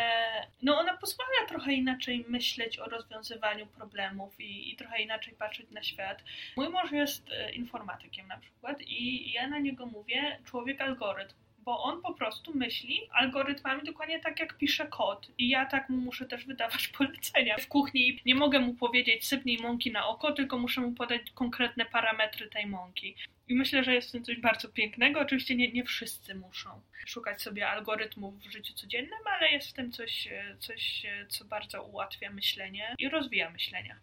no 0.63 0.79
ona 0.79 0.97
pozwala 0.97 1.47
trochę 1.49 1.73
inaczej 1.73 2.25
myśleć 2.29 2.79
o 2.79 2.85
rozwiązywaniu 2.85 3.67
problemów 3.67 4.41
i, 4.41 4.73
i 4.73 4.77
trochę 4.77 5.03
inaczej 5.03 5.35
patrzeć 5.35 5.71
na 5.71 5.83
świat. 5.83 6.25
Mój 6.57 6.69
mąż 6.69 6.93
jest 6.93 7.31
e, 7.31 7.53
informatykiem 7.53 8.27
na 8.27 8.39
przykład 8.39 8.83
i 8.83 9.33
ja 9.33 9.47
na 9.47 9.59
niego 9.59 9.87
mówię 9.87 10.39
człowiek 10.45 10.81
algorytm. 10.81 11.35
Bo 11.69 11.83
on 11.83 12.03
po 12.03 12.15
prostu 12.15 12.55
myśli 12.55 13.09
algorytmami 13.13 13.83
dokładnie 13.83 14.21
tak, 14.21 14.41
jak 14.41 14.59
pisze 14.59 14.87
kod. 14.87 15.31
I 15.39 15.49
ja 15.49 15.67
tak 15.67 15.89
mu 15.89 15.97
muszę 15.97 16.27
też 16.27 16.47
wydawać 16.47 16.89
polecenia. 16.99 17.57
W 17.59 17.69
kuchni 17.69 18.21
nie 18.27 18.35
mogę 18.35 18.61
mu 18.61 18.75
powiedzieć 18.75 19.27
sypnij 19.27 19.59
mąki 19.59 19.93
na 19.93 20.09
oko, 20.09 20.33
tylko 20.33 20.59
muszę 20.59 20.81
mu 20.81 20.93
podać 20.93 21.31
konkretne 21.31 21.87
parametry 21.87 22.49
tej 22.49 22.67
mąki. 22.67 23.15
I 23.49 23.55
myślę, 23.55 23.85
że 23.85 23.95
jest 23.95 24.09
w 24.09 24.13
tym 24.13 24.25
coś 24.25 24.41
bardzo 24.41 24.69
pięknego. 24.69 25.21
Oczywiście 25.21 25.57
nie, 25.57 25.73
nie 25.73 25.85
wszyscy 25.85 26.35
muszą 26.35 26.71
szukać 27.07 27.43
sobie 27.43 27.69
algorytmów 27.69 28.39
w 28.39 28.53
życiu 28.53 28.75
codziennym, 28.75 29.19
ale 29.25 29.51
jest 29.51 29.71
w 29.71 29.73
tym 29.73 29.93
coś, 29.93 30.27
e, 30.27 30.57
coś, 30.59 31.05
e, 31.05 31.27
co 31.27 31.45
bardzo 31.45 31.83
ułatwia 31.83 32.31
myślenie 32.31 32.95
i 32.99 33.09
rozwija 33.09 33.51
myślenie. 33.51 33.97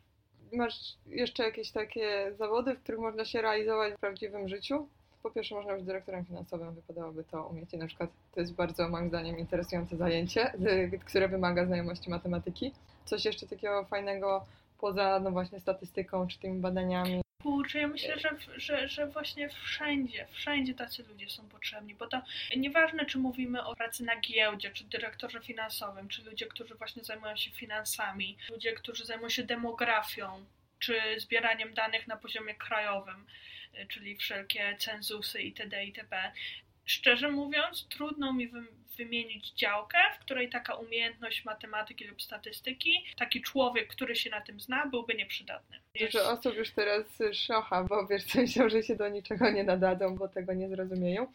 Masz 0.54 0.76
jeszcze 1.08 1.44
jakieś 1.44 1.72
takie 1.72 2.34
zawody, 2.38 2.74
w 2.74 2.84
których 2.84 3.02
można 3.02 3.26
się 3.26 3.42
realizować 3.42 3.94
w 3.94 4.00
prawdziwym 4.00 4.50
życiu? 4.50 4.90
Po 5.26 5.32
pierwsze, 5.32 5.56
można 5.56 5.74
być 5.74 5.84
dyrektorem 5.84 6.26
finansowym, 6.26 6.76
wypadałoby 6.76 7.24
to 7.24 7.48
umieć. 7.48 7.74
I 7.74 7.78
na 7.78 7.88
przykład 7.88 8.10
to 8.34 8.40
jest 8.40 8.56
bardzo, 8.56 8.90
moim 8.90 9.10
zdaniem, 9.10 9.40
interesujące 9.40 9.98
zajęcie, 9.98 10.54
y, 10.54 11.00
które 11.06 11.28
wymaga 11.28 11.66
znajomości 11.66 12.10
matematyki. 12.10 12.72
Coś 13.06 13.26
jeszcze 13.26 13.48
takiego 13.48 13.86
fajnego 13.86 14.46
poza, 14.80 15.20
no 15.20 15.32
właśnie, 15.32 15.60
statystyką 15.60 16.28
czy 16.28 16.40
tymi 16.40 16.60
badaniami. 16.60 17.22
Kurczę, 17.44 17.80
ja 17.80 17.88
myślę, 17.88 18.20
że, 18.20 18.30
że, 18.56 18.88
że 18.88 19.08
właśnie 19.08 19.50
wszędzie, 19.50 20.28
wszędzie 20.32 20.74
tacy 20.74 21.04
ludzie 21.04 21.30
są 21.30 21.50
potrzebni, 21.50 21.96
bo 21.96 22.08
to 22.08 22.22
nieważne, 22.58 23.06
czy 23.06 23.18
mówimy 23.18 23.66
o 23.66 23.76
pracy 23.76 24.04
na 24.04 24.20
giełdzie, 24.20 24.72
czy 24.72 24.84
dyrektorze 24.84 25.42
finansowym, 25.42 26.08
czy 26.08 26.24
ludzie, 26.24 26.46
którzy 26.46 26.76
właśnie 26.76 27.04
zajmują 27.04 27.36
się 27.36 27.52
finansami, 27.52 28.38
ludzie, 28.50 28.74
którzy 28.74 29.06
zajmują 29.06 29.30
się 29.30 29.44
demografią, 29.44 30.46
czy 30.80 30.96
zbieraniem 31.18 31.74
danych 31.74 32.08
na 32.08 32.18
poziomie 32.18 32.56
krajowym, 32.56 33.26
czyli 33.90 34.18
wszelkie 34.18 34.76
cenzusy 34.80 35.42
itd. 35.42 35.86
itp. 35.86 36.32
Szczerze 36.86 37.32
mówiąc, 37.32 37.88
trudno 37.90 38.34
mi 38.34 38.48
wymienić 38.96 39.52
działkę, 39.52 39.98
w 40.16 40.20
której 40.20 40.50
taka 40.50 40.74
umiejętność 40.74 41.46
matematyki 41.46 42.06
lub 42.06 42.22
statystyki, 42.22 43.06
taki 43.18 43.42
człowiek, 43.42 43.88
który 43.88 44.16
się 44.16 44.30
na 44.30 44.42
tym 44.42 44.60
zna, 44.60 44.86
byłby 44.86 45.16
nieprzydatny. 45.16 45.80
Dużo 46.00 46.32
osób 46.32 46.56
już 46.56 46.72
teraz 46.72 47.06
szocha, 47.34 47.84
bo 47.84 48.08
wiesz, 48.08 48.24
co 48.24 48.40
myślą, 48.42 48.70
że 48.70 48.84
się 48.84 48.96
do 48.96 49.10
niczego 49.10 49.50
nie 49.52 49.64
nadadzą, 49.64 50.16
bo 50.16 50.28
tego 50.28 50.54
nie 50.54 50.70
zrozumieją. 50.70 51.28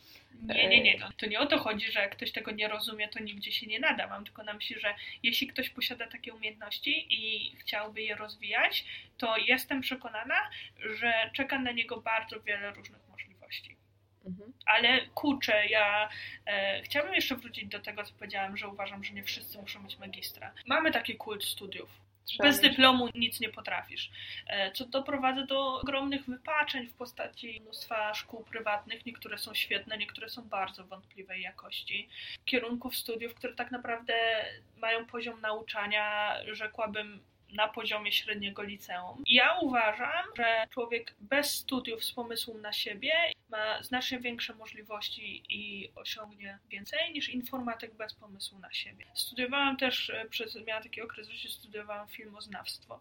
Nie, 0.42 0.68
nie, 0.68 0.82
nie. 0.82 0.98
To, 0.98 1.08
to 1.16 1.26
nie 1.26 1.40
o 1.40 1.46
to 1.46 1.58
chodzi, 1.58 1.92
że 1.92 2.00
jak 2.00 2.16
ktoś 2.16 2.32
tego 2.32 2.50
nie 2.50 2.68
rozumie, 2.68 3.08
to 3.08 3.22
nigdzie 3.22 3.52
się 3.52 3.66
nie 3.66 3.80
nada. 3.80 4.06
Mam 4.06 4.24
tylko 4.24 4.42
na 4.42 4.52
myśli, 4.52 4.80
że 4.80 4.94
jeśli 5.22 5.46
ktoś 5.46 5.70
posiada 5.70 6.06
takie 6.06 6.34
umiejętności 6.34 7.06
i 7.10 7.56
chciałby 7.56 8.02
je 8.02 8.16
rozwijać, 8.16 8.84
to 9.18 9.36
jestem 9.36 9.80
przekonana, 9.80 10.50
że 10.98 11.30
czeka 11.32 11.58
na 11.58 11.72
niego 11.72 12.00
bardzo 12.00 12.40
wiele 12.40 12.70
różnych 12.70 13.08
możliwości. 13.08 13.79
Mhm. 14.24 14.52
Ale 14.66 15.06
kurczę, 15.06 15.66
ja 15.66 16.08
e, 16.46 16.82
chciałabym 16.82 17.14
jeszcze 17.14 17.36
wrócić 17.36 17.68
do 17.68 17.80
tego, 17.80 18.04
co 18.04 18.12
powiedziałam, 18.14 18.56
że 18.56 18.68
uważam, 18.68 19.04
że 19.04 19.12
nie 19.12 19.24
wszyscy 19.24 19.58
muszą 19.58 19.82
mieć 19.82 19.98
magistra. 19.98 20.52
Mamy 20.66 20.92
taki 20.92 21.16
kult 21.16 21.44
studiów. 21.44 22.00
Bez 22.38 22.60
dyplomu 22.60 23.08
nic 23.14 23.40
nie 23.40 23.48
potrafisz. 23.48 24.10
E, 24.46 24.72
Co 24.72 24.84
doprowadza 24.86 25.46
do 25.46 25.80
ogromnych 25.80 26.24
wypaczeń 26.24 26.86
w 26.86 26.94
postaci 26.94 27.60
mnóstwa 27.60 28.14
szkół 28.14 28.44
prywatnych. 28.44 29.06
Niektóre 29.06 29.38
są 29.38 29.54
świetne, 29.54 29.98
niektóre 29.98 30.28
są 30.28 30.42
bardzo 30.42 30.84
wątpliwej 30.84 31.42
jakości. 31.42 32.08
Kierunków 32.44 32.96
studiów, 32.96 33.34
które 33.34 33.54
tak 33.54 33.70
naprawdę 33.70 34.14
mają 34.76 35.06
poziom 35.06 35.40
nauczania, 35.40 36.36
rzekłabym, 36.52 37.20
na 37.52 37.68
poziomie 37.68 38.12
średniego 38.12 38.62
liceum. 38.62 39.22
Ja 39.26 39.58
uważam, 39.60 40.24
że 40.36 40.66
człowiek 40.70 41.14
bez 41.20 41.50
studiów 41.54 42.04
z 42.04 42.12
pomysłem 42.12 42.60
na 42.60 42.72
siebie 42.72 43.12
ma 43.48 43.82
znacznie 43.82 44.20
większe 44.20 44.54
możliwości 44.54 45.42
i 45.48 45.92
osiągnie 45.94 46.58
więcej 46.68 47.12
niż 47.12 47.28
informatyk 47.28 47.94
bez 47.94 48.14
pomysłu 48.14 48.58
na 48.58 48.72
siebie. 48.72 49.06
Studiowałam 49.14 49.76
też 49.76 50.10
e, 50.10 50.24
przez, 50.30 50.66
miałam 50.66 50.82
taki 50.82 51.02
okres, 51.02 51.28
że 51.28 51.48
studiowałam 51.48 52.08
filmoznawstwo. 52.08 53.00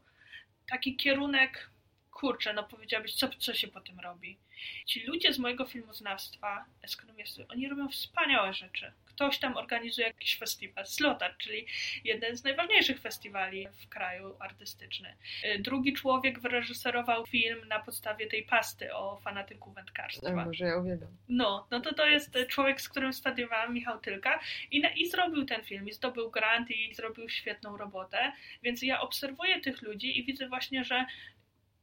Taki 0.69 0.95
kierunek, 0.95 1.69
kurczę, 2.11 2.53
no 2.53 2.63
powiedziałabyś, 2.63 3.15
co, 3.15 3.29
co 3.29 3.53
się 3.53 3.67
po 3.67 3.81
tym 3.81 3.99
robi? 3.99 4.37
Ci 4.85 5.03
ludzie 5.05 5.33
z 5.33 5.39
mojego 5.39 5.65
filmoznawstwa, 5.65 6.65
ekonomisty, 6.81 7.45
oni 7.49 7.69
robią 7.69 7.89
wspaniałe 7.89 8.53
rzeczy. 8.53 8.93
Ktoś 9.19 9.39
tam 9.39 9.57
organizuje 9.57 10.07
jakiś 10.07 10.37
festiwal, 10.37 10.85
Slotar, 10.85 11.37
czyli 11.37 11.65
jeden 12.03 12.37
z 12.37 12.43
najważniejszych 12.43 12.99
festiwali 12.99 13.67
w 13.67 13.89
kraju 13.89 14.35
artystyczny. 14.39 15.15
Y, 15.45 15.59
Drugi 15.59 15.93
człowiek 15.93 16.39
wyreżyserował 16.39 17.25
film 17.25 17.67
na 17.67 17.79
podstawie 17.79 18.27
tej 18.27 18.43
pasty 18.43 18.93
o 18.93 19.17
fanatyku 19.17 19.71
wędkarstwa. 19.71 20.43
O 20.43 20.45
Boże, 20.45 20.65
ja 20.65 20.77
uwielbiam. 20.77 21.09
No, 21.29 21.67
no 21.71 21.79
to 21.79 21.93
to 21.93 22.05
jest 22.05 22.37
człowiek, 22.49 22.81
z 22.81 22.89
którym 22.89 23.13
studiowałam, 23.13 23.73
Michał 23.73 23.99
Tylka 23.99 24.39
i, 24.71 24.79
na, 24.79 24.89
i 24.89 25.09
zrobił 25.09 25.45
ten 25.45 25.63
film, 25.63 25.87
i 25.87 25.93
zdobył 25.93 26.31
grant 26.31 26.71
i 26.71 26.95
zrobił 26.95 27.29
świetną 27.29 27.77
robotę, 27.77 28.31
więc 28.63 28.81
ja 28.83 29.01
obserwuję 29.01 29.61
tych 29.61 29.81
ludzi 29.81 30.19
i 30.19 30.23
widzę 30.23 30.47
właśnie, 30.47 30.83
że 30.83 31.05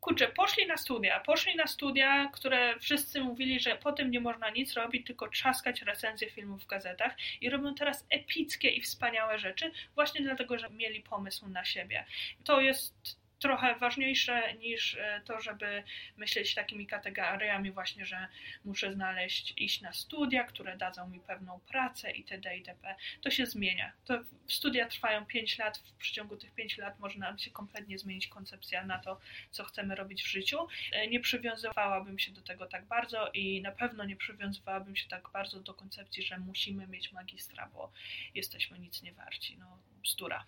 kurczę, 0.07 0.28
poszli 0.28 0.66
na 0.66 0.76
studia, 0.76 1.20
poszli 1.20 1.57
na 1.57 1.66
studia, 1.66 2.30
które 2.32 2.78
wszyscy 2.78 3.20
mówili, 3.20 3.61
że 3.61 3.76
po 3.76 3.92
tym 3.92 4.11
nie 4.11 4.20
można 4.20 4.50
nic 4.50 4.74
robić, 4.74 5.07
tylko 5.07 5.28
trzaskać 5.28 5.82
recenzje 5.82 6.30
filmów 6.30 6.62
w 6.62 6.66
gazetach 6.66 7.12
i 7.40 7.50
robią 7.50 7.74
teraz 7.74 8.07
epickie 8.11 8.68
i 8.68 8.80
wspaniałe 8.80 9.38
rzeczy 9.38 9.70
właśnie 9.94 10.22
dlatego, 10.22 10.59
że 10.59 10.70
mieli 10.70 11.02
pomysł 11.02 11.48
na 11.48 11.64
siebie. 11.64 12.04
To 12.44 12.61
jest 12.61 12.94
trochę 13.39 13.74
ważniejsze 13.74 14.55
niż 14.55 14.95
e, 14.95 15.20
to, 15.24 15.41
żeby 15.41 15.82
myśleć 16.16 16.55
takimi 16.55 16.87
kategoriami 16.87 17.70
właśnie, 17.70 18.07
że 18.07 18.28
muszę 18.64 18.93
znaleźć, 18.93 19.55
iść 19.57 19.80
na 19.80 19.93
studia, 19.93 20.45
które 20.45 20.76
dadzą 20.76 21.09
mi 21.09 21.20
pewną 21.20 21.61
pracę 21.61 22.11
itd. 22.11 22.57
itp. 22.57 22.95
To 23.22 23.30
się 23.30 23.47
zmienia. 23.47 23.93
To 24.05 24.18
studia 24.49 24.89
trwają 24.89 25.26
5 25.26 25.59
lat, 25.59 25.78
w 25.78 25.93
przeciągu 25.93 26.37
tych 26.37 26.55
5 26.55 26.78
lat 26.78 26.99
może 26.99 27.18
nam 27.18 27.39
się 27.39 27.51
kompletnie 27.51 27.99
zmienić 27.99 28.26
koncepcja 28.28 28.84
na 28.87 28.99
to, 28.99 29.20
co 29.51 29.64
chcemy 29.64 29.95
robić 29.95 30.22
w 30.22 30.30
życiu. 30.30 30.59
E, 30.93 31.09
Nie 31.09 31.20
przywiązywałabym 31.20 32.18
się 32.18 32.32
do 32.32 32.43
tego 32.43 32.66
tak 32.66 32.84
bardzo 32.84 33.30
i 33.34 33.62
na 33.62 33.72
pewno 33.72 34.05
nie 34.05 34.16
przywiązywałabym 34.16 34.97
się 34.97 35.09
tak 35.09 35.30
bardzo 35.32 35.61
do 35.61 35.74
koncepcji, 35.74 36.22
że 36.22 36.39
musimy 36.39 36.87
mieć 36.87 37.12
magistra, 37.12 37.68
bo 37.72 37.93
jesteśmy 38.34 38.78
nic 38.78 39.03
nie 39.03 39.12
warci. 39.12 39.57
No, 39.59 39.78
bzdura. 40.03 40.47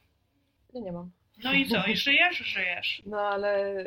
Ja 0.74 0.80
nie 0.80 0.92
mam. 0.92 1.10
No 1.44 1.52
i 1.52 1.66
co? 1.68 1.84
I 1.86 1.96
żyjesz? 1.96 2.36
Żyjesz. 2.38 3.02
No 3.06 3.20
ale 3.20 3.78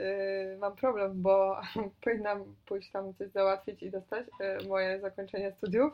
y, 0.54 0.58
mam 0.60 0.76
problem, 0.76 1.22
bo 1.22 1.62
powinnam 2.04 2.56
pójść 2.66 2.91
tam 2.91 3.14
coś 3.14 3.30
załatwić 3.32 3.84
i 3.84 3.91
dostać 3.91 4.26
y, 4.64 4.68
moje 4.68 4.99
zakończenie 4.99 5.52
studiów, 5.52 5.93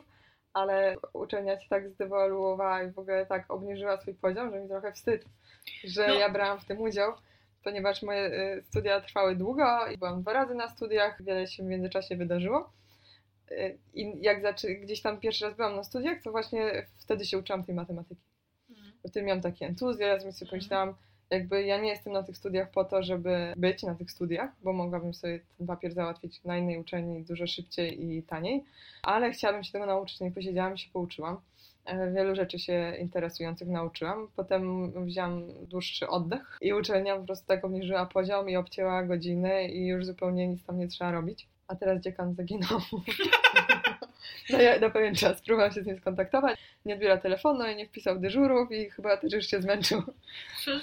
ale 0.52 0.96
uczelnia 1.12 1.60
się 1.60 1.68
tak 1.68 1.88
zdewaluowała 1.90 2.82
i 2.82 2.90
w 2.90 2.98
ogóle 2.98 3.26
tak 3.26 3.50
obniżyła 3.50 4.00
swój 4.00 4.14
poziom, 4.14 4.50
że 4.50 4.60
mi 4.60 4.68
trochę 4.68 4.92
wstyd, 4.92 5.24
że 5.84 6.08
No. 6.08 6.14
ja 6.14 6.28
brałam 6.28 6.60
w 6.60 6.64
tym 6.64 6.80
udział, 6.80 7.12
ponieważ 7.64 8.02
moje 8.02 8.26
y, 8.26 8.62
studia 8.62 9.00
trwały 9.00 9.36
długo 9.36 9.86
i 9.94 9.98
byłam 9.98 10.22
dwa 10.22 10.32
razy 10.32 10.54
na 10.54 10.68
studiach, 10.68 11.22
wiele 11.22 11.46
się 11.46 11.62
w 11.62 11.66
międzyczasie 11.66 12.16
wydarzyło. 12.16 12.72
Y, 13.50 13.78
I 13.94 14.22
jak 14.22 14.42
zaczy, 14.42 14.74
gdzieś 14.74 15.02
tam 15.02 15.20
pierwszy 15.20 15.44
raz 15.44 15.54
byłam 15.56 15.76
na 15.76 15.84
studiach, 15.84 16.22
to 16.22 16.30
właśnie 16.30 16.86
wtedy 16.98 17.24
się 17.24 17.38
uczyłam 17.38 17.64
tej 17.64 17.74
matematyki. 17.74 18.22
Mm. 18.70 18.92
Wtedy 19.00 19.22
miałam 19.26 19.42
taki 19.42 19.64
entuzjazm 19.64 20.28
i 20.28 20.32
sobie 20.32 20.46
Mhm. 20.46 20.50
pomyślałam, 20.50 20.94
jakby 21.30 21.62
ja 21.62 21.80
nie 21.80 21.88
jestem 21.88 22.12
na 22.12 22.22
tych 22.22 22.36
studiach 22.36 22.70
po 22.70 22.84
to, 22.84 23.02
żeby 23.02 23.52
być 23.56 23.82
na 23.82 23.94
tych 23.94 24.10
studiach, 24.10 24.50
bo 24.62 24.72
mogłabym 24.72 25.14
sobie 25.14 25.40
ten 25.58 25.66
papier 25.66 25.92
załatwić 25.92 26.44
na 26.44 26.58
innej 26.58 26.78
uczelni 26.78 27.24
dużo 27.24 27.46
szybciej 27.46 28.04
i 28.04 28.22
taniej, 28.22 28.64
ale 29.02 29.30
chciałabym 29.30 29.64
się 29.64 29.72
tego 29.72 29.86
nauczyć, 29.86 30.20
no 30.20 30.26
i 30.26 30.30
posiedziałam 30.30 30.76
się 30.76 30.90
pouczyłam. 30.92 31.40
E, 31.84 32.12
Wielu 32.12 32.34
rzeczy 32.34 32.58
się 32.58 32.96
interesujących 33.00 33.68
nauczyłam. 33.68 34.28
Potem 34.36 34.92
wziąłam 35.06 35.42
dłuższy 35.68 36.08
oddech 36.08 36.58
i 36.60 36.72
uczelnia 36.72 37.16
po 37.16 37.24
prostu 37.24 37.46
tak 37.46 37.64
obniżyła 37.64 38.06
poziom 38.06 38.50
i 38.50 38.56
obcięła 38.56 39.02
godziny 39.02 39.68
i 39.68 39.86
już 39.86 40.06
zupełnie 40.06 40.48
nic 40.48 40.64
tam 40.64 40.78
nie 40.78 40.88
trzeba 40.88 41.10
robić. 41.10 41.48
A 41.68 41.76
teraz 41.76 42.02
dziekan 42.02 42.34
zaginął. 42.34 42.80
No 44.50 44.60
ja 44.60 44.78
na 44.78 44.90
pewien 44.90 45.14
czas 45.14 45.42
próbowałam 45.42 45.72
się 45.72 45.82
z 45.82 45.86
nim 45.86 45.98
skontaktować, 45.98 46.58
nie 46.84 46.94
odbiera 46.94 47.16
telefonu 47.16 47.66
i 47.66 47.76
nie 47.76 47.86
wpisał 47.86 48.18
dyżurów 48.18 48.72
i 48.72 48.90
chyba 48.90 49.16
też 49.16 49.32
już 49.32 49.46
się 49.46 49.62
zmęczył 49.62 50.02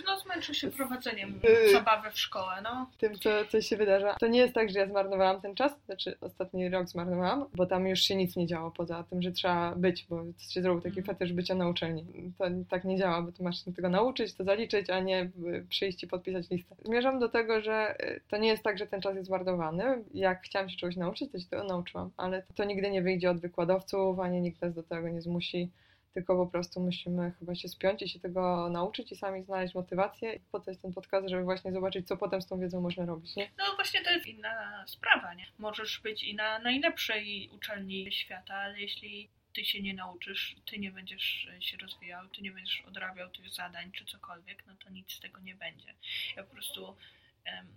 No, 0.05 0.19
zmęczył 0.19 0.55
się 0.55 0.71
prowadzeniem 0.71 1.39
Y. 1.67 1.71
zabawy 1.71 2.11
w 2.11 2.19
szkołę, 2.19 2.51
no. 2.63 2.89
tym, 2.97 3.15
co, 3.19 3.29
co 3.49 3.61
się 3.61 3.77
wydarza. 3.77 4.13
To 4.19 4.27
nie 4.27 4.39
jest 4.39 4.53
tak, 4.53 4.69
że 4.69 4.79
ja 4.79 4.87
zmarnowałam 4.87 5.41
ten 5.41 5.55
czas, 5.55 5.73
znaczy 5.85 6.17
ostatni 6.21 6.69
rok 6.69 6.87
zmarnowałam, 6.87 7.45
bo 7.55 7.65
tam 7.65 7.87
już 7.87 7.99
się 7.99 8.15
nic 8.15 8.35
nie 8.35 8.47
działo 8.47 8.71
poza 8.71 9.03
tym, 9.09 9.21
że 9.21 9.31
trzeba 9.31 9.75
być, 9.75 10.05
bo 10.09 10.23
się 10.49 10.61
zrobił 10.61 10.81
taki 10.81 10.99
Mhm. 10.99 11.17
fetysz 11.17 11.33
bycia 11.33 11.55
na 11.55 11.67
uczelni. 11.69 12.05
To 12.37 12.45
tak 12.69 12.83
nie 12.83 12.97
działa, 12.97 13.21
bo 13.21 13.31
tu 13.31 13.43
masz 13.43 13.65
się 13.65 13.73
tego 13.73 13.89
nauczyć, 13.89 14.33
to 14.33 14.43
zaliczyć, 14.43 14.89
a 14.89 14.99
nie 14.99 15.21
y, 15.23 15.65
przyjść 15.69 16.03
i 16.03 16.07
podpisać 16.07 16.49
listę. 16.49 16.75
Zmierzam 16.85 17.19
do 17.19 17.29
tego, 17.29 17.61
że 17.61 17.95
y, 18.05 18.21
to 18.29 18.37
nie 18.37 18.47
jest 18.47 18.63
tak, 18.63 18.77
że 18.77 18.87
ten 18.87 19.01
czas 19.01 19.15
jest 19.15 19.27
zmarnowany. 19.27 20.03
Jak 20.13 20.41
chciałam 20.41 20.69
się 20.69 20.77
czegoś 20.77 20.95
nauczyć, 20.95 21.31
to 21.31 21.39
się 21.39 21.45
tego 21.45 21.63
nauczyłam, 21.63 22.09
ale 22.17 22.43
to 22.55 22.63
nigdy 22.63 22.89
nie 22.91 23.01
wyjdzie 23.01 23.29
od 23.31 23.39
wykładowców, 23.55 24.19
ani 24.19 24.41
nikt 24.41 24.61
nas 24.61 24.73
do 24.73 24.83
tego 24.83 25.09
nie 25.09 25.21
zmusi. 25.21 25.71
Tylko 26.13 26.35
po 26.35 26.51
prostu 26.51 26.79
musimy 26.79 27.31
chyba 27.39 27.55
się 27.55 27.67
spiąć 27.67 28.01
i 28.01 28.09
się 28.09 28.19
tego 28.19 28.69
nauczyć 28.69 29.11
i 29.11 29.15
sami 29.15 29.43
znaleźć 29.43 29.75
motywację. 29.75 30.33
I 30.33 30.39
po 30.39 30.59
to 30.59 30.71
jest 30.71 30.81
ten 30.81 30.93
podcast, 30.93 31.29
żeby 31.29 31.43
właśnie 31.43 31.71
zobaczyć, 31.71 32.07
co 32.07 32.17
potem 32.17 32.41
z 32.41 32.47
tą 32.47 32.59
wiedzą 32.59 32.81
można 32.81 33.05
robić, 33.05 33.35
nie? 33.35 33.51
No 33.57 33.63
właśnie 33.75 34.01
to 34.01 34.11
jest 34.11 34.25
inna 34.25 34.83
sprawa, 34.87 35.33
nie? 35.33 35.45
Możesz 35.57 35.99
być 35.99 36.23
i 36.23 36.35
na 36.35 36.59
najlepszej 36.59 37.49
uczelni 37.53 38.11
świata, 38.11 38.53
ale 38.53 38.79
jeśli 38.79 39.29
ty 39.53 39.65
się 39.65 39.81
nie 39.81 39.93
nauczysz, 39.93 40.55
ty 40.65 40.79
nie 40.79 40.91
będziesz 40.91 41.47
się 41.59 41.77
rozwijał, 41.77 42.27
ty 42.27 42.41
nie 42.41 42.51
będziesz 42.51 42.83
odrabiał 42.87 43.29
tych 43.29 43.49
zadań 43.53 43.91
czy 43.91 44.05
cokolwiek, 44.05 44.63
no 44.67 44.73
to 44.83 44.89
nic 44.89 45.11
z 45.11 45.19
tego 45.19 45.39
nie 45.39 45.55
będzie. 45.55 45.93
Ja 46.35 46.43
po 46.43 46.53
prostu 46.53 46.95
em, 47.45 47.67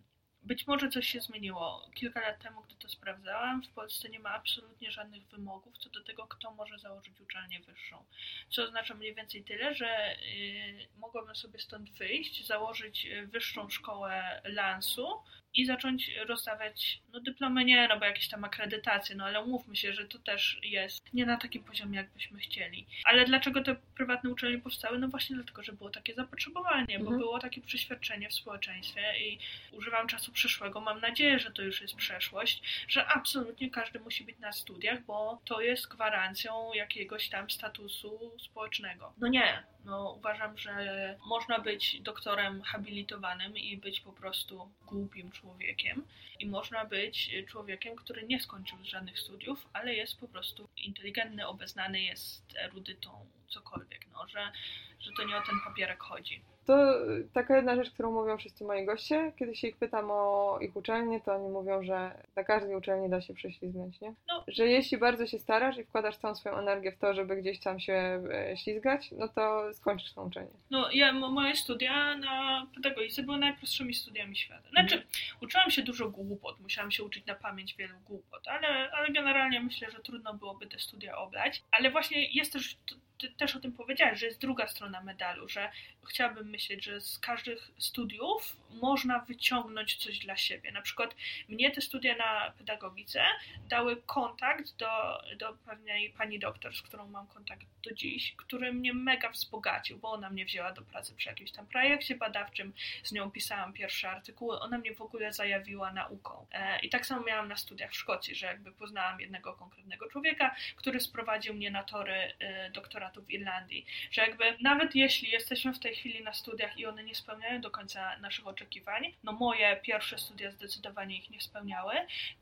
być 0.43 0.66
może 0.66 0.89
coś 0.89 1.09
się 1.09 1.20
zmieniło. 1.20 1.91
Kilka 1.95 2.20
lat 2.20 2.43
temu, 2.43 2.62
gdy 2.62 2.74
to 2.74 2.89
sprawdzałam, 2.89 3.62
w 3.62 3.68
Polsce 3.68 4.09
nie 4.09 4.20
ma 4.20 4.30
absolutnie 4.30 4.91
żadnych 4.91 5.26
wymogów 5.26 5.78
co 5.78 5.91
do 5.91 6.05
tego, 6.05 6.26
kto 6.26 6.51
może 6.51 6.78
założyć 6.78 7.20
uczelnię 7.20 7.61
wyższą. 7.61 8.05
Co 8.51 8.62
oznacza 8.62 8.95
mniej 8.95 9.14
więcej 9.14 9.45
tyle, 9.45 9.74
że 9.74 10.16
y, 10.16 10.89
mogłabym 10.97 11.36
sobie 11.36 11.59
stąd 11.59 11.91
wyjść, 11.91 12.47
założyć 12.47 13.07
y, 13.07 13.26
wyższą 13.26 13.68
szkołę 13.70 14.43
lansu 14.45 15.09
i 15.55 15.66
zacząć 15.66 16.11
rozdawać, 16.26 17.01
no 17.12 17.20
dyplomy 17.20 17.64
nie, 17.64 17.88
no 17.88 17.99
bo 17.99 18.05
jakieś 18.05 18.28
tam 18.28 18.44
akredytacje, 18.44 19.16
no 19.16 19.24
ale 19.24 19.40
umówmy 19.42 19.76
się, 19.76 19.92
że 19.92 20.05
to 20.09 20.18
też 20.18 20.59
jest 20.62 21.14
nie 21.14 21.26
na 21.26 21.36
takim 21.36 21.64
poziomie, 21.64 21.96
jakbyśmy 21.96 22.38
chcieli. 22.38 22.86
Ale 23.05 23.24
dlaczego 23.24 23.62
te 23.62 23.76
prywatne 23.96 24.30
uczelnie 24.30 24.59
powstały? 24.59 24.99
No 24.99 25.09
właśnie 25.09 25.36
dlatego, 25.36 25.62
że 25.62 25.72
było 25.72 25.90
takie 25.90 26.14
zapotrzebowanie, 26.14 26.99
bo 26.99 27.05
Mhm. 27.05 27.18
było 27.18 27.38
takie 27.38 27.61
przeświadczenie 27.61 28.28
w 28.28 28.34
społeczeństwie 28.34 29.14
i 29.28 29.38
używam 29.72 30.07
czasu 30.09 30.32
przyszłego, 30.32 30.80
mam 30.80 31.01
nadzieję, 31.01 31.38
że 31.38 31.51
to 31.51 31.62
już 31.62 31.80
jest 31.80 31.94
przeszłość, 31.94 32.62
że 32.88 33.07
absolutnie 33.07 33.70
każdy 33.70 34.01
musi 34.01 34.24
być 34.24 34.38
na 34.38 34.53
studiach, 34.53 35.05
bo 35.05 35.42
to 35.44 35.61
jest 35.61 35.88
gwarancją 35.88 36.72
jakiegoś 36.74 37.28
tam 37.28 37.51
statusu 37.51 38.32
społecznego. 38.38 39.12
No 39.18 39.28
nie, 39.28 39.62
no 39.89 40.11
uważam, 40.11 40.59
że 40.59 41.16
można 41.26 41.59
być 41.59 42.01
doktorem 42.01 42.62
habilitowanym 42.62 43.57
i 43.57 43.76
być 43.76 44.01
po 44.01 44.12
prostu 44.12 44.70
głupim 44.86 45.30
człowiekiem 45.30 46.05
i 46.39 46.47
można 46.47 46.84
być 46.84 47.30
człowiekiem, 47.47 47.97
który 47.97 48.26
nie 48.26 48.41
skończył 48.41 48.78
żadnych 48.82 49.18
studiów, 49.18 49.66
ale 49.72 49.95
jest 49.95 50.20
po 50.20 50.28
prostu 50.28 50.68
inteligentny, 50.76 51.47
obeznany, 51.47 52.03
jest 52.03 52.43
erudytą, 52.57 53.26
cokolwiek, 53.49 54.07
no, 54.12 54.28
że, 54.28 54.53
że 55.01 55.11
to 55.16 55.24
nie 55.24 55.36
o 55.36 55.43
ten 55.43 55.61
papierek 55.64 56.03
chodzi. 56.03 56.43
To 56.68 56.94
taka 57.32 57.56
jedna 57.56 57.76
rzecz, 57.76 57.90
którą 57.90 58.12
mówią 58.12 58.38
wszyscy 58.38 58.64
moi 58.64 58.84
goście. 58.84 59.32
Kiedy 59.38 59.56
się 59.56 59.68
ich 59.68 59.76
pytam 59.76 60.10
o 60.10 60.58
ich 60.60 60.76
uczelnię, 60.76 61.20
to 61.20 61.34
oni 61.34 61.48
mówią, 61.48 61.82
że 61.82 62.10
na 62.36 62.44
każdej 62.44 62.76
uczelni 62.76 63.10
da 63.10 63.20
się 63.20 63.34
prześlizgnąć, 63.34 64.00
nie? 64.00 64.14
No. 64.28 64.44
Że 64.48 64.66
jeśli 64.66 64.98
bardzo 64.98 65.26
się 65.26 65.38
starasz 65.38 65.78
i 65.78 65.84
wkładasz 65.84 66.16
całą 66.16 66.34
swoją 66.34 66.56
energię 66.56 66.92
w 66.92 66.98
to, 66.98 67.14
żeby 67.14 67.36
gdzieś 67.36 67.60
tam 67.60 67.80
się 67.80 68.22
e, 68.32 68.56
ślizgać, 68.56 69.10
no 69.12 69.28
to 69.28 69.74
skończysz 69.74 70.12
tą 70.12 70.26
uczelnię. 70.26 70.50
No, 70.70 70.90
ja, 70.92 71.12
mo- 71.12 71.30
moje 71.30 71.56
studia 71.56 72.16
na 72.16 72.66
pedagogice 72.74 73.22
były 73.22 73.38
najprostszymi 73.38 73.94
studiami 73.94 74.36
świata. 74.36 74.68
Znaczy, 74.70 75.02
uczyłam 75.42 75.70
się 75.70 75.82
dużo 75.82 76.08
głupot, 76.10 76.60
musiałam 76.60 76.90
się 76.90 77.04
uczyć 77.04 77.26
na 77.26 77.34
pamięć 77.34 77.74
wielu 77.74 77.98
głupot, 77.98 78.48
ale, 78.48 78.90
ale 78.90 79.12
generalnie 79.12 79.60
myślę, 79.60 79.90
że 79.90 79.98
trudno 79.98 80.34
byłoby 80.34 80.66
te 80.66 80.78
studia 80.78 81.18
oblać. 81.18 81.62
Ale 81.70 81.90
właśnie 81.90 82.24
jest 82.24 82.52
też 82.52 82.76
ty 83.18 83.30
też 83.30 83.56
o 83.56 83.60
tym 83.60 83.72
powiedziałeś, 83.72 84.20
że 84.20 84.26
jest 84.26 84.40
druga 84.40 84.68
strona 84.68 85.00
medalu, 85.00 85.48
że 85.48 85.70
chciałabym 86.08 86.50
myśleć, 86.59 86.84
że 86.84 87.00
z 87.00 87.18
każdych 87.18 87.70
studiów 87.78 88.56
można 88.70 89.18
wyciągnąć 89.18 89.96
coś 89.96 90.18
dla 90.18 90.36
siebie. 90.36 90.72
Na 90.72 90.82
przykład 90.82 91.16
mnie 91.48 91.70
te 91.70 91.80
studia 91.80 92.16
na 92.16 92.52
pedagogice 92.59 93.22
dały 93.68 94.02
kontakt 94.06 94.76
do, 94.76 95.22
do 95.36 95.52
pewnej 95.66 96.11
pani 96.11 96.38
doktor, 96.38 96.76
z 96.76 96.82
którą 96.82 97.09
mam 97.09 97.26
kontakt 97.26 97.66
do 97.82 97.94
dziś, 97.94 98.34
który 98.36 98.72
mnie 98.72 98.94
mega 98.94 99.30
wzbogacił, 99.30 99.98
bo 99.98 100.12
ona 100.12 100.30
mnie 100.30 100.44
wzięła 100.44 100.72
do 100.72 100.82
pracy 100.82 101.14
przy 101.14 101.28
jakimś 101.28 101.52
tam 101.52 101.66
projekcie 101.66 102.14
badawczym, 102.14 102.72
z 103.04 103.12
nią 103.12 103.30
pisałam 103.30 103.72
pierwsze 103.72 104.11
artykuły, 104.11 104.61
ona 104.61 104.78
mnie 104.78 104.94
w 104.94 105.00
ogóle 105.00 105.32
zajawiła 105.32 105.92
nauką. 105.92 106.46
E, 106.52 106.80
I 106.80 106.88
tak 106.88 107.06
samo 107.06 107.24
miałam 107.24 107.48
na 107.48 107.56
studiach 107.56 107.90
w 107.90 107.96
Szkocji, 107.96 108.34
że 108.34 108.46
jakby 108.46 108.72
poznałam 108.72 109.20
jednego 109.20 109.54
konkretnego 109.54 110.09
człowieka, 110.09 110.54
który 110.76 111.00
sprowadził 111.00 111.54
mnie 111.54 111.70
na 111.70 111.84
tory 111.84 112.32
e, 112.38 112.70
doktoratu 112.70 113.22
w 113.22 113.30
Irlandii, 113.30 113.86
że 114.11 114.22
jakby 114.22 114.44
nawet 114.61 114.94
jeśli 114.94 115.30
jesteśmy 115.30 115.74
w 115.74 115.78
tej 115.78 115.94
chwili 115.94 116.22
na 116.22 116.32
studiach 116.39 116.78
i 116.78 116.86
one 116.86 117.05
nie 117.05 117.14
spełniają 117.14 117.61
do 117.61 117.70
końca 117.70 118.18
naszych 118.18 118.47
oczekiwań, 118.47 119.14
no 119.24 119.32
moje 119.32 119.76
pierwsze 119.82 120.18
studia 120.18 120.51
zdecydowanie 120.51 121.18
ich 121.18 121.30
nie 121.30 121.41
spełniały, 121.41 121.95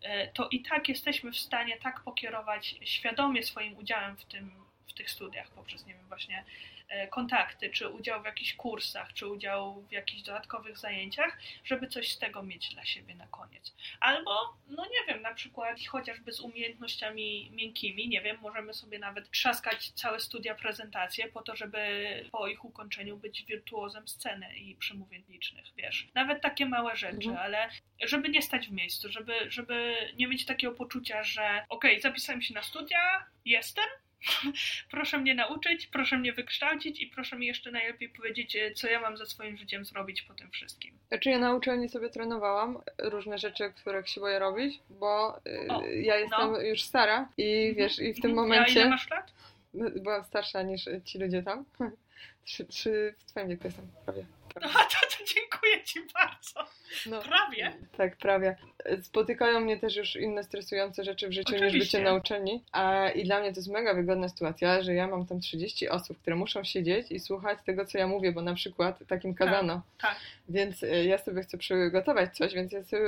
e, 0.03 0.29
to 0.33 0.49
i 0.49 0.63
tak 0.63 0.89
jesteśmy 0.89 1.33
w 1.33 1.39
stanie 1.39 1.77
tak 1.77 2.01
pokierować 2.01 2.75
świadomie 2.85 3.43
swoim 3.43 3.77
udziałem 3.77 4.17
w 4.17 4.25
tym 4.25 4.67
w 4.87 4.93
tych 4.93 5.11
studiach 5.11 5.51
poprzez, 5.51 5.87
nie 5.87 5.95
wiem, 5.95 6.09
właśnie 6.09 6.45
kontakty, 7.11 7.71
czy 7.71 7.89
udział 7.89 8.23
w 8.23 8.25
jakichś 8.25 8.55
kursach, 8.55 9.13
czy 9.13 9.27
udział 9.27 9.83
w 9.83 9.93
jakichś 9.93 10.23
dodatkowych 10.23 10.79
zajęciach, 10.79 11.39
żeby 11.65 11.89
coś 11.89 12.13
z 12.13 12.19
tego 12.19 12.43
mieć 12.43 12.75
dla 12.75 12.85
siebie 12.85 13.15
na 13.15 13.27
koniec. 13.27 13.75
Albo, 14.01 14.57
no 14.69 14.85
nie 14.85 15.07
wiem, 15.09 15.23
na 15.23 15.35
przykład 15.35 15.79
chociażby 15.89 16.33
z 16.33 16.41
umiejętnościami 16.41 17.51
miękkimi, 17.51 18.09
nie 18.09 18.23
wiem, 18.23 18.39
możemy 18.41 18.75
sobie 18.75 18.99
nawet 18.99 19.31
trzaskać 19.31 19.91
całe 19.91 20.21
studia 20.21 20.55
prezentacje 20.55 21.29
po 21.29 21.43
to, 21.43 21.57
żeby 21.57 22.07
po 22.33 22.49
ich 22.49 22.65
ukończeniu 22.65 23.17
być 23.17 23.45
wirtuozem 23.45 24.09
sceny 24.09 24.57
i 24.57 24.77
przemówień 24.77 25.25
licznych, 25.29 25.65
wiesz. 25.77 26.09
Nawet 26.15 26.43
takie 26.43 26.67
małe 26.67 26.97
rzeczy, 26.97 27.29
mhm. 27.29 27.37
ale 27.37 27.69
żeby 28.05 28.29
nie 28.29 28.43
stać 28.43 28.69
w 28.69 28.73
miejscu, 28.73 29.13
żeby, 29.13 29.51
żeby 29.51 29.97
nie 30.17 30.27
mieć 30.29 30.47
takiego 30.47 30.75
poczucia, 30.75 31.23
że 31.23 31.65
okej, 31.69 31.91
okay, 31.91 32.01
zapisałem 32.01 32.43
się 32.43 32.55
na 32.55 32.63
studia, 32.63 33.27
jestem, 33.45 33.85
proszę 34.91 35.19
mnie 35.19 35.35
nauczyć, 35.35 35.87
proszę 35.87 36.19
mnie 36.19 36.33
wykształcić 36.33 37.01
i 37.01 37.07
proszę 37.07 37.37
mi 37.37 37.47
jeszcze 37.47 37.71
najlepiej 37.71 38.09
powiedzieć, 38.09 38.57
e, 38.57 38.71
co 38.71 38.89
ja 38.89 39.01
mam 39.01 39.17
ze 39.17 39.27
swoim 39.27 39.57
życiem 39.57 39.85
zrobić 39.85 40.23
po 40.23 40.35
tym 40.35 40.51
wszystkim. 40.51 40.99
Znaczy 41.09 41.31
ja 41.31 41.39
na 41.39 41.55
uczelni 41.55 41.89
sobie 41.89 42.11
trenowałam 42.11 42.79
różne 42.99 43.39
rzeczy, 43.39 43.73
których 43.77 44.09
się 44.09 44.21
boję 44.21 44.39
robić, 44.39 44.81
bo 44.91 45.41
e, 45.47 45.69
o, 45.69 45.87
ja 45.87 46.17
jestem 46.17 46.53
no. 46.53 46.61
już 46.61 46.83
stara 46.83 47.29
i 47.37 47.69
mhm. 47.69 47.75
wiesz, 47.75 47.99
i 47.99 48.15
w 48.15 48.21
tym 48.21 48.35
momencie... 48.35 48.81
A 48.81 48.83
ile 48.83 48.91
masz 48.91 49.11
lat? 49.11 49.33
Byłam 49.75 50.25
starsza 50.25 50.63
niż 50.63 50.85
ci 51.05 51.19
ludzie 51.19 51.43
tam. 51.43 51.65
Trzy, 52.45 52.65
trzy 52.65 53.15
w 53.19 53.25
twoim 53.25 53.49
wieku 53.49 53.63
jestem 53.65 53.89
prawie. 54.05 54.25
No 54.55 54.69
to, 54.69 55.17
to 55.17 55.25
dziękuję 55.35 55.85
Ci 55.85 56.01
bardzo. 56.15 56.71
No, 57.07 57.21
prawie. 57.21 57.73
Tak, 57.97 58.17
prawie. 58.17 58.57
Spotykają 59.03 59.61
mnie 59.61 59.77
też 59.77 59.97
już 59.97 60.17
inne 60.17 60.45
stresujące 60.45 61.05
rzeczy 61.05 61.29
w 61.29 61.33
życiu 61.33 61.55
Oczywiście. 61.57 61.79
niż 61.79 61.87
bycie 61.87 62.01
na 62.01 62.15
uczelni. 62.15 62.63
A, 62.73 63.09
I 63.09 63.25
dla 63.25 63.41
mnie 63.41 63.53
to 63.53 63.61
jest 63.61 63.71
mega 63.71 63.95
wygodna 63.95 64.29
sytuacja, 64.29 64.83
że 64.83 64.95
ja 64.95 65.07
mam 65.07 65.27
tam 65.27 65.41
30 65.41 65.89
osób, 65.89 66.19
które 66.19 66.37
muszą 66.37 66.65
siedzieć 66.65 67.13
i 67.13 67.21
słuchać 67.21 67.59
tego, 67.67 67.85
co 67.85 67.99
ja 67.99 68.07
mówię, 68.07 68.33
bo 68.33 68.43
na 68.43 68.55
przykład 68.55 68.99
takim 69.09 69.35
tak, 69.35 69.49
kazano. 69.49 69.83
Tak, 69.99 70.11
tak. 70.11 70.21
Więc 70.49 70.83
e, 70.83 71.05
ja 71.05 71.19
sobie 71.19 71.43
chcę 71.43 71.59
przygotować 71.59 72.37
coś, 72.37 72.55
więc 72.55 72.73
ja 72.73 72.85
sobie 72.85 73.07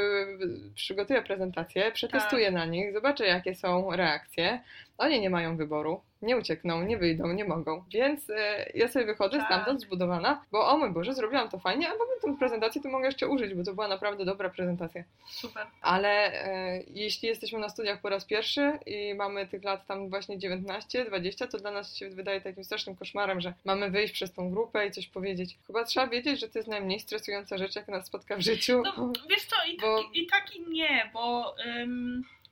przygotuję 0.75 1.23
prezentację, 1.23 1.93
przetestuję 1.93 2.45
tak. 2.45 2.55
na 2.55 2.65
nich, 2.65 2.93
zobaczę, 2.93 3.27
jakie 3.27 3.55
są 3.55 3.97
reakcje. 3.97 4.61
Oni 4.99 5.21
nie 5.21 5.31
mają 5.31 5.57
wyboru 5.57 6.01
nie 6.23 6.37
uciekną, 6.37 6.83
nie 6.83 6.99
wyjdą, 6.99 7.33
nie 7.33 7.45
mogą. 7.45 7.85
Więc 7.91 8.31
e, 8.31 8.67
ja 8.75 8.89
sobie 8.89 9.07
wychodzę 9.07 9.39
tak. 9.39 9.47
stamtąd 9.47 9.81
zbudowana, 9.81 10.45
bo 10.53 10.69
o 10.69 10.79
mój 10.79 10.91
Boże, 10.91 11.15
zrobiłam 11.15 11.49
to 11.49 11.59
fajnie, 11.59 11.89
a 11.89 11.93
potem 11.93 12.33
tę 12.33 12.39
prezentację 12.39 12.83
to 12.83 12.89
mogę 12.89 13.07
jeszcze 13.07 13.29
użyć, 13.29 13.55
bo 13.55 13.65
to 13.69 13.75
była 13.75 13.89
naprawdę 13.89 14.25
dobra 14.25 14.51
prezentacja. 14.51 15.05
Super. 15.31 15.67
Ale 15.81 16.09
e, 16.09 16.83
jeśli 16.95 17.29
jesteśmy 17.29 17.59
na 17.59 17.69
studiach 17.69 18.01
po 18.01 18.09
raz 18.09 18.25
pierwszy 18.25 18.79
i 18.87 19.15
mamy 19.15 19.47
tych 19.47 19.65
lat 19.65 19.87
tam 19.87 20.11
właśnie 20.11 20.39
19, 20.39 21.05
20, 21.05 21.47
to 21.47 21.59
dla 21.59 21.71
nas 21.71 21.97
się 21.97 22.11
wydaje 22.11 22.41
takim 22.41 22.65
strasznym 22.65 22.97
koszmarem, 22.97 23.41
że 23.41 23.55
mamy 23.65 23.91
wyjść 23.91 24.15
przez 24.15 24.33
tą 24.33 24.51
grupę 24.51 24.87
i 24.87 24.91
coś 24.91 25.07
powiedzieć. 25.07 25.59
Chyba 25.67 25.85
trzeba 25.85 26.07
wiedzieć, 26.07 26.41
że 26.41 26.49
to 26.49 26.59
jest 26.59 26.69
najmniej 26.69 27.01
stresująca 27.01 27.59
rzecz, 27.59 27.77
jak 27.77 27.89
nas 27.89 28.07
spotka 28.07 28.37
w 28.37 28.41
życiu. 28.41 28.83
No, 28.85 29.13
wiesz 29.31 29.45
co, 29.45 29.57
i, 29.67 29.77
bo... 29.77 30.03
tak, 30.03 30.17
i, 30.17 30.27
tak 30.27 30.57
i 30.57 30.71
nie, 30.71 31.11
bo... 31.13 31.55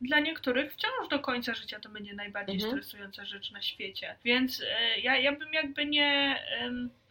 dla 0.01 0.21
niektórych 0.21 0.73
wciąż 0.73 1.09
do 1.11 1.19
końca 1.19 1.55
życia 1.55 1.81
to 1.81 1.89
będzie 1.89 2.15
najbardziej 2.15 2.55
mhm. 2.55 2.73
stresująca 2.73 3.25
rzecz 3.25 3.51
na 3.51 3.63
świecie. 3.63 4.17
Więc 4.25 4.63
e, 4.63 5.01
ja, 5.01 5.17
ja 5.17 5.33
bym 5.33 5.53
jakby 5.53 5.87
nie 5.87 6.37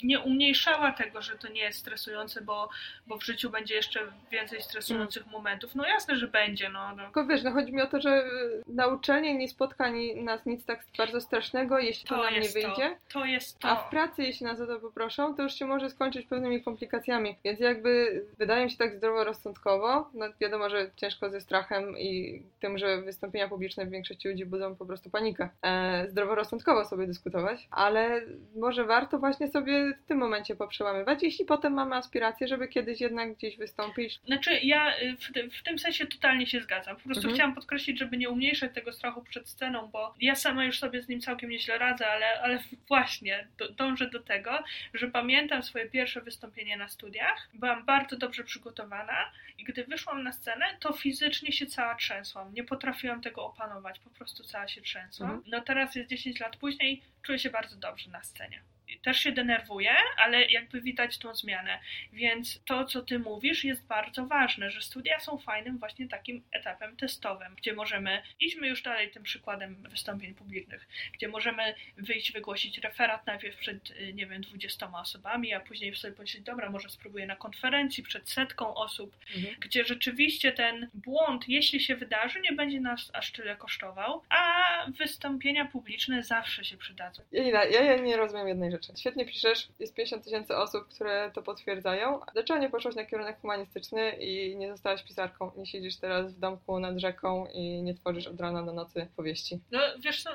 nie 0.04 0.20
umniejszała 0.20 0.92
tego, 0.92 1.22
że 1.22 1.38
to 1.38 1.48
nie 1.48 1.62
jest 1.62 1.80
stresujące, 1.80 2.42
bo, 2.42 2.70
bo 3.08 3.18
w 3.18 3.26
życiu 3.26 3.50
będzie 3.50 3.76
jeszcze 3.76 4.00
więcej 4.32 4.62
stresujących 4.62 5.24
mm. 5.24 5.32
momentów. 5.32 5.76
No 5.76 5.88
jasne, 5.88 6.16
że 6.16 6.28
będzie. 6.28 6.70
No, 6.70 6.96
no. 6.96 7.04
Tylko 7.04 7.26
wiesz, 7.26 7.44
no 7.44 7.52
chodzi 7.52 7.74
mi 7.74 7.82
o 7.82 7.88
to, 7.88 8.02
że 8.02 8.24
na 8.68 8.88
uczelni 8.88 9.36
nie 9.36 9.50
spotka 9.50 9.92
nas 10.16 10.46
nic 10.46 10.66
tak 10.66 10.86
bardzo 10.98 11.22
strasznego, 11.22 11.80
jeśli 11.80 12.10
to, 12.10 12.16
to 12.16 12.24
nam 12.24 12.34
nie 12.34 12.50
wyjdzie. 12.50 12.98
To. 13.08 13.20
to 13.20 13.26
jest 13.26 13.60
to. 13.60 13.68
A 13.68 13.76
w 13.76 13.90
pracy, 13.90 14.24
jeśli 14.24 14.46
nas 14.46 14.62
o 14.62 14.68
to 14.68 14.80
poproszą, 14.80 15.36
to 15.36 15.44
już 15.44 15.54
się 15.54 15.66
może 15.66 15.90
skończyć 15.90 16.28
pewnymi 16.28 16.64
komplikacjami. 16.64 17.36
Więc 17.44 17.60
jakby 17.60 18.24
wydaje 18.38 18.66
mi 18.66 18.72
się 18.72 18.78
tak 18.78 18.96
zdroworozsądkowo, 18.98 20.10
no 20.14 20.26
wiadomo, 20.42 20.70
że 20.70 20.92
ciężko 20.96 21.30
ze 21.30 21.42
strachem 21.42 21.98
i 21.98 22.44
tym, 22.60 22.75
że 22.78 23.02
wystąpienia 23.02 23.48
publiczne 23.48 23.86
w 23.86 23.90
większości 23.90 24.30
ludzi 24.30 24.46
budzą 24.46 24.76
po 24.76 24.86
prostu 24.86 25.10
panikę. 25.10 25.50
E, 25.62 26.06
zdroworozsądkowo 26.10 26.86
sobie 26.86 27.08
dyskutować, 27.08 27.68
ale 27.72 28.22
może 28.56 28.86
warto 28.86 29.20
właśnie 29.20 29.48
sobie 29.48 29.94
w 30.04 30.08
tym 30.08 30.18
momencie 30.18 30.56
poprzełamywać, 30.56 31.24
jeśli 31.24 31.46
potem 31.46 31.74
mamy 31.74 31.96
aspiracje, 31.96 32.48
żeby 32.48 32.68
kiedyś 32.68 33.02
jednak 33.02 33.34
gdzieś 33.34 33.58
wystąpić. 33.58 34.20
Znaczy, 34.26 34.60
ja 34.64 35.00
y, 35.00 35.18
w, 35.18 35.58
w 35.60 35.64
tym 35.64 35.80
sensie 35.80 36.08
totalnie 36.08 36.48
się 36.48 36.62
zgadzam. 36.62 36.96
Po 36.96 37.04
prostu 37.04 37.22
mhm. 37.22 37.36
chciałam 37.36 37.56
podkreślić, 37.56 38.00
żeby 38.00 38.18
nie 38.18 38.30
umniejszać 38.30 38.74
tego 38.74 38.94
strachu 38.94 39.24
przed 39.24 39.50
sceną, 39.50 39.88
bo 39.88 40.14
ja 40.22 40.36
sama 40.36 40.66
już 40.66 40.80
sobie 40.80 41.02
z 41.02 41.08
nim 41.08 41.22
całkiem 41.22 41.50
nieźle 41.50 41.78
radzę, 41.78 42.08
ale, 42.08 42.42
ale 42.42 42.60
właśnie 42.88 43.48
do, 43.58 43.72
dążę 43.72 44.10
do 44.10 44.20
tego, 44.20 44.64
że 44.94 45.08
pamiętam 45.08 45.64
swoje 45.64 45.90
pierwsze 45.90 46.22
wystąpienie 46.22 46.78
na 46.78 46.88
studiach, 46.90 47.50
byłam 47.54 47.86
bardzo 47.86 48.18
dobrze 48.18 48.44
przygotowana 48.44 49.32
i 49.58 49.64
gdy 49.64 49.84
wyszłam 49.84 50.24
na 50.24 50.32
scenę, 50.32 50.66
to 50.80 50.94
fizycznie 50.94 51.52
się 51.52 51.66
cała 51.66 51.96
trzęsłam. 51.96 52.54
Nie 52.54 52.64
potrafiłam 52.66 53.22
tego 53.22 53.46
opanować, 53.46 54.00
po 54.00 54.10
prostu 54.10 54.44
cała 54.44 54.68
się 54.68 54.82
trzęsłam. 54.82 55.30
Mhm. 55.32 55.52
No 55.52 55.62
teraz 55.62 55.96
jest 55.96 56.10
10 56.10 56.40
lat 56.40 56.58
później, 56.58 57.02
czuję 57.22 57.40
się 57.40 57.50
bardzo 57.50 57.76
dobrze 57.76 58.12
na 58.12 58.24
scenie 58.24 58.62
też 59.04 59.20
się 59.20 59.32
denerwuje, 59.32 59.96
ale 60.18 60.46
jakby 60.46 60.82
widać 60.82 61.18
tą 61.18 61.36
zmianę. 61.36 61.80
Więc 62.14 62.62
to, 62.66 62.86
co 62.86 63.02
ty 63.02 63.20
mówisz, 63.20 63.64
jest 63.64 63.88
bardzo 63.88 64.26
ważne, 64.26 64.72
że 64.72 64.82
studia 64.82 65.20
są 65.20 65.38
fajnym 65.38 65.78
właśnie 65.78 66.08
takim 66.08 66.44
etapem 66.52 66.98
testowym, 66.98 67.56
gdzie 67.56 67.74
możemy, 67.74 68.22
idźmy 68.40 68.68
już 68.68 68.82
dalej 68.82 69.12
tym 69.12 69.24
przykładem 69.24 69.76
wystąpień 69.76 70.36
publicznych, 70.36 70.88
gdzie 71.14 71.28
możemy 71.28 71.76
wyjść, 71.98 72.32
wygłosić 72.32 72.78
referat 72.78 73.28
najpierw 73.28 73.58
przed, 73.58 73.94
nie 74.14 74.26
wiem, 74.26 74.42
20 74.42 74.92
osobami, 75.02 75.54
a 75.54 75.60
później 75.60 75.96
sobie 75.96 76.14
powiedzieć, 76.14 76.42
dobra, 76.42 76.70
może 76.70 76.90
spróbuję 76.90 77.26
na 77.26 77.36
konferencji 77.36 78.04
przed 78.04 78.30
setką 78.30 78.76
osób, 78.76 79.18
mhm. 79.36 79.56
gdzie 79.60 79.86
rzeczywiście 79.86 80.52
ten 80.52 80.90
błąd, 80.94 81.50
jeśli 81.50 81.80
się 81.80 81.96
wydarzy, 81.96 82.42
nie 82.42 82.52
będzie 82.52 82.80
nas 82.80 83.12
aż 83.14 83.32
tyle 83.32 83.56
kosztował, 83.56 84.24
a 84.30 84.66
wystąpienia 84.88 85.66
publiczne 85.66 86.24
zawsze 86.24 86.66
się 86.66 86.78
przydadzą. 86.78 87.24
Ja, 87.32 87.66
ja 87.66 87.98
nie 87.98 88.18
rozumiem 88.18 88.48
jednej 88.48 88.72
rzeczy 88.72 88.75
świetnie 88.98 89.26
piszesz, 89.26 89.68
jest 89.80 89.94
50 89.94 90.24
tysięcy 90.24 90.58
osób, 90.58 90.88
które 90.88 91.32
to 91.34 91.42
potwierdzają. 91.42 92.20
Dlaczego 92.34 92.60
nie 92.60 92.70
poszłaś 92.70 92.96
na 92.96 93.06
kierunek 93.06 93.42
humanistyczny 93.42 94.12
i 94.12 94.56
nie 94.56 94.72
zostałaś 94.72 95.04
pisarką? 95.04 95.52
Nie 95.58 95.66
siedzisz 95.66 95.98
teraz 95.98 96.34
w 96.34 96.40
domku 96.40 96.80
nad 96.80 96.98
rzeką 96.98 97.48
i 97.54 97.82
nie 97.82 97.94
tworzysz 97.94 98.28
od 98.28 98.42
rana 98.42 98.64
do 98.64 98.74
nocy 98.74 99.08
powieści? 99.16 99.60
No 99.72 99.80
wiesz 100.00 100.24
co, 100.24 100.30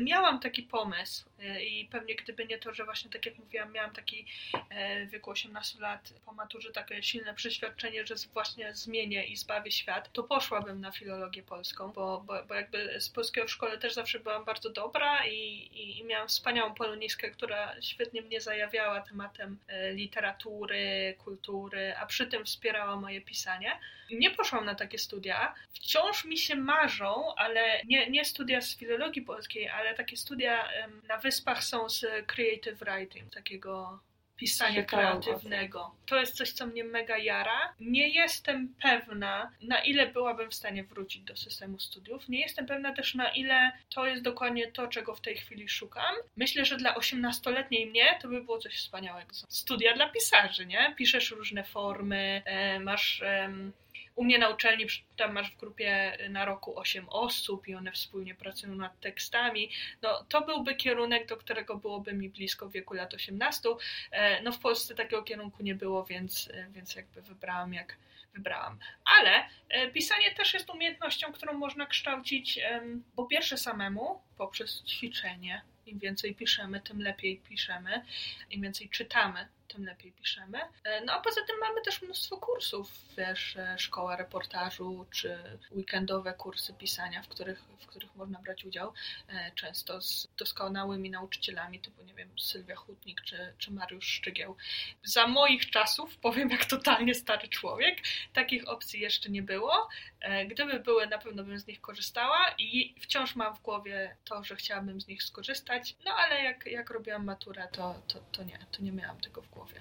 miałam 0.00 0.40
taki 0.40 0.62
pomysł 0.62 1.28
y, 1.40 1.64
i 1.64 1.84
pewnie 1.86 2.14
gdyby 2.14 2.46
nie 2.46 2.58
to, 2.58 2.74
że 2.74 2.84
właśnie 2.84 3.10
tak 3.10 3.26
jak 3.26 3.38
mówiłam, 3.38 3.72
miałam 3.72 3.92
taki 3.92 4.26
e, 4.70 5.06
w 5.06 5.10
wieku 5.10 5.30
18 5.30 5.80
lat 5.80 6.12
po 6.24 6.32
maturze 6.32 6.72
takie 6.72 7.02
silne 7.02 7.34
przeświadczenie, 7.34 8.06
że 8.06 8.14
właśnie 8.32 8.74
zmienię 8.74 9.26
i 9.26 9.36
zbawię 9.36 9.70
świat, 9.70 10.12
to 10.12 10.22
poszłabym 10.22 10.80
na 10.80 10.92
filologię 10.92 11.42
polską, 11.42 11.92
bo, 11.92 12.22
bo, 12.26 12.44
bo 12.44 12.54
jakby 12.54 13.00
z 13.00 13.08
polskiego 13.08 13.46
w 13.46 13.50
szkole 13.50 13.78
też 13.78 13.94
zawsze 13.94 14.20
byłam 14.20 14.44
bardzo 14.44 14.70
dobra 14.70 15.26
i, 15.26 15.34
i, 15.72 15.98
i 15.98 16.04
miałam 16.04 16.28
wspaniałą 16.28 16.74
polonistkę, 16.74 17.30
która 17.30 17.77
świetnie 17.82 18.22
mnie 18.22 18.40
zajawiała 18.40 19.00
tematem 19.00 19.58
e, 19.68 19.92
literatury, 19.92 21.14
kultury, 21.18 21.94
a 21.96 22.06
przy 22.06 22.26
tym 22.26 22.44
wspierała 22.44 22.96
moje 22.96 23.20
pisanie. 23.20 23.78
Nie 24.10 24.30
poszłam 24.30 24.64
na 24.64 24.74
takie 24.74 24.98
studia. 24.98 25.54
Wciąż 25.72 26.24
mi 26.24 26.38
się 26.38 26.56
marzą, 26.56 27.34
ale 27.36 27.82
nie, 27.86 28.10
nie 28.10 28.24
studia 28.24 28.60
z 28.60 28.76
filologii 28.76 29.22
polskiej, 29.22 29.68
ale 29.68 29.94
takie 29.94 30.16
studia 30.16 30.68
na 31.08 31.18
wyspach 31.18 31.64
są 31.64 31.88
z 31.88 32.06
creative 32.26 32.78
writing, 32.78 33.34
takiego 33.34 34.00
pisania 34.38 34.82
kreatywnego. 34.82 35.94
To 36.06 36.16
jest 36.16 36.36
coś, 36.36 36.52
co 36.52 36.66
mnie 36.66 36.84
mega 36.84 37.18
jara. 37.18 37.74
Nie 37.80 38.08
jestem 38.08 38.74
pewna, 38.82 39.50
na 39.62 39.80
ile 39.80 40.06
byłabym 40.06 40.50
w 40.50 40.54
stanie 40.54 40.84
wrócić 40.84 41.22
do 41.22 41.36
systemu 41.36 41.78
studiów. 41.78 42.28
Nie 42.28 42.40
jestem 42.40 42.66
pewna 42.66 42.92
też, 42.92 43.14
na 43.14 43.28
ile 43.28 43.72
to 43.94 44.06
jest 44.06 44.22
dokładnie 44.22 44.72
to, 44.72 44.88
czego 44.88 45.14
w 45.14 45.20
tej 45.20 45.36
chwili 45.36 45.68
szukam. 45.68 46.14
Myślę, 46.36 46.64
że 46.64 46.76
dla 46.76 46.94
18-letniej 46.94 47.86
mnie 47.86 48.18
to 48.22 48.28
by 48.28 48.42
było 48.42 48.58
coś 48.58 48.76
wspaniałego. 48.76 49.34
Studia 49.48 49.94
dla 49.94 50.08
pisarzy, 50.08 50.66
nie? 50.66 50.94
Piszesz 50.96 51.30
różne 51.30 51.64
formy, 51.64 52.42
e, 52.44 52.80
masz 52.80 53.22
u 54.18 54.24
mnie 54.24 54.38
na 54.38 54.48
uczelni 54.48 54.86
tam 55.16 55.32
masz 55.32 55.50
w 55.50 55.56
grupie 55.56 56.18
na 56.30 56.44
roku 56.44 56.78
8 56.78 57.08
osób 57.08 57.68
i 57.68 57.74
one 57.74 57.92
wspólnie 57.92 58.34
pracują 58.34 58.74
nad 58.74 59.00
tekstami. 59.00 59.70
No, 60.02 60.24
to 60.28 60.40
byłby 60.40 60.74
kierunek, 60.74 61.26
do 61.26 61.36
którego 61.36 61.76
byłoby 61.76 62.12
mi 62.12 62.28
blisko 62.28 62.68
w 62.68 62.72
wieku 62.72 62.94
lat 62.94 63.14
18. 63.14 63.68
E, 64.10 64.42
no 64.42 64.52
w 64.52 64.58
Polsce 64.58 64.94
takiego 64.94 65.22
kierunku 65.22 65.62
nie 65.62 65.74
było, 65.74 66.04
więc, 66.04 66.50
e, 66.54 66.66
więc 66.70 66.94
jakby 66.94 67.22
wybrałam 67.22 67.74
jak 67.74 67.96
wybrałam. 68.34 68.78
Ale 69.04 69.48
e, 69.68 69.90
pisanie 69.90 70.34
też 70.34 70.54
jest 70.54 70.70
umiejętnością, 70.70 71.32
którą 71.32 71.52
można 71.52 71.86
kształcić 71.86 72.60
po 73.16 73.26
pierwsze 73.26 73.56
samemu, 73.56 74.22
poprzez 74.38 74.84
ćwiczenie. 74.84 75.62
Im 75.86 75.98
więcej 75.98 76.34
piszemy, 76.34 76.80
tym 76.80 77.02
lepiej 77.02 77.36
piszemy. 77.36 78.02
Im 78.50 78.62
więcej 78.62 78.88
czytamy, 78.88 79.48
tym 79.68 79.84
lepiej 79.84 80.12
piszemy. 80.12 80.58
E, 80.84 81.04
no 81.04 81.12
a 81.12 81.20
poza 81.20 81.40
tym 81.46 81.56
mamy 81.60 81.82
też 81.82 82.02
mnóstwo 82.02 82.36
kursów, 82.36 82.90
wiesz, 83.16 83.56
e, 83.56 83.78
szkoła 83.78 84.16
reportażu, 84.16 85.06
czy 85.10 85.38
weekendowe 85.70 86.32
kursy 86.32 86.74
pisania, 86.74 87.22
w 87.22 87.28
których, 87.28 87.62
w 87.78 87.86
których 87.86 88.14
można 88.14 88.38
brać 88.38 88.64
udział, 88.64 88.92
e, 89.28 89.52
często 89.54 90.00
z 90.00 90.28
doskonałymi 90.36 91.10
nauczycielami, 91.10 91.80
typu, 91.80 92.02
nie 92.02 92.14
wiem, 92.14 92.28
Sylwia 92.38 92.76
Hutnik, 92.76 93.20
czy, 93.20 93.54
czy 93.58 93.70
Mariusz 93.70 94.06
Szczygieł. 94.06 94.56
Za 95.02 95.26
moich 95.26 95.70
czasów, 95.70 96.16
powiem 96.16 96.50
jak 96.50 96.64
totalnie 96.64 97.14
stary 97.14 97.48
człowiek, 97.48 97.98
takich 98.32 98.68
opcji 98.68 99.00
jeszcze 99.00 99.30
nie 99.30 99.42
było. 99.42 99.88
Gdyby 100.48 100.80
były, 100.80 101.06
na 101.06 101.18
pewno 101.18 101.44
bym 101.44 101.58
z 101.58 101.66
nich 101.66 101.80
korzystała 101.80 102.54
i 102.58 102.94
wciąż 103.00 103.36
mam 103.36 103.56
w 103.56 103.60
głowie 103.60 104.16
to, 104.24 104.44
że 104.44 104.56
chciałabym 104.56 105.00
z 105.00 105.08
nich 105.08 105.22
skorzystać, 105.22 105.96
no 106.04 106.10
ale 106.10 106.42
jak, 106.44 106.66
jak 106.66 106.90
robiłam 106.90 107.24
maturę, 107.24 107.68
to, 107.72 108.02
to, 108.08 108.18
to 108.32 108.44
nie, 108.44 108.58
to 108.72 108.82
nie 108.82 108.92
miałam 108.92 109.20
tego 109.20 109.42
w 109.42 109.48
głowie 109.48 109.57
głowie. 109.58 109.80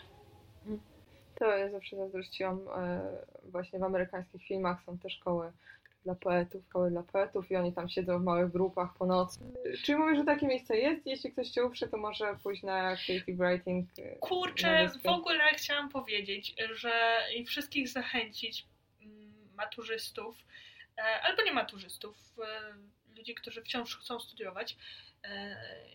To 1.36 1.46
ja 1.58 1.70
zawsze 1.70 1.98
zazdrościłam 1.98 2.60
e, 2.76 3.02
właśnie 3.44 3.80
w 3.80 3.84
amerykańskich 3.84 4.44
filmach 4.44 4.84
są 4.84 4.98
te 4.98 5.10
szkoły 5.10 5.52
dla 6.04 6.16
poetów, 6.16 6.64
szkoły 6.66 6.90
dla 6.90 7.04
poetów 7.04 7.52
i 7.52 7.56
oni 7.56 7.74
tam 7.74 7.90
siedzą 7.90 8.20
w 8.20 8.24
małych 8.24 8.52
grupach 8.52 8.94
po 9.00 9.06
nocy. 9.06 9.40
Czy 9.84 9.98
mówisz, 9.98 10.18
że 10.18 10.24
takie 10.24 10.48
miejsce 10.48 10.78
jest? 10.78 11.06
Jeśli 11.06 11.32
ktoś 11.32 11.52
się 11.52 11.66
uprze, 11.66 11.88
to 11.88 11.98
może 11.98 12.38
pójść 12.44 12.64
na 12.64 12.96
creative 12.96 13.38
writing. 13.38 13.90
E, 14.00 14.16
Kurczę, 14.16 14.90
w 15.04 15.08
ogóle 15.08 15.44
chciałam 15.54 15.90
powiedzieć, 15.90 16.56
że 16.74 17.18
i 17.36 17.46
wszystkich 17.46 17.90
zachęcić 17.90 18.66
mm, 19.02 19.34
maturzystów, 19.56 20.36
e, 20.98 21.22
albo 21.22 21.44
nie 21.44 21.54
maturzystów, 21.54 22.16
ludzi, 23.18 23.36
którzy 23.36 23.62
wciąż 23.62 23.98
chcą 23.98 24.20
studiować, 24.20 24.78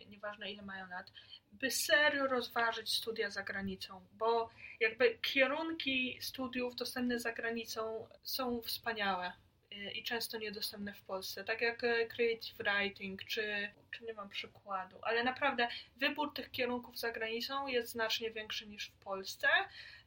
nieważne 0.08 0.52
ile 0.52 0.62
mają 0.62 0.88
lat, 0.88 1.12
by 1.52 1.70
serio 1.70 2.26
rozważyć 2.26 2.94
studia 2.94 3.30
za 3.30 3.42
granicą, 3.42 4.06
bo 4.12 4.50
jakby 4.80 5.18
kierunki 5.22 6.18
studiów 6.20 6.76
dostępne 6.76 7.20
za 7.20 7.32
granicą 7.32 8.08
są 8.22 8.62
wspaniałe 8.62 9.32
y, 9.72 9.90
i 9.92 10.02
często 10.02 10.38
niedostępne 10.38 10.94
w 10.94 11.02
Polsce, 11.02 11.44
tak 11.44 11.60
jak 11.60 11.84
y, 11.84 12.08
creative 12.16 12.56
writing, 12.58 13.24
czy, 13.24 13.72
czy 13.90 14.04
nie 14.04 14.14
mam 14.14 14.28
przykładu, 14.28 14.98
ale 15.02 15.24
naprawdę 15.24 15.68
wybór 15.96 16.34
tych 16.34 16.50
kierunków 16.50 16.98
za 16.98 17.12
granicą 17.12 17.66
jest 17.66 17.92
znacznie 17.92 18.30
większy 18.30 18.66
niż 18.66 18.88
w 18.88 19.04
Polsce. 19.04 19.48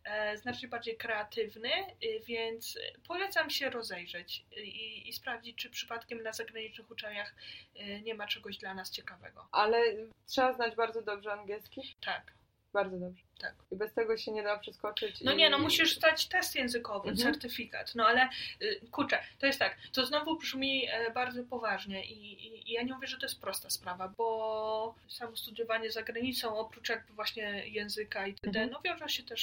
E, 0.06 0.38
znacznie 0.38 0.68
bardziej 0.68 0.98
kreatywny, 0.98 1.70
y, 2.04 2.22
więc 2.28 2.80
polecam 3.08 3.50
się 3.50 3.70
rozejrzeć 3.70 4.46
i, 4.58 5.10
i, 5.10 5.14
sprawdzić, 5.14 5.58
czy 5.58 5.70
przypadkiem 5.70 6.24
na 6.24 6.34
zagranicznych 6.34 6.92
uczelniach 6.92 7.36
y, 7.76 8.02
nie 8.02 8.16
ma 8.16 8.28
czegoś 8.28 8.58
dla 8.58 8.74
nas 8.74 8.92
ciekawego. 8.92 9.48
Ale 9.52 9.78
trzeba 10.26 10.54
znać 10.54 10.76
bardzo 10.76 11.02
dobrze 11.02 11.34
angielski? 11.34 11.96
Tak. 12.06 12.34
Bardzo 12.74 12.98
dobrze. 12.98 13.25
Tak. 13.40 13.54
I 13.72 13.76
bez 13.76 13.94
tego 13.94 14.18
się 14.18 14.32
nie 14.32 14.44
da 14.44 14.60
przeskoczyć. 14.60 15.22
No 15.22 15.34
i... 15.34 15.36
nie, 15.36 15.50
no 15.50 15.60
musisz 15.60 15.96
zdać 15.96 16.28
test 16.28 16.56
językowy, 16.56 17.10
mhm. 17.10 17.34
certyfikat. 17.34 17.96
No 17.96 18.08
ale 18.08 18.30
y, 18.62 18.82
kurczę, 18.92 19.20
to 19.40 19.46
jest 19.46 19.60
tak, 19.60 19.78
to 19.94 20.06
znowu 20.06 20.38
brzmi 20.38 20.88
e, 20.90 21.12
bardzo 21.12 21.44
poważnie 21.44 22.06
i, 22.06 22.34
i, 22.34 22.70
i, 22.70 22.74
ja 22.74 22.84
nie 22.84 22.94
mówię, 22.94 23.08
że 23.08 23.18
to 23.18 23.26
jest 23.26 23.42
prosta 23.42 23.70
sprawa, 23.70 24.08
bo 24.08 24.96
samo 25.08 25.36
studiowanie 25.36 25.92
za 25.92 26.04
granicą, 26.04 26.58
oprócz 26.58 26.90
jakby 26.90 27.14
właśnie 27.14 27.68
języka 27.68 28.28
itd., 28.28 28.60
mhm. 28.60 28.70
no 28.70 28.82
wiąże 28.82 29.10
się 29.10 29.24
też 29.24 29.42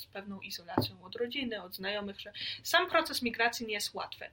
z 0.00 0.06
pewną 0.06 0.40
izolacją 0.40 1.04
od 1.04 1.16
rodziny, 1.16 1.62
od 1.62 1.74
znajomych, 1.74 2.20
że 2.20 2.32
sam 2.62 2.90
proces 2.90 3.22
migracji 3.22 3.66
nie 3.66 3.74
jest 3.74 3.94
łatwy 3.94 4.30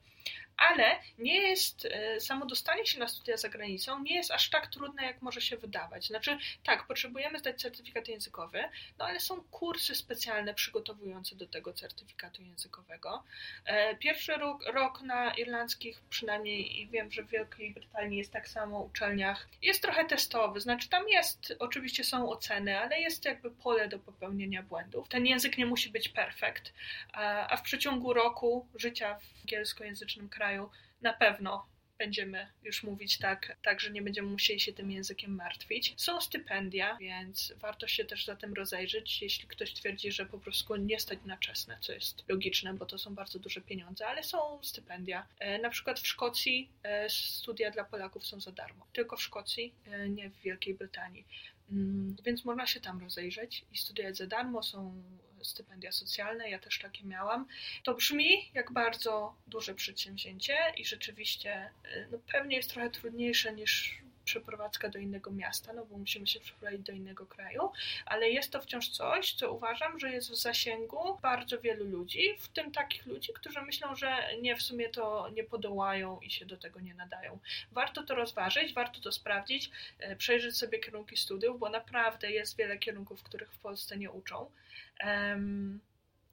ale 0.57 0.99
nie 1.17 1.35
jest, 1.35 1.85
e, 1.91 2.19
samo 2.19 2.45
dostanie 2.45 2.85
się 2.85 2.99
na 2.99 3.07
studia 3.07 3.37
za 3.37 3.49
granicą 3.49 4.03
nie 4.03 4.15
jest 4.15 4.31
aż 4.31 4.49
tak 4.49 4.67
trudne, 4.67 5.03
jak 5.03 5.21
może 5.21 5.41
się 5.41 5.57
wydawać. 5.57 6.07
Znaczy, 6.07 6.37
tak, 6.63 6.87
potrzebujemy 6.87 7.39
zdać 7.39 7.61
certyfikat 7.61 8.07
językowy, 8.07 8.63
no 8.99 9.05
ale 9.05 9.19
są 9.19 9.43
kursy 9.43 9.95
specjalne 9.95 10.53
przygotowujące 10.53 11.35
do 11.35 11.47
tego 11.47 11.73
certyfikatu 11.73 12.41
językowego. 12.41 13.23
E, 13.65 13.95
pierwszy 13.95 14.33
rok, 14.33 14.63
rok 14.73 15.01
na 15.01 15.33
irlandzkich, 15.33 16.01
przynajmniej 16.09 16.81
i 16.81 16.87
wiem, 16.87 17.11
że 17.11 17.23
w 17.23 17.29
Wielkiej 17.29 17.73
Brytanii 17.73 18.17
jest 18.17 18.31
tak 18.31 18.47
samo, 18.47 18.81
uczelniach, 18.81 19.49
jest 19.61 19.81
trochę 19.81 20.05
testowy, 20.05 20.59
znaczy 20.59 20.89
tam 20.89 21.09
jest, 21.09 21.53
oczywiście 21.59 22.03
są 22.03 22.29
oceny, 22.29 22.79
ale 22.79 22.99
jest 22.99 23.25
jakby 23.25 23.51
pole 23.51 23.87
do 23.87 23.99
popełnienia 23.99 24.63
błędów. 24.63 25.09
Ten 25.09 25.25
język 25.25 25.57
nie 25.57 25.65
musi 25.65 25.89
być 25.89 26.09
perfekt, 26.09 26.73
a 27.49 27.57
w 27.57 27.61
przeciągu 27.61 28.13
roku 28.13 28.67
życia 28.75 29.19
w 29.19 29.41
angielskojęzycznym 29.41 30.29
kraju 30.29 30.69
na 31.01 31.13
pewno 31.13 31.65
będziemy 31.97 32.47
już 32.63 32.83
mówić 32.83 33.17
tak, 33.17 33.57
tak, 33.63 33.79
że 33.79 33.91
nie 33.91 34.01
będziemy 34.01 34.29
musieli 34.29 34.59
się 34.59 34.73
tym 34.73 34.91
językiem 34.91 35.35
martwić. 35.35 35.93
Są 35.97 36.21
stypendia, 36.21 36.97
więc 36.97 37.53
warto 37.59 37.87
się 37.87 38.05
też 38.05 38.25
za 38.25 38.35
tym 38.35 38.53
rozejrzeć, 38.53 39.21
jeśli 39.21 39.47
ktoś 39.47 39.73
twierdzi, 39.73 40.11
że 40.11 40.25
po 40.25 40.39
prostu 40.39 40.75
nie 40.75 40.99
stać 40.99 41.19
na 41.25 41.37
czesne, 41.37 41.77
co 41.81 41.93
jest 41.93 42.23
logiczne, 42.27 42.73
bo 42.73 42.85
to 42.85 42.97
są 42.97 43.15
bardzo 43.15 43.39
duże 43.39 43.61
pieniądze, 43.61 44.07
ale 44.07 44.23
są 44.23 44.59
stypendia. 44.63 45.27
E, 45.39 45.59
na 45.59 45.69
przykład 45.69 45.99
w 45.99 46.07
Szkocji 46.07 46.69
e, 46.83 47.09
studia 47.09 47.71
dla 47.71 47.83
Polaków 47.83 48.27
są 48.27 48.41
za 48.41 48.51
darmo. 48.51 48.87
Tylko 48.93 49.17
w 49.17 49.21
Szkocji, 49.21 49.73
e, 49.85 50.09
nie 50.09 50.29
w 50.29 50.41
Wielkiej 50.41 50.73
Brytanii. 50.73 51.25
Mm, 51.71 52.15
więc 52.25 52.45
można 52.45 52.67
się 52.67 52.79
tam 52.79 52.99
rozejrzeć 52.99 53.65
i 53.73 53.77
studiować 53.77 54.17
za 54.17 54.27
darmo. 54.27 54.63
Są 54.63 55.03
stypendia 55.47 55.91
socjalne, 55.91 56.49
ja 56.49 56.59
też 56.59 56.79
takie 56.79 57.05
miałam. 57.05 57.47
To 57.83 57.93
brzmi 57.93 58.51
jak 58.53 58.71
bardzo 58.71 59.35
duże 59.47 59.75
przedsięwzięcie 59.75 60.57
i 60.77 60.85
rzeczywiście 60.85 61.69
y, 61.85 62.07
no, 62.11 62.17
pewnie 62.31 62.57
jest 62.57 62.69
trochę 62.69 62.89
trudniejsze 62.89 63.53
niż 63.53 64.01
przeprowadzka 64.27 64.89
do 64.89 64.99
innego 64.99 65.31
miasta, 65.31 65.73
no 65.73 65.85
bo 65.85 65.97
musimy 65.97 66.27
się 66.27 66.39
przeprowadzić 66.39 66.81
do 66.81 66.91
innego 66.91 67.25
kraju, 67.25 67.71
ale 68.05 68.29
jest 68.29 68.51
to 68.51 68.61
wciąż 68.61 68.89
coś, 68.89 69.33
co 69.33 69.53
uważam, 69.53 69.99
że 69.99 70.11
jest 70.11 70.31
w 70.31 70.35
zasięgu 70.35 71.17
bardzo 71.21 71.59
wielu 71.59 71.85
ludzi, 71.85 72.37
w 72.39 72.47
tym 72.47 72.71
takich 72.71 73.05
ludzi, 73.05 73.33
którzy 73.33 73.61
myślą, 73.61 73.95
że 73.95 74.17
nie, 74.41 74.55
w 74.55 74.61
sumie 74.61 74.89
to 74.89 75.29
nie 75.33 75.43
podołają 75.43 76.19
i 76.19 76.29
się 76.31 76.45
do 76.45 76.57
tego 76.57 76.79
nie 76.79 76.93
nadają. 76.93 77.39
Warto 77.71 78.03
to 78.03 78.15
rozważyć, 78.15 78.73
warto 78.73 79.01
to 79.01 79.11
sprawdzić, 79.11 79.71
y, 80.11 80.15
przejrzeć 80.15 80.57
sobie 80.57 80.79
kierunki 80.79 81.17
studiów, 81.17 81.59
bo 81.59 81.69
naprawdę 81.69 82.31
jest 82.31 82.57
wiele 82.57 82.77
kierunków, 82.77 83.23
których 83.23 83.53
w 83.53 83.59
Polsce 83.59 83.97
nie 83.97 84.11
uczą. 84.11 84.51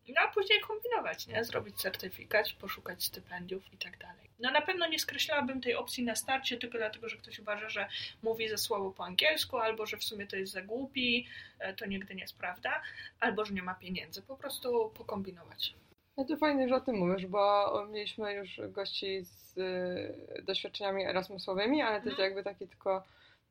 No 0.09 0.21
a 0.21 0.29
później 0.29 0.61
kombinować, 0.61 1.27
nie? 1.27 1.45
Zrobić 1.45 1.77
certyfikat, 1.77 2.53
poszukać 2.53 3.05
stypendiów 3.05 3.73
i 3.73 3.77
tak 3.77 3.99
dalej. 3.99 4.31
No 4.39 4.51
na 4.51 4.61
pewno 4.61 4.87
nie 4.87 4.99
skreślałabym 4.99 5.61
tej 5.61 5.75
opcji 5.75 6.05
na 6.05 6.17
starcie 6.17 6.57
tylko 6.57 6.79
dlatego, 6.79 7.09
że 7.09 7.17
ktoś 7.17 7.39
uważa, 7.39 7.69
że 7.69 7.89
mówi 8.23 8.49
za 8.49 8.57
słabo 8.57 8.91
po 8.91 9.05
angielsku, 9.05 9.59
albo 9.59 9.87
że 9.87 9.97
w 9.97 10.05
sumie 10.05 10.27
to 10.27 10.37
jest 10.37 10.53
za 10.53 10.63
głupi, 10.63 11.27
e, 11.59 11.75
to 11.75 11.87
nigdy 11.87 12.15
nie 12.15 12.23
jest 12.23 12.39
prawda, 12.39 12.83
albo 13.21 13.45
że 13.45 13.55
nie 13.55 13.63
ma 13.63 13.75
pieniędzy. 13.75 14.23
Po 14.23 14.37
prostu 14.37 14.93
pokombinować. 14.95 15.75
No 16.17 16.25
to 16.25 16.37
fajnie, 16.37 16.69
że 16.69 16.75
o 16.75 16.81
tym 16.81 16.97
mówisz, 16.97 17.27
bo 17.27 17.87
mieliśmy 17.91 18.35
już 18.35 18.61
gości 18.69 19.25
z 19.25 19.59
y, 19.59 20.43
doświadczeniami 20.43 21.05
erasmusowymi, 21.05 21.83
ale 21.83 22.01
to 22.01 22.07
jest 22.07 22.21
mhm. 22.21 22.27
jakby 22.27 22.51
taki 22.51 22.69
tylko 22.69 23.05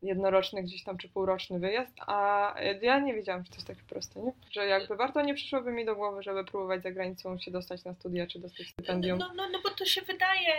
jednoroczny 0.04 0.64
gdzieś 0.64 0.84
tam, 0.84 0.98
czy 0.98 1.10
półroczny 1.10 1.60
wyjazd, 1.60 1.94
a 2.08 2.56
ja 2.82 3.00
nie 3.00 3.14
wiedziałam, 3.14 3.44
że 3.44 3.50
to 3.50 3.56
jest 3.56 3.68
takie 3.68 3.82
proste, 3.90 4.20
nie? 4.20 4.32
Że 4.52 4.66
jakby 4.66 4.96
warto 4.96 5.22
nie 5.22 5.34
przyszłoby 5.34 5.72
mi 5.72 5.86
do 5.86 5.96
głowy, 5.96 6.24
żeby 6.24 6.46
próbować 6.46 6.84
za 6.84 6.92
granicą 6.92 7.40
się 7.40 7.52
dostać 7.52 7.84
na 7.84 7.94
studia, 7.94 8.28
czy 8.28 8.40
dostać 8.40 8.68
stypendium. 8.68 9.20
No, 9.20 9.32
no, 9.36 9.50
no 9.50 9.60
bo 9.64 9.70
to 9.70 9.86
się 9.86 10.02
wydaje... 10.02 10.54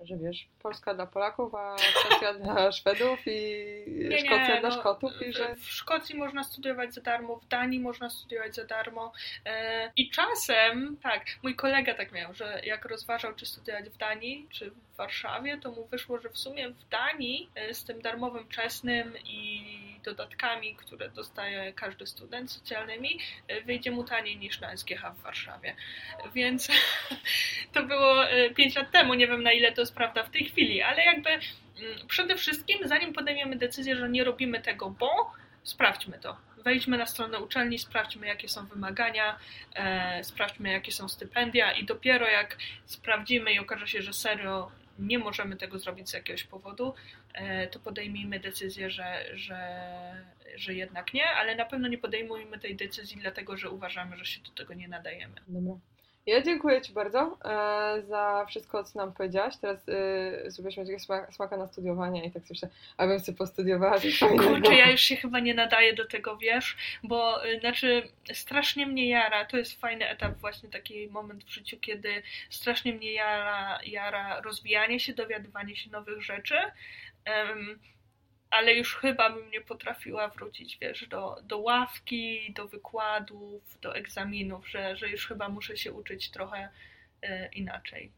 Że 0.00 0.16
wiesz, 0.16 0.48
Polska 0.62 0.94
dla 0.94 1.06
Polaków, 1.06 1.54
a 1.54 1.76
Szkocja 1.78 2.34
dla 2.34 2.72
Szwedów 2.78 3.18
i 3.26 3.84
nie, 3.86 4.18
Szkocja 4.18 4.54
nie, 4.54 4.60
dla 4.60 4.68
no, 4.68 4.80
Szkotów 4.80 5.12
i 5.28 5.32
że... 5.32 5.56
W 5.56 5.64
Szkocji 5.64 6.16
można 6.16 6.44
studiować 6.44 6.94
za 6.94 7.00
darmo, 7.00 7.36
w 7.36 7.48
Danii 7.48 7.80
można 7.80 8.10
studiować 8.10 8.54
za 8.54 8.64
darmo 8.64 9.12
e, 9.46 9.92
i 9.96 10.10
czasem, 10.10 10.96
tak, 11.02 11.24
mój 11.42 11.54
kolega 11.54 11.94
tak 11.94 12.12
miał, 12.12 12.34
że 12.34 12.60
jak 12.64 12.84
rozważał, 12.84 13.34
czy 13.34 13.46
studiować 13.46 13.88
w 13.88 13.96
Danii, 13.96 14.46
czy 14.50 14.70
Warszawie, 14.98 15.58
to 15.58 15.70
mu 15.70 15.86
wyszło, 15.86 16.18
że 16.18 16.28
w 16.28 16.38
sumie 16.38 16.70
w 16.70 16.88
Danii 16.88 17.50
e, 17.54 17.74
z 17.74 17.84
tym 17.84 18.02
darmowym 18.02 18.48
czesnym 18.48 19.12
i 19.24 19.78
dodatkami, 20.04 20.74
które 20.74 21.08
dostaje 21.08 21.72
każdy 21.72 22.06
student 22.06 22.52
socjalnymi, 22.52 23.18
e, 23.48 23.60
wyjdzie 23.60 23.90
mu 23.90 24.04
taniej 24.04 24.36
niż 24.36 24.60
na 24.60 24.76
SGH 24.76 25.02
w 25.18 25.22
Warszawie. 25.22 25.74
Więc 26.34 26.68
to 27.74 27.82
było 27.82 28.14
5 28.56 28.76
lat 28.76 28.90
temu, 28.90 29.14
nie 29.14 29.26
wiem 29.26 29.42
na 29.42 29.52
ile 29.52 29.72
to 29.72 29.80
jest 29.82 29.94
prawda 29.94 30.22
w 30.24 30.30
tej 30.30 30.44
chwili, 30.44 30.82
ale 30.82 31.04
jakby 31.04 31.30
mm, 31.30 31.42
przede 32.08 32.36
wszystkim, 32.36 32.78
zanim 32.84 33.12
podejmiemy 33.12 33.56
decyzję, 33.56 33.96
że 33.96 34.08
nie 34.08 34.24
robimy 34.24 34.60
tego, 34.60 34.90
bo 34.90 35.32
sprawdźmy 35.62 36.18
to. 36.18 36.36
Wejdźmy 36.64 36.98
na 36.98 37.06
stronę 37.06 37.38
uczelni, 37.38 37.78
sprawdźmy, 37.78 38.26
jakie 38.26 38.48
są 38.48 38.66
wymagania, 38.66 39.38
e, 39.74 40.24
sprawdźmy, 40.24 40.70
jakie 40.70 40.92
są 40.92 41.08
stypendia, 41.08 41.72
i 41.72 41.84
dopiero 41.84 42.26
jak 42.28 42.56
sprawdzimy 42.86 43.52
i 43.52 43.58
okaże 43.58 43.86
się, 43.86 44.02
że 44.02 44.12
serio 44.12 44.70
nie 44.98 45.18
możemy 45.18 45.56
tego 45.56 45.78
zrobić 45.78 46.10
z 46.10 46.12
jakiegoś 46.12 46.44
powodu, 46.44 46.94
e, 47.34 47.66
to 47.66 47.80
podejmijmy 47.80 48.40
decyzję, 48.40 48.90
że, 48.90 49.24
że, 49.34 49.58
że 50.56 50.74
jednak 50.74 51.14
nie, 51.14 51.30
ale 51.30 51.56
na 51.56 51.64
pewno 51.64 51.88
nie 51.88 51.98
podejmujmy 51.98 52.58
tej 52.58 52.76
decyzji 52.76 53.16
dlatego, 53.20 53.56
że 53.56 53.70
uważamy, 53.70 54.16
że 54.16 54.24
się 54.24 54.40
do 54.40 54.50
tego 54.50 54.74
nie 54.74 54.88
nadajemy. 54.88 55.34
Dobra. 55.48 55.78
Ja 56.28 56.42
dziękuję 56.42 56.80
Ci 56.82 56.92
bardzo 56.92 57.38
e, 57.44 58.02
za 58.02 58.46
wszystko, 58.48 58.84
co 58.84 58.98
nam 58.98 59.12
powiedziałaś. 59.12 59.56
Teraz 59.56 59.88
e, 59.88 60.50
żebyśmy 60.50 60.82
takiego 60.82 60.98
smaka, 60.98 61.32
smaka 61.32 61.56
na 61.56 61.66
studiowanie 61.66 62.26
i 62.26 62.30
tak 62.30 62.42
sobie 62.42 62.50
myślę, 62.50 62.68
abym 62.96 63.20
sobie 63.20 63.38
postudiowała. 63.38 63.96
Kurczę, 64.38 64.74
ja 64.74 64.90
już 64.90 65.00
się 65.00 65.16
chyba 65.16 65.40
nie 65.40 65.54
nadaję 65.54 65.94
do 65.94 66.04
tego, 66.04 66.36
wiesz, 66.36 66.76
bo 67.02 67.46
y, 67.46 67.60
znaczy 67.60 68.08
strasznie 68.32 68.86
mnie 68.86 69.08
jara, 69.08 69.44
to 69.44 69.56
jest 69.56 69.80
fajny 69.80 70.08
etap, 70.08 70.38
właśnie 70.38 70.68
taki 70.68 71.08
moment 71.08 71.44
w 71.44 71.48
życiu, 71.48 71.76
kiedy 71.80 72.22
strasznie 72.50 72.92
mnie 72.92 73.12
jara, 73.12 73.78
jara 73.86 74.40
rozwijanie 74.40 75.00
się, 75.00 75.12
dowiadywanie 75.12 75.76
się 75.76 75.90
nowych 75.90 76.22
rzeczy. 76.22 76.56
Um, 77.26 77.78
ale 78.50 78.74
już 78.74 78.96
chyba 78.96 79.30
bym 79.30 79.50
nie 79.50 79.60
potrafiła 79.60 80.28
wrócić, 80.28 80.78
wiesz, 80.80 81.08
do, 81.08 81.36
do 81.42 81.58
ławki, 81.58 82.52
do 82.52 82.68
wykładów, 82.68 83.78
do 83.80 83.94
egzaminów, 83.94 84.68
że, 84.68 84.96
że 84.96 85.08
już 85.08 85.26
chyba 85.26 85.48
muszę 85.48 85.76
się 85.76 85.92
uczyć 85.92 86.30
trochę 86.30 86.68
e, 87.22 87.48
inaczej. 87.48 88.12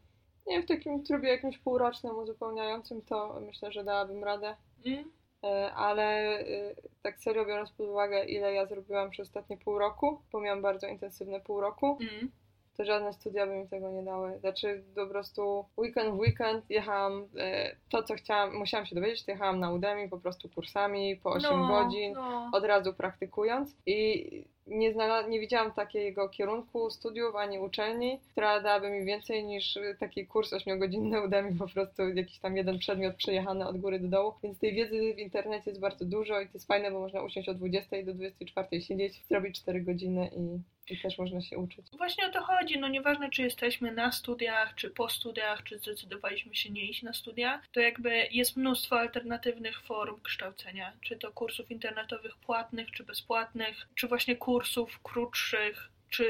Nie, 0.47 0.61
w 0.61 0.65
takim 0.65 1.03
trybie 1.03 1.29
jakimś 1.29 1.57
półrocznym, 1.57 2.17
uzupełniającym 2.17 3.01
to 3.01 3.41
myślę, 3.45 3.71
że 3.71 3.83
dałabym 3.83 4.23
radę. 4.23 4.55
Mm. 4.85 5.11
E, 5.43 5.73
ale 5.73 6.03
e, 6.39 6.75
tak 7.01 7.19
serio 7.19 7.45
biorąc 7.45 7.71
pod 7.71 7.87
uwagę, 7.87 8.25
ile 8.25 8.53
ja 8.53 8.65
zrobiłam 8.65 9.09
przez 9.09 9.27
ostatnie 9.27 9.57
pół 9.57 9.79
roku, 9.79 10.21
bo 10.31 10.41
miałam 10.41 10.61
bardzo 10.61 10.87
intensywne 10.87 11.39
pół 11.39 11.61
roku, 11.61 11.97
mm 12.01 12.31
to 12.77 12.85
żadne 12.85 13.13
studia 13.13 13.47
by 13.47 13.55
mi 13.55 13.67
tego 13.67 13.91
nie 13.91 14.03
dały. 14.03 14.39
Znaczy 14.39 14.83
po 14.95 15.07
prostu 15.07 15.65
weekend 15.77 16.15
w 16.15 16.19
weekend 16.19 16.65
jechałam, 16.69 17.27
e, 17.37 17.75
to 17.89 18.03
co 18.03 18.15
chciałam, 18.15 18.55
musiałam 18.55 18.85
się 18.85 18.95
dowiedzieć, 18.95 19.25
to 19.25 19.31
jechałam 19.31 19.59
na 19.59 19.71
Udemy 19.71 20.09
po 20.09 20.17
prostu 20.17 20.49
kursami 20.49 21.15
po 21.15 21.29
8 21.31 21.59
no, 21.59 21.67
godzin, 21.67 22.13
no. 22.13 22.49
od 22.53 22.63
razu 22.63 22.93
praktykując 22.93 23.75
i 23.85 24.45
nie, 24.71 24.93
nie 25.29 25.39
widziałam 25.39 25.71
takiego 25.71 26.29
kierunku 26.29 26.89
studiów 26.89 27.35
ani 27.35 27.59
uczelni, 27.59 28.19
która 28.31 28.61
dałaby 28.61 28.89
mi 28.89 29.05
więcej 29.05 29.43
niż 29.43 29.79
taki 29.99 30.27
kurs 30.27 30.53
8-godzinny 30.53 31.25
Udemy, 31.25 31.55
po 31.55 31.67
prostu 31.67 32.09
jakiś 32.09 32.39
tam 32.39 32.57
jeden 32.57 32.79
przedmiot 32.79 33.15
przejechany 33.15 33.67
od 33.67 33.77
góry 33.77 33.99
do 33.99 34.07
dołu. 34.07 34.33
Więc 34.43 34.59
tej 34.59 34.73
wiedzy 34.73 35.13
w 35.13 35.19
internecie 35.19 35.69
jest 35.71 35.81
bardzo 35.81 36.05
dużo 36.05 36.41
i 36.41 36.45
to 36.45 36.53
jest 36.53 36.67
fajne, 36.67 36.91
bo 36.91 36.99
można 36.99 37.21
usiąść 37.21 37.49
od 37.49 37.57
20 37.57 38.03
do 38.03 38.13
24 38.13 38.81
siedzieć, 38.81 39.25
zrobić 39.25 39.61
4 39.61 39.81
godziny 39.81 40.29
i 40.35 40.59
i 40.91 40.97
też 40.97 41.17
można 41.17 41.41
się 41.41 41.57
uczyć. 41.57 41.85
Właśnie 41.97 42.25
o 42.25 42.29
to 42.29 42.41
chodzi. 42.41 42.79
No 42.79 42.87
nieważne, 42.87 43.29
czy 43.29 43.41
jesteśmy 43.41 43.91
na 43.91 44.11
studiach, 44.11 44.75
czy 44.75 44.89
po 44.89 45.09
studiach, 45.09 45.63
czy 45.63 45.79
zdecydowaliśmy 45.79 46.55
się 46.55 46.69
nie 46.69 46.85
iść 46.85 47.03
na 47.03 47.13
studia, 47.13 47.61
to 47.71 47.79
jakby 47.79 48.27
jest 48.31 48.57
mnóstwo 48.57 48.99
alternatywnych 48.99 49.81
form 49.81 50.21
kształcenia. 50.21 50.93
Czy 51.01 51.17
to 51.17 51.31
kursów 51.31 51.71
internetowych 51.71 52.37
płatnych, 52.37 52.91
czy 52.91 53.03
bezpłatnych, 53.03 53.87
czy 53.95 54.07
właśnie 54.07 54.35
kursów 54.35 54.60
krótszych, 55.03 55.89
czy 56.09 56.25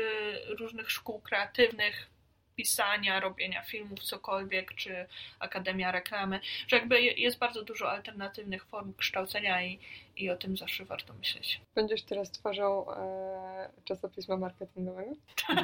różnych 0.60 0.92
szkół 0.92 1.20
kreatywnych 1.22 2.12
pisania, 2.56 3.20
robienia 3.20 3.64
filmów, 3.64 4.00
cokolwiek, 4.00 4.76
czy 4.76 5.06
Akademia 5.40 5.92
Reklamy, 5.92 6.40
że 6.68 6.76
jakby 6.76 7.02
jest 7.02 7.38
bardzo 7.38 7.64
dużo 7.64 7.92
alternatywnych 7.92 8.66
form 8.66 8.94
kształcenia 8.94 9.64
i, 9.64 9.80
i 10.18 10.30
o 10.30 10.36
tym 10.36 10.58
zawsze 10.58 10.86
warto 10.86 11.14
myśleć. 11.14 11.62
Będziesz 11.76 12.04
teraz 12.04 12.32
twarzą 12.32 12.94
e, 12.94 13.70
czasopisma 13.86 14.38
marketingowego? 14.38 15.12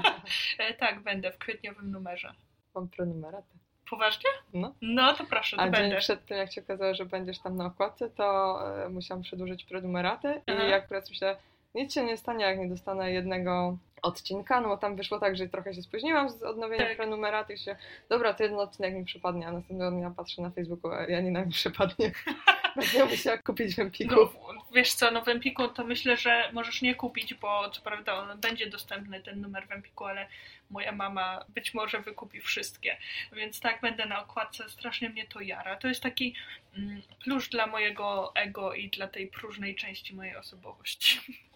e, 0.59 0.73
tak, 0.73 0.99
będę 0.99 1.31
w 1.31 1.37
kwietniowym 1.37 1.91
numerze. 1.91 2.33
Mam 2.75 2.89
prenumeratę. 2.89 3.47
Poważnie? 3.89 4.29
No. 4.53 4.73
No 4.81 5.13
to 5.13 5.25
proszę, 5.25 5.55
to 5.55 5.61
A 5.61 5.69
będę. 5.69 5.89
dzień 5.89 5.99
przed 5.99 6.25
tym, 6.25 6.37
jak 6.37 6.53
się 6.53 6.61
okazało, 6.61 6.95
że 6.95 7.05
będziesz 7.05 7.39
tam 7.39 7.55
na 7.55 7.65
okładce, 7.65 8.09
to 8.09 8.59
e, 8.85 8.89
musiałam 8.89 9.23
przedłużyć 9.23 9.63
prenumeratę 9.63 10.41
i 10.47 10.69
jak 10.69 10.83
akurat 10.83 11.09
myślę, 11.09 11.37
nic 11.77 11.93
się 11.93 12.05
nie 12.05 12.17
stanie, 12.17 12.45
jak 12.45 12.59
nie 12.59 12.69
dostanę 12.69 13.11
jednego 13.11 13.77
odcinka, 14.01 14.61
no 14.61 14.67
bo 14.67 14.77
tam 14.77 14.95
wyszło 14.95 15.19
tak, 15.19 15.37
że 15.37 15.47
trochę 15.47 15.73
się 15.73 15.81
spóźniłam 15.81 16.29
z 16.29 16.43
odnowieniem 16.43 16.87
tak. 16.87 16.97
prenumeraty 16.97 17.57
się, 17.57 17.75
dobra, 18.09 18.33
to 18.33 18.43
jeden 18.43 18.59
odcinek 18.59 18.93
mi 18.93 19.05
przypadnie, 19.05 19.47
a 19.47 19.51
następnego 19.51 19.91
dnia 19.91 20.11
patrzę 20.17 20.41
na 20.41 20.49
Facebooku, 20.49 20.91
a 20.91 21.07
Janina 21.07 21.45
mi 21.45 21.51
przypadnie. 21.51 22.11
Będę 22.75 23.05
musiała 23.05 23.37
kupić 23.37 23.75
w 23.75 23.79
Empiku. 23.79 24.15
No, 24.15 24.29
wiesz 24.73 24.93
co, 24.93 25.11
no 25.11 25.21
w 25.21 25.27
Empiku 25.27 25.67
to 25.67 25.83
myślę, 25.83 26.17
że 26.17 26.49
możesz 26.53 26.81
nie 26.81 26.95
kupić, 26.95 27.33
bo 27.33 27.69
co 27.69 27.81
prawda 27.81 28.13
on 28.13 28.39
będzie 28.39 28.69
dostępny 28.69 29.21
ten 29.21 29.41
numer 29.41 29.67
w 29.67 29.71
Empiku, 29.71 30.05
ale 30.05 30.27
moja 30.69 30.91
mama 30.91 31.45
być 31.49 31.73
może 31.73 32.01
wykupi 32.01 32.41
wszystkie. 32.41 32.97
Więc 33.31 33.59
tak, 33.59 33.81
będę 33.81 34.05
na 34.05 34.23
okładce, 34.23 34.69
strasznie 34.69 35.09
mnie 35.09 35.25
to 35.27 35.41
jara. 35.41 35.75
To 35.75 35.87
jest 35.87 36.03
taki 36.03 36.35
mm, 36.77 37.01
plusz 37.23 37.49
dla 37.49 37.67
mojego 37.67 38.31
ego 38.35 38.73
i 38.73 38.89
dla 38.89 39.07
tej 39.07 39.27
próżnej 39.27 39.75
części 39.75 40.15
mojej 40.15 40.35
osobowości. 40.35 41.19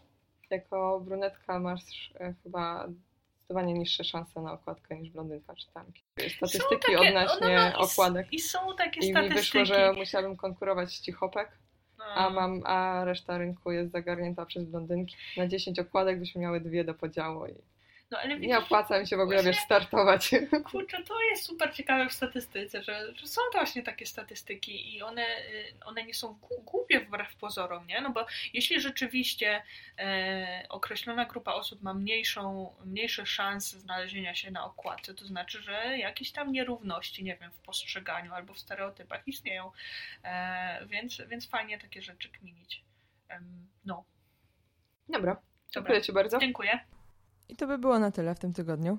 jako 0.51 0.99
brunetka 0.99 1.59
masz 1.59 2.11
e, 2.19 2.33
chyba 2.43 2.87
zdecydowanie 3.51 3.73
niższe 3.73 4.03
szanse 4.03 4.41
na 4.41 4.53
okładkę 4.53 4.99
niż 4.99 5.09
blondynka 5.09 5.55
czy 5.55 5.71
tamki. 5.73 6.03
Statystyki 6.37 6.75
takie, 6.81 6.99
odnośnie 6.99 7.55
no, 7.55 7.69
no, 7.73 7.79
okładek. 7.79 8.33
I, 8.33 8.39
są 8.39 8.59
takie 8.77 8.99
I 8.99 9.11
statystyki. 9.11 9.27
I 9.27 9.29
mi 9.29 9.35
wyszło, 9.35 9.65
że 9.65 9.93
musiałabym 9.93 10.37
konkurować 10.37 10.91
z 10.91 11.01
cichopek. 11.01 11.51
A, 12.15 12.29
mam, 12.29 12.61
a 12.65 13.05
reszta 13.05 13.37
rynku 13.37 13.71
jest 13.71 13.91
zagarnięta 13.91 14.45
przez 14.45 14.65
blondynki. 14.65 15.15
Na 15.37 15.47
10 15.47 15.79
okładek 15.79 16.19
byśmy 16.19 16.41
miały 16.41 16.61
dwie 16.61 16.83
do 16.83 16.93
podziału 16.93 17.45
i 17.45 17.53
no, 18.11 18.19
ale 18.19 18.39
nie 18.39 18.57
opłaca 18.57 18.99
mi 18.99 19.07
się 19.07 19.17
w 19.17 19.19
ogóle, 19.19 19.43
wiesz, 19.43 19.57
startować. 19.57 20.31
Kurczę, 20.71 21.03
to 21.03 21.21
jest 21.21 21.43
super 21.43 21.73
ciekawe 21.73 22.09
w 22.09 22.13
statystyce, 22.13 22.83
że, 22.83 23.13
że 23.15 23.27
są 23.27 23.41
to 23.51 23.57
właśnie 23.57 23.83
takie 23.83 24.05
statystyki 24.05 24.95
i 24.95 25.01
one, 25.01 25.21
y, 25.21 25.73
one 25.85 26.03
nie 26.03 26.13
są 26.13 26.39
głupie 26.65 26.99
wbrew 26.99 27.35
pozorom, 27.35 27.87
nie? 27.87 28.01
No 28.01 28.09
bo 28.09 28.25
jeśli 28.53 28.81
rzeczywiście 28.81 29.63
e, 29.97 30.65
określona 30.69 31.25
grupa 31.25 31.53
osób 31.53 31.81
ma 31.81 31.93
mniejszą, 31.93 32.73
mniejsze 32.85 33.25
szanse 33.25 33.79
znalezienia 33.79 34.35
się 34.35 34.51
na 34.51 34.65
okładce, 34.65 35.13
to 35.13 35.25
znaczy, 35.25 35.61
że 35.61 35.97
jakieś 35.97 36.31
tam 36.31 36.51
nierówności, 36.51 37.23
nie 37.23 37.35
wiem, 37.35 37.51
w 37.51 37.59
postrzeganiu 37.59 38.33
albo 38.33 38.53
w 38.53 38.59
stereotypach 38.59 39.27
istnieją. 39.27 39.71
E, 40.23 40.85
więc, 40.85 41.21
więc 41.27 41.49
fajnie 41.49 41.79
takie 41.79 42.01
rzeczy 42.01 42.29
kminić. 42.29 42.83
E, 43.29 43.41
no. 43.85 44.03
Dobra. 45.09 45.41
Dziękuję 45.71 45.93
Dobra. 45.93 46.01
Ci 46.01 46.13
bardzo. 46.13 46.39
Dziękuję. 46.39 46.79
I 47.51 47.55
to 47.55 47.67
by 47.67 47.77
było 47.77 47.99
na 47.99 48.11
tyle 48.11 48.35
w 48.35 48.39
tym 48.39 48.53
tygodniu. 48.53 48.97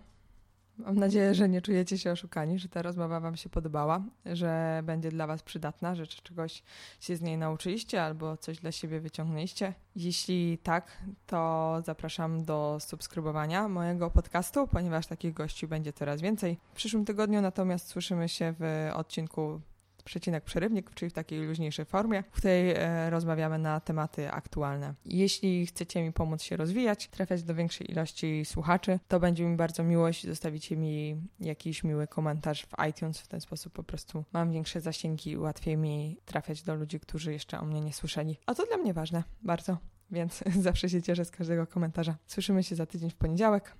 Mam 0.79 0.99
nadzieję, 0.99 1.35
że 1.35 1.49
nie 1.49 1.63
czujecie 1.63 1.99
się 1.99 2.13
oszukani, 2.13 2.59
że 2.59 2.69
ta 2.69 2.83
rozmowa 2.83 3.21
Wam 3.21 3.37
się 3.37 3.49
podobała, 3.49 4.03
że 4.27 4.81
będzie 4.85 5.11
dla 5.11 5.27
Was 5.27 5.43
przydatna, 5.43 5.95
że 5.95 6.07
czegoś 6.07 6.63
się 7.01 7.17
z 7.17 7.21
niej 7.21 7.39
nauczyliście 7.39 8.03
albo 8.03 8.37
coś 8.37 8.59
dla 8.59 8.73
siebie 8.73 9.01
wyciągnęliście. 9.01 9.75
Jeśli 9.97 10.59
tak, 10.59 11.03
to 11.27 11.77
zapraszam 11.85 12.45
do 12.45 12.79
subskrybowania 12.81 13.69
mojego 13.69 14.11
podcastu, 14.11 14.69
ponieważ 14.69 15.07
takich 15.07 15.35
gości 15.35 15.69
będzie 15.69 15.93
coraz 15.93 16.21
więcej. 16.21 16.59
W 16.73 16.77
przyszłym 16.77 17.05
tygodniu 17.05 17.41
natomiast 17.41 17.89
słyszymy 17.89 18.29
się 18.29 18.55
w 18.59 18.91
odcinku 18.95 19.61
przecinek 20.05 20.45
przerywnik, 20.45 20.95
czyli 20.95 21.11
w 21.11 21.13
takiej 21.13 21.41
luźniejszej 21.41 21.85
formie, 21.85 22.23
w 22.23 22.37
której 22.37 22.71
e, 22.71 23.11
rozmawiamy 23.11 23.59
na 23.59 23.81
tematy 23.81 24.31
aktualne. 24.31 24.95
Jeśli 25.05 25.67
chcecie 25.67 26.03
mi 26.03 26.13
pomóc 26.13 26.43
się 26.43 26.57
rozwijać, 26.57 27.09
trafiać 27.09 27.43
do 27.43 27.55
większej 27.55 27.91
ilości 27.91 28.45
słuchaczy, 28.45 28.99
to 29.09 29.21
będzie 29.21 29.45
mi 29.45 29.57
bardzo 29.57 29.85
miło, 29.85 30.09
jeśli 30.09 30.29
zostawicie 30.29 30.77
mi 30.77 31.17
jakiś 31.41 31.85
miły 31.85 32.07
komentarz 32.07 32.67
w 32.67 32.89
iTunes. 32.91 33.21
W 33.21 33.29
ten 33.29 33.41
sposób 33.41 33.73
po 33.73 33.83
prostu 33.83 34.25
mam 34.33 34.53
większe 34.53 34.81
zasięgi 34.81 35.31
i 35.31 35.39
łatwiej 35.39 35.77
mi 35.77 36.19
trafiać 36.25 36.63
do 36.63 36.75
ludzi, 36.75 37.01
którzy 37.01 37.33
jeszcze 37.33 37.61
o 37.61 37.65
mnie 37.65 37.81
nie 37.81 37.93
słyszeli. 37.93 38.39
A 38.47 38.55
to 38.55 38.67
dla 38.67 38.77
mnie 38.77 38.95
ważne, 38.95 39.25
bardzo. 39.43 39.77
Więc 40.11 40.45
zawsze 40.61 40.89
się 40.89 41.03
cieszę 41.03 41.25
z 41.25 41.31
każdego 41.31 41.67
komentarza. 41.67 42.17
Słyszymy 42.27 42.63
się 42.63 42.77
za 42.77 42.87
tydzień 42.87 43.11
w 43.11 43.15
poniedziałek. 43.15 43.75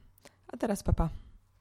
A 0.49 0.57
teraz 0.57 0.83
papa. 0.83 1.32